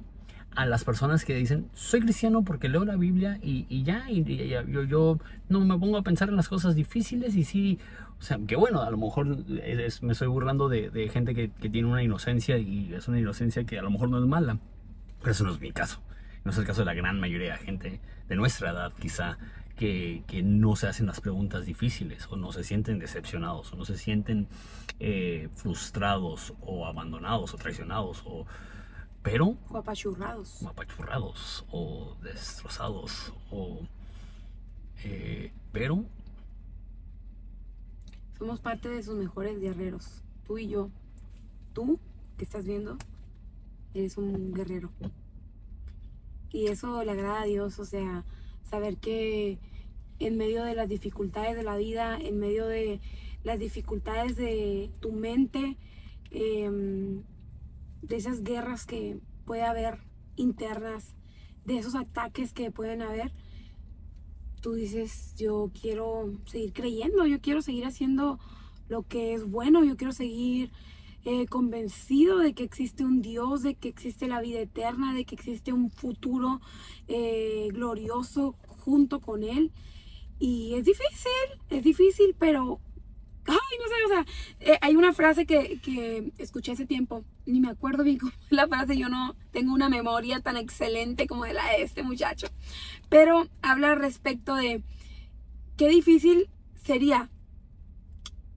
a 0.60 0.66
las 0.66 0.84
personas 0.84 1.24
que 1.24 1.34
dicen, 1.34 1.70
soy 1.72 2.00
cristiano 2.00 2.42
porque 2.42 2.68
leo 2.68 2.84
la 2.84 2.96
Biblia 2.96 3.38
y, 3.42 3.64
y 3.70 3.82
ya, 3.82 4.10
y, 4.10 4.22
yo, 4.68 4.82
yo, 4.82 5.18
no 5.48 5.60
me 5.60 5.78
pongo 5.78 5.96
a 5.96 6.02
pensar 6.02 6.28
en 6.28 6.36
las 6.36 6.50
cosas 6.50 6.74
difíciles 6.74 7.34
y 7.34 7.44
sí, 7.44 7.78
o 8.18 8.22
sea, 8.22 8.38
que 8.46 8.56
bueno, 8.56 8.82
a 8.82 8.90
lo 8.90 8.98
mejor 8.98 9.38
es, 9.64 10.02
me 10.02 10.12
estoy 10.12 10.28
burlando 10.28 10.68
de, 10.68 11.08
gente 11.10 11.34
que, 11.34 11.50
que, 11.50 11.70
tiene 11.70 11.88
una 11.88 12.02
inocencia 12.02 12.58
y 12.58 12.92
es 12.92 13.08
una 13.08 13.18
inocencia 13.18 13.64
que 13.64 13.78
a 13.78 13.82
lo 13.82 13.90
mejor 13.90 14.10
no 14.10 14.18
es 14.18 14.26
mala, 14.26 14.58
pero 15.20 15.32
eso 15.32 15.44
no 15.44 15.52
es 15.54 15.60
mi 15.60 15.72
caso, 15.72 16.02
no 16.44 16.50
es 16.50 16.58
el 16.58 16.66
caso 16.66 16.82
de 16.82 16.84
la 16.84 16.94
gran 16.94 17.18
mayoría 17.18 17.52
de 17.52 17.58
gente 17.60 18.00
de 18.28 18.36
nuestra 18.36 18.70
edad 18.70 18.92
quizá. 19.00 19.38
Que, 19.76 20.24
que 20.26 20.42
no 20.42 20.76
se 20.76 20.88
hacen 20.88 21.06
las 21.06 21.22
preguntas 21.22 21.64
difíciles 21.64 22.26
o 22.28 22.36
no 22.36 22.52
se 22.52 22.64
sienten 22.64 22.98
decepcionados 22.98 23.72
o 23.72 23.76
no 23.76 23.86
se 23.86 23.96
sienten 23.96 24.46
eh, 24.98 25.48
frustrados 25.54 26.52
o 26.60 26.84
abandonados 26.84 27.54
o 27.54 27.56
traicionados 27.56 28.22
o, 28.26 28.44
pero 29.22 29.56
o 29.68 29.76
apachurrados 29.76 30.62
o 30.62 30.68
apachurrados 30.68 31.64
o 31.70 32.16
destrozados 32.22 33.32
o 33.50 33.80
eh, 35.04 35.52
pero 35.72 36.04
somos 38.40 38.58
parte 38.58 38.88
de 38.88 39.02
sus 39.02 39.16
mejores 39.16 39.60
guerreros. 39.60 40.22
Tú 40.46 40.56
y 40.56 40.66
yo. 40.66 40.88
Tú 41.74 42.00
que 42.38 42.44
estás 42.44 42.64
viendo 42.64 42.96
eres 43.92 44.16
un 44.16 44.54
guerrero. 44.54 44.90
Y 46.50 46.68
eso 46.68 47.04
le 47.04 47.10
agrada 47.10 47.42
a 47.42 47.44
Dios 47.44 47.78
o 47.78 47.84
sea 47.84 48.24
saber 48.64 48.96
que 48.96 49.58
en 50.20 50.38
medio 50.38 50.64
de 50.64 50.74
las 50.74 50.88
dificultades 50.88 51.54
de 51.54 51.64
la 51.64 51.76
vida 51.76 52.16
en 52.16 52.38
medio 52.38 52.66
de 52.66 53.00
las 53.44 53.58
dificultades 53.58 54.36
de 54.36 54.90
tu 55.00 55.12
mente 55.12 55.76
eh, 56.30 57.20
de 58.02 58.16
esas 58.16 58.42
guerras 58.42 58.86
que 58.86 59.18
puede 59.44 59.62
haber 59.62 60.00
internas, 60.36 61.14
de 61.64 61.78
esos 61.78 61.94
ataques 61.94 62.52
que 62.52 62.70
pueden 62.70 63.02
haber, 63.02 63.32
tú 64.60 64.74
dices, 64.74 65.34
yo 65.36 65.70
quiero 65.80 66.32
seguir 66.46 66.72
creyendo, 66.72 67.26
yo 67.26 67.40
quiero 67.40 67.62
seguir 67.62 67.86
haciendo 67.86 68.38
lo 68.88 69.02
que 69.02 69.34
es 69.34 69.48
bueno, 69.48 69.84
yo 69.84 69.96
quiero 69.96 70.12
seguir 70.12 70.70
eh, 71.24 71.46
convencido 71.46 72.38
de 72.38 72.54
que 72.54 72.64
existe 72.64 73.04
un 73.04 73.22
Dios, 73.22 73.62
de 73.62 73.74
que 73.74 73.88
existe 73.88 74.26
la 74.26 74.40
vida 74.40 74.60
eterna, 74.60 75.14
de 75.14 75.24
que 75.24 75.34
existe 75.34 75.72
un 75.72 75.90
futuro 75.90 76.60
eh, 77.08 77.68
glorioso 77.72 78.56
junto 78.66 79.20
con 79.20 79.44
Él. 79.44 79.72
Y 80.38 80.74
es 80.74 80.84
difícil, 80.84 81.30
es 81.68 81.84
difícil, 81.84 82.34
pero 82.38 82.80
ay, 83.50 83.78
no 83.78 83.86
sé, 83.86 84.04
o 84.04 84.08
sea, 84.08 84.72
eh, 84.72 84.78
hay 84.80 84.96
una 84.96 85.12
frase 85.12 85.46
que, 85.46 85.80
que, 85.80 86.32
escuché 86.38 86.72
hace 86.72 86.86
tiempo, 86.86 87.24
ni 87.46 87.60
me 87.60 87.68
acuerdo 87.68 88.04
bien 88.04 88.18
cómo 88.20 88.32
es 88.32 88.52
la 88.52 88.68
frase, 88.68 88.96
yo 88.96 89.08
no 89.08 89.34
tengo 89.50 89.74
una 89.74 89.88
memoria 89.88 90.40
tan 90.40 90.56
excelente 90.56 91.26
como 91.26 91.44
de 91.44 91.54
la 91.54 91.66
de 91.70 91.82
este 91.82 92.02
muchacho, 92.02 92.48
pero 93.08 93.48
habla 93.62 93.94
respecto 93.94 94.54
de 94.54 94.82
qué 95.76 95.88
difícil 95.88 96.48
sería 96.74 97.30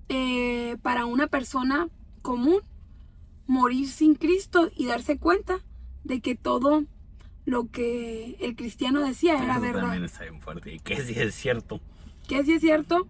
eh, 0.10 0.78
para 0.82 1.06
una 1.06 1.28
persona 1.28 1.88
común 2.22 2.62
morir 3.48 3.88
sin 3.90 4.16
Cristo 4.16 4.70
y 4.76 4.86
darse 4.86 5.18
cuenta 5.18 5.60
de 6.04 6.22
que 6.22 6.36
todo 6.36 6.84
lo 7.46 7.70
que 7.70 8.38
el 8.40 8.56
cristiano 8.56 9.02
decía 9.02 9.42
era 9.44 9.54
Eso 9.54 9.62
verdad. 9.62 9.82
También 9.82 10.06
está 10.06 10.24
bien 10.24 10.42
fuerte. 10.42 10.74
Y 10.74 10.80
que 10.80 11.02
sí 11.02 11.14
es 11.16 11.36
cierto. 11.36 11.82
Que 12.28 12.44
sí 12.44 12.54
es 12.54 12.62
cierto 12.62 13.08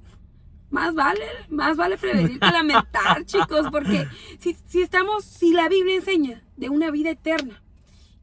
más 0.73 0.95
vale, 0.95 1.21
más 1.49 1.77
vale 1.77 1.97
prevenir 1.97 2.39
que 2.39 2.51
lamentar, 2.51 3.23
chicos, 3.25 3.67
porque 3.71 4.07
si, 4.39 4.57
si, 4.65 4.81
estamos, 4.81 5.23
si 5.23 5.53
la 5.53 5.69
Biblia 5.69 5.95
enseña 5.95 6.43
de 6.57 6.69
una 6.69 6.89
vida 6.89 7.11
eterna, 7.11 7.61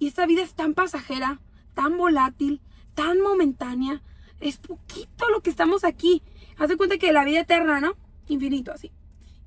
y 0.01 0.09
esta 0.09 0.27
vida 0.27 0.43
es 0.43 0.55
tan 0.55 0.75
pasajera, 0.75 1.41
tan 1.75 1.97
volátil, 1.97 2.61
tan 2.95 3.21
momentánea, 3.21 4.03
es 4.41 4.57
poquito 4.57 5.29
lo 5.31 5.43
que 5.43 5.51
estamos 5.51 5.85
aquí. 5.85 6.23
Haz 6.59 6.71
de 6.71 6.77
cuenta 6.77 6.99
que 6.99 7.13
la 7.13 7.25
vida 7.25 7.41
eterna, 7.41 7.81
¿no? 7.81 7.95
Infinito, 8.27 8.73
así. 8.73 8.91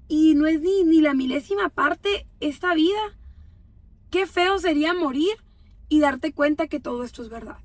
Y 0.07 0.35
no 0.35 0.47
es 0.47 0.61
ni, 0.61 0.85
ni 0.85 1.01
la 1.01 1.13
milésima 1.13 1.67
parte 1.67 2.25
esta 2.39 2.73
vida. 2.73 3.01
Qué 4.11 4.27
feo 4.27 4.59
sería 4.59 4.93
morir 4.93 5.33
y 5.89 5.99
darte 5.99 6.31
cuenta 6.31 6.67
que 6.67 6.79
todo 6.79 7.03
esto 7.03 7.21
es 7.21 7.29
verdad. 7.29 7.57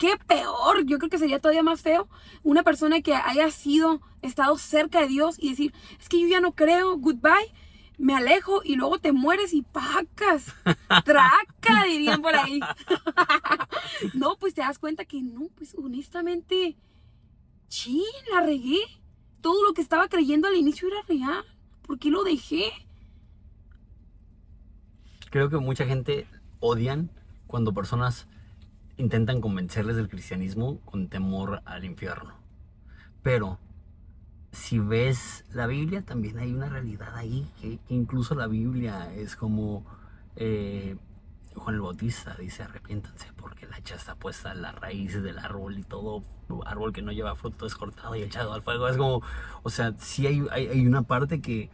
Qué 0.00 0.16
peor, 0.26 0.86
yo 0.86 0.96
creo 0.96 1.10
que 1.10 1.18
sería 1.18 1.40
todavía 1.40 1.62
más 1.62 1.82
feo 1.82 2.08
una 2.42 2.62
persona 2.62 3.02
que 3.02 3.12
haya 3.12 3.50
sido, 3.50 4.00
estado 4.22 4.56
cerca 4.56 5.02
de 5.02 5.08
Dios 5.08 5.36
y 5.38 5.50
decir, 5.50 5.74
es 6.00 6.08
que 6.08 6.18
yo 6.18 6.26
ya 6.26 6.40
no 6.40 6.52
creo, 6.52 6.96
goodbye, 6.96 7.52
me 7.98 8.16
alejo 8.16 8.62
y 8.64 8.76
luego 8.76 8.98
te 8.98 9.12
mueres 9.12 9.52
y 9.52 9.60
pacas, 9.60 10.54
traca, 11.04 11.84
dirían 11.86 12.22
por 12.22 12.34
ahí. 12.34 12.60
no, 14.14 14.36
pues 14.36 14.54
te 14.54 14.62
das 14.62 14.78
cuenta 14.78 15.04
que 15.04 15.20
no, 15.20 15.48
pues 15.54 15.74
honestamente, 15.76 16.78
sí, 17.68 18.02
la 18.32 18.40
regué. 18.40 18.80
Todo 19.42 19.62
lo 19.62 19.74
que 19.74 19.82
estaba 19.82 20.08
creyendo 20.08 20.48
al 20.48 20.56
inicio 20.56 20.88
era 20.88 21.02
real. 21.06 21.44
¿Por 21.82 21.98
qué 21.98 22.08
lo 22.08 22.24
dejé? 22.24 22.72
Creo 25.30 25.50
que 25.50 25.58
mucha 25.58 25.84
gente 25.84 26.26
odian 26.58 27.10
cuando 27.46 27.74
personas 27.74 28.26
intentan 29.00 29.40
convencerles 29.40 29.96
del 29.96 30.08
cristianismo 30.08 30.80
con 30.84 31.08
temor 31.08 31.62
al 31.64 31.84
infierno. 31.84 32.34
Pero 33.22 33.58
si 34.52 34.78
ves 34.78 35.44
la 35.52 35.66
Biblia, 35.66 36.02
también 36.02 36.38
hay 36.38 36.52
una 36.52 36.68
realidad 36.68 37.14
ahí, 37.16 37.48
que, 37.60 37.78
incluso 37.88 38.34
la 38.34 38.46
Biblia 38.46 39.12
es 39.14 39.36
como 39.36 39.84
eh, 40.36 40.96
Juan 41.54 41.74
el 41.74 41.80
Bautista 41.80 42.34
dice, 42.38 42.62
arrepiéntanse 42.62 43.28
porque 43.36 43.66
la 43.66 43.76
hacha 43.76 43.96
puesta 44.14 44.52
en 44.52 44.62
la 44.62 44.72
raíz 44.72 45.20
del 45.22 45.38
árbol 45.38 45.78
y 45.78 45.82
todo 45.82 46.22
árbol 46.66 46.92
que 46.92 47.02
no 47.02 47.12
lleva 47.12 47.36
fruto 47.36 47.66
es 47.66 47.74
cortado 47.74 48.16
y 48.16 48.22
echado 48.22 48.52
al 48.52 48.62
fuego. 48.62 48.88
Es 48.88 48.96
como, 48.96 49.22
o 49.62 49.70
sea, 49.70 49.94
sí 49.98 50.26
hay, 50.26 50.46
hay, 50.50 50.86
una 50.86 51.02
parte 51.02 51.40
que 51.40 51.70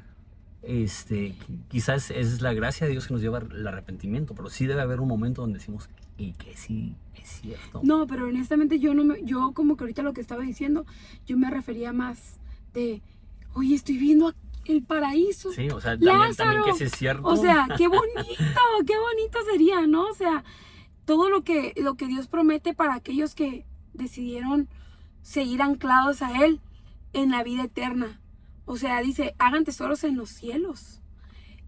este, 0.62 1.36
quizás 1.68 2.10
es 2.10 2.42
la 2.42 2.52
gracia 2.52 2.86
de 2.86 2.92
Dios 2.92 3.06
que 3.06 3.14
nos 3.14 3.22
lleva 3.22 3.38
al 3.38 3.66
arrepentimiento, 3.66 4.34
pero 4.34 4.50
sí 4.50 4.66
debe 4.66 4.82
haber 4.82 5.00
un 5.00 5.08
momento 5.08 5.42
donde 5.42 5.58
decimos, 5.58 5.88
y 6.18 6.32
que 6.32 6.56
sí 6.56 6.96
es 7.26 7.40
cierto. 7.40 7.80
No, 7.82 8.06
pero 8.06 8.28
honestamente 8.28 8.78
yo 8.78 8.94
no 8.94 9.04
me, 9.04 9.22
yo 9.24 9.52
como 9.52 9.76
que 9.76 9.84
ahorita 9.84 10.02
lo 10.02 10.12
que 10.12 10.20
estaba 10.20 10.42
diciendo, 10.42 10.86
yo 11.26 11.36
me 11.36 11.50
refería 11.50 11.92
más 11.92 12.38
de, 12.72 13.02
oye, 13.54 13.74
estoy 13.74 13.98
viendo 13.98 14.34
el 14.64 14.82
paraíso. 14.82 15.52
Sí, 15.52 15.68
o 15.70 15.80
sea, 15.80 15.92
también, 15.98 16.36
también 16.36 16.62
que 16.76 16.84
es 16.84 16.92
cierto. 16.92 17.26
O 17.26 17.36
sea, 17.36 17.68
qué 17.76 17.88
bonito, 17.88 18.60
qué 18.86 18.94
bonito 18.98 19.38
sería, 19.50 19.86
¿no? 19.86 20.06
O 20.06 20.14
sea, 20.14 20.44
todo 21.04 21.28
lo 21.28 21.42
que, 21.42 21.72
lo 21.76 21.94
que 21.94 22.06
Dios 22.06 22.28
promete 22.28 22.74
para 22.74 22.94
aquellos 22.94 23.34
que 23.34 23.66
decidieron 23.92 24.68
seguir 25.22 25.62
anclados 25.62 26.22
a 26.22 26.44
Él 26.44 26.60
en 27.12 27.30
la 27.30 27.42
vida 27.42 27.64
eterna. 27.64 28.20
O 28.64 28.76
sea, 28.76 29.00
dice, 29.00 29.34
hagan 29.38 29.64
tesoros 29.64 30.04
en 30.04 30.16
los 30.16 30.30
cielos. 30.30 31.00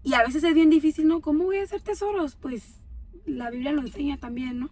Y 0.03 0.13
a 0.13 0.23
veces 0.23 0.43
es 0.43 0.53
bien 0.53 0.69
difícil, 0.69 1.07
¿no? 1.07 1.21
¿Cómo 1.21 1.45
voy 1.45 1.57
a 1.57 1.63
hacer 1.63 1.81
tesoros? 1.81 2.35
Pues 2.35 2.81
la 3.25 3.49
Biblia 3.49 3.71
lo 3.71 3.81
enseña 3.81 4.17
también, 4.17 4.59
¿no? 4.59 4.69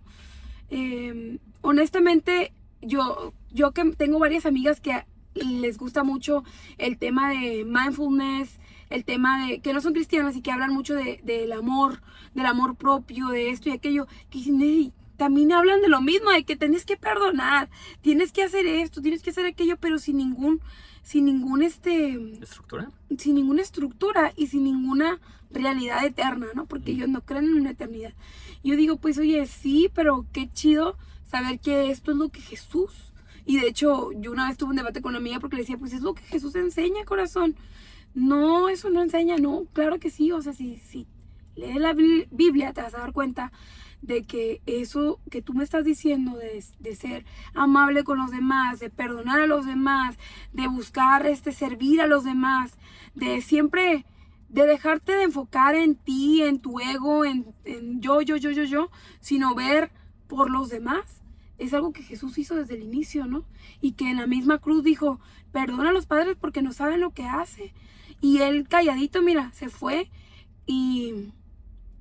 Em, 0.69 1.39
honestamente, 1.61 2.53
yo, 2.81 3.33
yo 3.51 3.71
que 3.71 3.83
tengo 3.91 4.19
varias 4.19 4.45
amigas 4.45 4.79
que 4.81 5.05
les 5.35 5.77
gusta 5.77 6.03
mucho 6.03 6.43
el 6.77 6.97
tema 6.97 7.29
de 7.29 7.65
mindfulness, 7.65 8.59
el 8.89 9.03
tema 9.03 9.45
de 9.45 9.59
que 9.59 9.73
no 9.73 9.81
son 9.81 9.93
cristianas 9.93 10.35
y 10.35 10.41
que 10.41 10.51
hablan 10.51 10.73
mucho 10.73 10.95
de, 10.95 11.19
del 11.23 11.51
amor, 11.51 12.01
del 12.33 12.45
amor 12.45 12.75
propio, 12.75 13.27
de 13.29 13.49
esto 13.49 13.69
y 13.69 13.73
aquello, 13.73 14.07
que 14.29 14.39
también 15.17 15.51
hablan 15.51 15.81
de 15.81 15.89
lo 15.89 16.01
mismo, 16.01 16.31
de 16.31 16.43
que 16.43 16.55
tienes 16.55 16.85
que 16.85 16.95
perdonar, 16.95 17.69
tienes 18.01 18.31
que 18.31 18.43
hacer 18.43 18.65
esto, 18.65 19.01
tienes 19.01 19.23
que 19.23 19.31
hacer 19.31 19.45
aquello, 19.45 19.75
pero 19.77 19.99
sin 19.99 20.17
ningún, 20.17 20.61
sin 21.01 21.25
ningún 21.25 21.63
este 21.63 22.33
estructura, 22.41 22.91
sin 23.17 23.35
ninguna 23.35 23.61
estructura 23.61 24.31
y 24.35 24.47
sin 24.47 24.63
ninguna 24.63 25.19
realidad 25.51 26.05
eterna, 26.05 26.47
¿no? 26.55 26.65
Porque 26.65 26.91
ellos 26.91 27.09
no 27.09 27.21
creen 27.21 27.45
en 27.45 27.53
una 27.55 27.71
eternidad. 27.71 28.13
Yo 28.63 28.75
digo, 28.75 28.97
pues 28.97 29.17
oye, 29.17 29.45
sí, 29.45 29.89
pero 29.93 30.25
qué 30.33 30.49
chido 30.51 30.97
saber 31.23 31.59
que 31.59 31.91
esto 31.91 32.11
es 32.11 32.17
lo 32.17 32.29
que 32.29 32.41
Jesús 32.41 33.13
y 33.47 33.61
de 33.61 33.67
hecho, 33.67 34.11
yo 34.11 34.33
una 34.33 34.49
vez 34.49 34.57
tuve 34.57 34.71
un 34.71 34.75
debate 34.75 35.01
con 35.01 35.11
una 35.11 35.19
amiga 35.19 35.39
porque 35.39 35.55
le 35.55 35.61
decía, 35.61 35.77
pues 35.77 35.93
es 35.93 36.01
lo 36.01 36.13
que 36.13 36.23
Jesús 36.23 36.53
enseña, 36.55 37.05
corazón. 37.05 37.55
No, 38.13 38.67
eso 38.67 38.89
no 38.89 39.01
enseña, 39.01 39.37
no, 39.37 39.63
claro 39.71 39.99
que 39.99 40.09
sí. 40.09 40.33
O 40.33 40.41
sea, 40.41 40.51
si, 40.51 40.75
si 40.75 41.07
lees 41.55 41.77
la 41.77 41.93
Biblia, 41.93 42.73
te 42.73 42.81
vas 42.81 42.93
a 42.93 42.99
dar 42.99 43.13
cuenta 43.13 43.53
de 44.01 44.23
que 44.25 44.61
eso 44.65 45.21
que 45.31 45.41
tú 45.41 45.53
me 45.53 45.63
estás 45.63 45.85
diciendo 45.85 46.35
de, 46.35 46.61
de, 46.79 46.95
ser 46.95 47.25
amable 47.53 48.03
con 48.03 48.17
los 48.17 48.31
demás, 48.31 48.81
de 48.81 48.89
perdonar 48.89 49.39
a 49.39 49.47
los 49.47 49.65
demás, 49.65 50.17
de 50.51 50.67
buscar 50.67 51.25
este 51.25 51.53
servir 51.53 52.01
a 52.01 52.05
los 52.07 52.25
demás, 52.25 52.77
de 53.15 53.41
siempre 53.41 54.05
de 54.49 54.65
dejarte 54.65 55.13
de 55.13 55.23
enfocar 55.23 55.75
en 55.75 55.95
ti, 55.95 56.41
en 56.41 56.59
tu 56.59 56.79
ego, 56.79 57.25
en, 57.25 57.53
yo, 57.99 58.21
yo, 58.21 58.37
yo, 58.37 58.51
yo, 58.51 58.63
yo, 58.63 58.89
sino 59.19 59.55
ver 59.55 59.91
por 60.27 60.49
los 60.49 60.69
demás 60.69 61.21
es 61.57 61.73
algo 61.73 61.91
que 61.91 62.03
Jesús 62.03 62.37
hizo 62.37 62.55
desde 62.55 62.75
el 62.75 62.83
inicio, 62.83 63.25
¿no? 63.25 63.45
Y 63.81 63.93
que 63.93 64.09
en 64.09 64.17
la 64.17 64.27
misma 64.27 64.59
cruz 64.59 64.83
dijo, 64.83 65.19
perdona 65.51 65.89
a 65.89 65.93
los 65.93 66.05
padres 66.05 66.37
porque 66.39 66.61
no 66.61 66.71
saben 66.71 67.01
lo 67.01 67.11
que 67.11 67.25
hace. 67.25 67.73
Y 68.21 68.39
él 68.39 68.67
calladito, 68.67 69.21
mira, 69.21 69.51
se 69.53 69.69
fue 69.69 70.09
y 70.65 71.31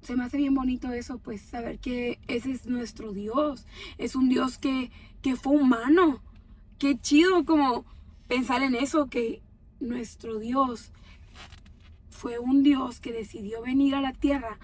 se 0.03 0.15
me 0.15 0.25
hace 0.25 0.37
bien 0.37 0.55
bonito 0.55 0.93
eso, 0.93 1.19
pues 1.19 1.41
saber 1.41 1.79
que 1.79 2.19
ese 2.29 2.53
es 2.53 2.67
nuestro 2.67 3.13
Dios. 3.13 3.67
Es 3.99 4.15
un 4.15 4.29
Dios 4.29 4.59
que, 4.59 4.91
que 5.23 5.37
fue 5.37 5.55
humano. 5.55 6.21
Qué 6.79 6.99
chido 6.99 7.45
como 7.45 7.87
pensar 8.29 8.63
en 8.63 8.75
eso, 8.75 9.09
que 9.09 9.43
nuestro 9.81 10.39
Dios 10.39 10.93
fue 12.17 12.39
un 12.39 12.63
Dios 12.63 13.01
que 13.01 13.13
decidió 13.13 13.63
venir 13.63 13.95
a 13.95 14.01
la 14.01 14.13
tierra 14.13 14.59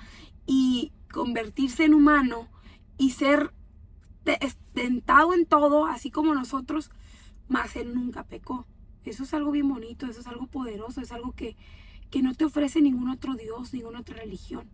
y 0.46 0.92
convertirse 1.12 1.84
en 1.84 1.94
humano 1.94 2.48
y 2.98 3.10
ser 3.10 3.52
tentado 4.72 5.34
en 5.34 5.46
todo, 5.46 5.86
así 5.86 6.10
como 6.10 6.34
nosotros, 6.34 6.90
más 7.48 7.76
Él 7.76 7.94
nunca 7.94 8.24
pecó. 8.24 8.66
Eso 9.04 9.24
es 9.24 9.34
algo 9.34 9.50
bien 9.50 9.68
bonito, 9.68 10.06
eso 10.06 10.20
es 10.20 10.26
algo 10.26 10.46
poderoso, 10.46 11.00
es 11.00 11.12
algo 11.12 11.32
que, 11.32 11.56
que 12.10 12.22
no 12.22 12.34
te 12.34 12.44
ofrece 12.44 12.80
ningún 12.80 13.08
otro 13.08 13.34
Dios, 13.34 13.74
ninguna 13.74 14.00
otra 14.00 14.16
religión. 14.16 14.68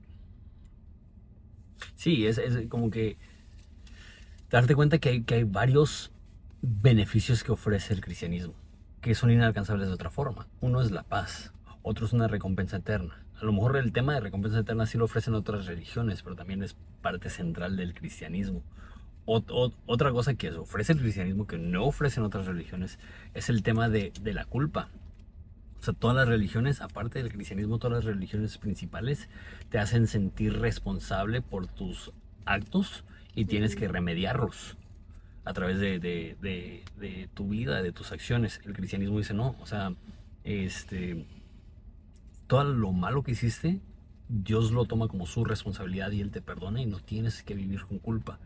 Sí, 1.95 2.27
es, 2.27 2.39
es 2.39 2.67
como 2.69 2.91
que 2.91 3.17
darte 4.51 4.75
cuenta 4.75 4.99
que 4.99 5.09
hay, 5.09 5.23
que 5.23 5.35
hay 5.35 5.45
varios 5.45 6.13
beneficios 6.61 7.45
que 7.45 7.53
ofrece 7.53 7.95
el 7.95 8.01
cristianismo, 8.01 8.55
que 9.01 9.15
son 9.15 9.31
inalcanzables 9.31 9.89
de 9.89 9.95
otra 9.95 10.11
forma. 10.11 10.47
Uno 10.61 10.81
es 10.83 10.91
la 10.91 11.05
paz, 11.05 11.53
otro 11.89 12.07
es 12.07 12.13
una 12.13 12.29
recompensa 12.29 12.77
eterna. 12.77 13.23
A 13.41 13.45
lo 13.45 13.53
mejor 13.53 13.77
el 13.77 13.93
tema 13.93 14.15
de 14.15 14.21
recompensa 14.21 14.59
eterna 14.59 14.87
sí 14.87 14.99
lo 14.99 15.05
ofrecen 15.05 15.35
otras 15.35 15.67
religiones, 15.67 16.23
pero 16.23 16.37
también 16.37 16.63
es 16.63 16.77
parte 17.03 17.31
central 17.31 17.77
del 17.77 17.95
cristianismo 17.95 18.63
otra 19.29 20.11
cosa 20.11 20.35
que 20.35 20.51
ofrece 20.53 20.93
el 20.93 21.01
cristianismo 21.01 21.47
que 21.47 21.59
no 21.59 21.85
ofrecen 21.85 22.25
otras 22.25 22.47
religiones 22.47 22.99
es 23.35 23.51
el 23.51 23.63
tema 23.63 23.91
de, 23.91 24.11
la 24.25 24.47
culpa. 24.47 24.89
O 25.79 25.83
sea, 25.83 25.93
todas 25.93 26.17
las 26.17 26.29
religiones, 26.29 26.81
aparte 26.81 27.23
del 27.23 27.31
cristianismo, 27.31 27.79
todas 27.79 28.05
las 28.05 28.05
religiones 28.05 28.57
principales 28.57 29.29
te 29.69 29.79
hacen 29.79 30.07
sentir 30.07 30.59
responsable 30.59 31.43
por 31.43 31.67
tus 31.67 32.11
actos 32.47 33.05
y 33.35 33.45
tienes 33.45 33.77
que 33.77 33.87
remediarlos 33.87 34.79
a 35.45 35.53
través 35.53 35.79
de, 35.79 36.83
tu 37.35 37.49
vida, 37.49 37.83
de 37.83 37.93
tus 37.93 38.13
acciones. 38.13 38.61
El 38.65 38.73
cristianismo 38.73 39.19
dice 39.19 39.35
no, 39.35 39.57
o 39.61 39.67
sea, 39.67 39.93
este, 40.43 41.27
todo 42.49 42.65
lo 42.65 42.93
malo 42.93 43.23
que 43.23 43.33
hiciste, 43.33 43.81
Dios 44.29 44.73
lo 44.73 44.85
toma 44.85 45.07
como 45.07 45.27
su 45.27 45.45
responsabilidad 45.45 46.11
y 46.11 46.21
Él 46.21 46.33
te 46.33 46.43
perdona 46.43 46.83
y 46.83 46.87
no 46.87 46.99
tienes 46.99 47.45
que 47.45 47.55
vivir 47.55 47.85
con 47.87 47.99
culpa 48.01 48.41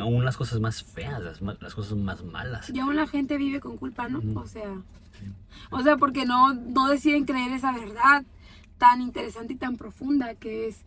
aún 0.00 0.24
las 0.24 0.36
cosas 0.36 0.60
más 0.60 0.82
feas, 0.82 1.40
las, 1.40 1.74
cosas 1.74 1.96
más 1.96 2.24
malas. 2.24 2.70
Y 2.70 2.78
aún 2.78 2.96
la 2.96 3.06
gente 3.06 3.36
vive 3.36 3.60
con 3.60 3.76
culpa, 3.76 4.08
¿no? 4.08 4.40
O 4.40 4.46
sea, 4.46 4.82
o 5.70 5.82
sea, 5.82 5.96
porque 5.96 6.24
no, 6.24 6.54
no 6.54 6.88
deciden 6.88 7.24
creer 7.24 7.52
esa 7.52 7.72
verdad 7.72 8.24
tan 8.78 9.02
interesante 9.02 9.52
y 9.52 9.56
tan 9.56 9.76
profunda 9.76 10.34
que 10.34 10.68
es 10.68 10.84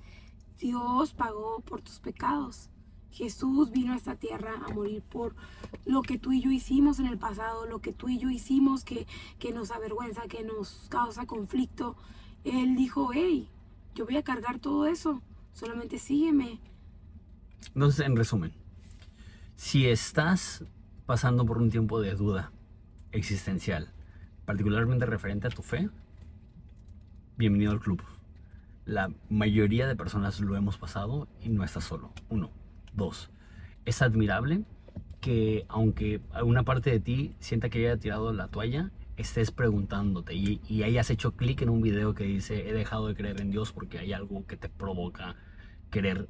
Dios 0.59 1.13
pagó 1.13 1.61
por 1.61 1.81
tus 1.81 1.99
pecados. 1.99 2.69
Jesús 3.11 3.69
vino 3.69 3.93
a 3.93 3.95
esta 3.95 4.15
tierra 4.15 4.53
a 4.65 4.73
morir 4.73 5.03
por 5.03 5.35
lo 5.85 6.01
que 6.01 6.17
tú 6.17 6.31
y 6.31 6.41
yo 6.41 6.49
hicimos 6.49 6.97
en 6.97 7.05
el 7.05 7.19
pasado, 7.19 7.67
lo 7.67 7.79
que 7.79 7.93
tú 7.93 8.09
y 8.09 8.17
yo 8.17 8.31
hicimos 8.31 8.83
que, 8.83 9.05
que 9.37 9.51
nos 9.51 9.69
avergüenza, 9.69 10.23
que 10.23 10.43
nos 10.43 10.87
causa 10.89 11.27
conflicto. 11.27 11.95
Él 12.43 12.75
dijo, 12.75 13.11
hey, 13.13 13.47
yo 13.95 14.05
voy 14.05 14.17
a 14.17 14.23
cargar 14.23 14.59
todo 14.59 14.87
eso, 14.87 15.21
solamente 15.53 15.97
sígueme. 15.97 16.59
Entonces, 17.73 18.05
en 18.05 18.15
resumen, 18.15 18.53
si 19.55 19.87
estás 19.87 20.65
pasando 21.05 21.45
por 21.45 21.57
un 21.57 21.69
tiempo 21.69 22.01
de 22.01 22.15
duda 22.15 22.51
existencial, 23.11 23.93
particularmente 24.45 25.05
referente 25.05 25.47
a 25.47 25.51
tu 25.51 25.61
fe, 25.61 25.89
bienvenido 27.37 27.71
al 27.71 27.79
club. 27.79 28.01
La 28.85 29.09
mayoría 29.29 29.87
de 29.87 29.95
personas 29.95 30.41
lo 30.41 30.57
hemos 30.57 30.77
pasado 30.77 31.29
y 31.41 31.49
no 31.49 31.63
estás 31.63 31.85
solo. 31.85 32.11
Uno. 32.29 32.51
Dos. 32.93 33.31
Es 33.85 34.01
admirable 34.01 34.65
que 35.21 35.65
aunque 35.69 36.21
una 36.43 36.63
parte 36.63 36.91
de 36.91 36.99
ti 36.99 37.35
sienta 37.39 37.69
que 37.69 37.79
haya 37.79 37.97
tirado 37.97 38.33
la 38.33 38.49
toalla, 38.49 38.91
estés 39.17 39.51
preguntándote 39.51 40.33
y, 40.33 40.83
hayas 40.83 41.09
hecho 41.09 41.35
clic 41.35 41.61
en 41.61 41.69
un 41.69 41.81
video 41.81 42.13
que 42.13 42.23
dice 42.23 42.69
he 42.69 42.73
dejado 42.73 43.07
de 43.07 43.15
creer 43.15 43.41
en 43.41 43.51
Dios 43.51 43.71
porque 43.71 43.99
hay 43.99 44.13
algo 44.13 44.45
que 44.45 44.57
te 44.57 44.69
provoca 44.69 45.35
querer 45.91 46.29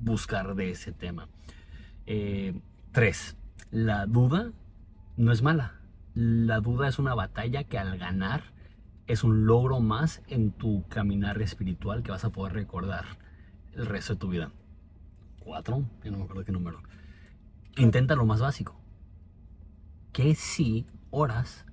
buscar 0.00 0.54
de 0.54 0.70
ese 0.70 0.92
tema. 0.92 1.28
Eh, 2.06 2.60
Tres, 2.92 3.38
la 3.70 4.04
duda 4.04 4.52
no 5.16 5.32
es 5.32 5.40
mala. 5.40 5.80
La 6.14 6.60
duda 6.60 6.88
es 6.88 6.98
una 6.98 7.14
batalla 7.14 7.64
que 7.64 7.78
al 7.78 7.96
ganar 7.96 8.52
es 9.06 9.24
un 9.24 9.46
logro 9.46 9.80
más 9.80 10.22
en 10.28 10.52
tu 10.52 10.86
caminar 10.88 11.40
espiritual 11.40 12.02
que 12.02 12.10
vas 12.10 12.26
a 12.26 12.28
poder 12.28 12.52
recordar 12.52 13.06
el 13.72 13.86
resto 13.86 14.12
de 14.12 14.18
tu 14.18 14.28
vida. 14.28 14.52
Cuatro, 15.40 15.86
ya 16.04 16.10
no 16.10 16.18
me 16.18 16.24
acuerdo 16.24 16.44
qué 16.44 16.52
número. 16.52 16.82
Intenta 17.78 18.14
lo 18.14 18.26
más 18.26 18.42
básico. 18.42 18.78
Que 20.12 20.34
si 20.34 20.86
oras 21.10 21.64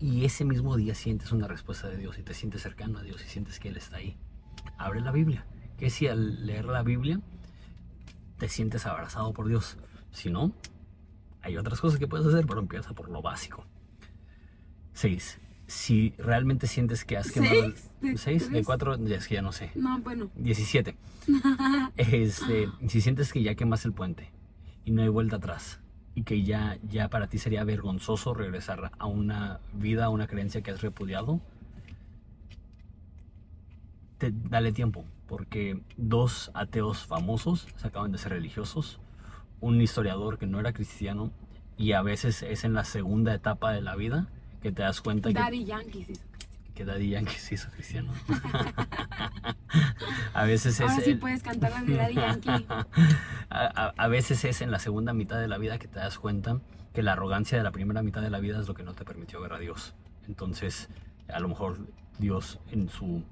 y 0.00 0.24
ese 0.24 0.44
mismo 0.44 0.76
día 0.76 0.94
sientes 0.94 1.32
una 1.32 1.48
respuesta 1.48 1.88
de 1.88 1.96
Dios 1.96 2.18
y 2.18 2.22
te 2.22 2.34
sientes 2.34 2.62
cercano 2.62 2.98
a 2.98 3.02
Dios 3.02 3.22
y 3.24 3.28
sientes 3.28 3.58
que 3.58 3.68
Él 3.68 3.76
está 3.76 3.96
ahí, 3.96 4.16
abre 4.76 5.00
la 5.00 5.10
Biblia. 5.12 5.44
Que 5.76 5.90
si 5.90 6.06
al 6.08 6.46
leer 6.46 6.64
la 6.64 6.82
Biblia 6.82 7.20
te 8.38 8.48
sientes 8.48 8.86
abrazado 8.86 9.32
por 9.32 9.48
Dios. 9.48 9.76
Si 10.10 10.30
no, 10.30 10.52
hay 11.42 11.56
otras 11.56 11.80
cosas 11.80 11.98
que 11.98 12.06
puedes 12.08 12.26
hacer, 12.26 12.46
pero 12.46 12.60
empieza 12.60 12.92
por 12.94 13.08
lo 13.10 13.22
básico. 13.22 13.64
Seis, 14.92 15.38
si 15.66 16.14
realmente 16.18 16.66
sientes 16.66 17.04
que 17.04 17.16
has 17.16 17.30
quemado... 17.30 17.64
el- 17.64 17.74
¿Seis? 17.74 17.90
¿De 18.00 18.16
¿Seis? 18.18 18.42
De 18.46 18.50
tres? 18.50 18.66
cuatro, 18.66 18.96
ya 19.04 19.16
es 19.16 19.28
que 19.28 19.34
ya 19.34 19.42
no 19.42 19.52
sé. 19.52 19.70
No, 19.74 19.98
bueno. 20.00 20.30
17. 20.36 20.96
Este, 21.96 22.68
si 22.88 23.00
sientes 23.00 23.32
que 23.32 23.42
ya 23.42 23.54
quemas 23.54 23.84
el 23.84 23.92
puente 23.92 24.30
y 24.84 24.90
no 24.92 25.02
hay 25.02 25.08
vuelta 25.08 25.36
atrás 25.36 25.80
y 26.18 26.24
que 26.24 26.42
ya, 26.42 26.78
ya 26.82 27.08
para 27.10 27.28
ti 27.28 27.38
sería 27.38 27.62
vergonzoso 27.62 28.34
regresar 28.34 28.90
a 28.98 29.06
una 29.06 29.60
vida, 29.72 30.06
a 30.06 30.08
una 30.08 30.26
creencia 30.26 30.62
que 30.62 30.72
has 30.72 30.82
repudiado, 30.82 31.40
te, 34.18 34.32
dale 34.32 34.72
tiempo, 34.72 35.04
porque 35.28 35.80
dos 35.96 36.50
ateos 36.54 37.06
famosos 37.06 37.68
se 37.76 37.86
acaban 37.86 38.10
de 38.10 38.18
ser 38.18 38.32
religiosos, 38.32 38.98
un 39.60 39.80
historiador 39.80 40.38
que 40.38 40.48
no 40.48 40.58
era 40.58 40.72
cristiano 40.72 41.30
y 41.76 41.92
a 41.92 42.02
veces 42.02 42.42
es 42.42 42.64
en 42.64 42.74
la 42.74 42.82
segunda 42.82 43.32
etapa 43.32 43.70
de 43.70 43.80
la 43.80 43.94
vida 43.94 44.26
que 44.60 44.72
te 44.72 44.82
das 44.82 45.00
cuenta 45.00 45.28
que. 45.28 45.34
Que 46.78 46.84
Daddy 46.84 47.10
Yankee 47.10 47.34
se 47.34 47.56
hizo 47.56 47.68
cristiano. 47.72 48.12
a 50.32 50.44
veces 50.44 50.74
es 50.78 50.80
Ahora 50.88 51.02
sí 51.02 51.10
el- 51.10 51.18
puedes 51.18 51.42
cantar 51.42 51.72
la 51.72 51.82
de 51.82 51.96
Daddy 51.96 52.14
Yankee. 52.14 52.66
a, 52.70 52.86
a- 53.50 53.94
a 53.96 54.08
veces 54.08 54.44
es 54.44 54.60
en 54.60 54.70
la 54.70 54.78
segunda 54.78 55.12
mitad 55.12 55.40
de 55.40 55.48
la 55.48 55.58
vida 55.58 55.78
que 55.78 55.88
te 55.88 55.98
das 55.98 56.20
cuenta 56.20 56.60
que 56.94 57.02
la 57.02 57.14
arrogancia 57.14 57.58
de 57.58 57.64
la 57.64 57.72
primera 57.72 58.02
mitad 58.02 58.22
de 58.22 58.30
la 58.30 58.38
vida 58.38 58.60
es 58.60 58.68
lo 58.68 58.74
que 58.74 58.84
no 58.84 58.94
te 58.94 59.04
permitió 59.04 59.40
ver 59.40 59.54
a 59.54 59.58
Dios. 59.58 59.94
Entonces, 60.28 60.88
a 61.28 61.40
lo 61.40 61.48
mejor 61.48 61.78
Dios 62.20 62.60
en 62.70 62.88
su 62.88 63.24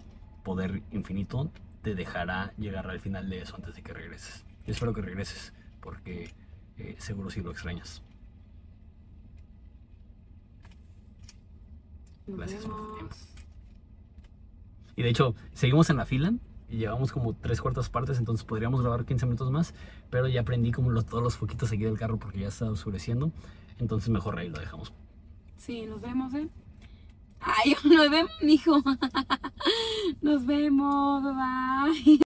poder 0.43 0.83
infinito 0.91 1.51
te 1.83 1.95
dejará 1.95 2.53
llegar 2.59 2.91
al 2.91 3.01
final 3.01 3.29
de 3.31 3.43
eso 3.43 3.55
antes 3.55 3.77
de 3.77 3.83
que 3.83 3.93
regreses. 3.93 4.45
Yo 4.67 4.73
espero 4.73 4.93
que 4.93 5.03
regreses 5.03 5.53
porque 5.81 6.35
eh, 6.79 6.97
seguro 6.99 7.31
sí 7.31 7.43
lo 7.43 7.53
extrañas. 7.53 8.03
Nos 12.27 12.39
Gracias 12.39 12.65
por 12.65 12.77
tu 12.77 12.95
tiempo. 12.95 13.15
Y 14.97 15.03
de 15.03 15.09
hecho, 15.11 15.35
seguimos 15.53 15.91
en 15.91 15.97
la 15.99 16.07
fila 16.07 16.33
y 16.69 16.79
llevamos 16.79 17.13
como 17.13 17.35
tres 17.35 17.61
cuartas 17.61 17.89
partes, 17.91 18.19
entonces 18.19 18.45
podríamos 18.45 18.81
grabar 18.81 19.05
15 19.05 19.27
minutos 19.27 19.51
más, 19.51 19.75
pero 20.11 20.27
ya 20.27 20.43
prendí 20.43 20.73
como 20.73 20.91
los- 20.91 21.07
todos 21.07 21.23
los 21.23 21.37
foquitos 21.37 21.71
aquí 21.71 21.85
del 21.85 21.99
carro 21.99 22.19
porque 22.19 22.41
ya 22.41 22.49
está 22.49 22.71
oscureciendo, 22.71 23.31
entonces 23.79 24.09
mejor 24.09 24.39
ahí 24.39 24.49
lo 24.49 24.59
dejamos. 24.59 24.93
Sí, 25.57 25.87
nos 25.87 26.01
vemos, 26.01 26.33
¿eh? 26.35 26.49
Ay, 27.41 27.75
nos 27.85 28.11
vemos, 28.11 28.33
hijo. 28.43 28.83
Nos 30.23 30.47
vemos, 30.47 31.23
bye. 31.23 31.93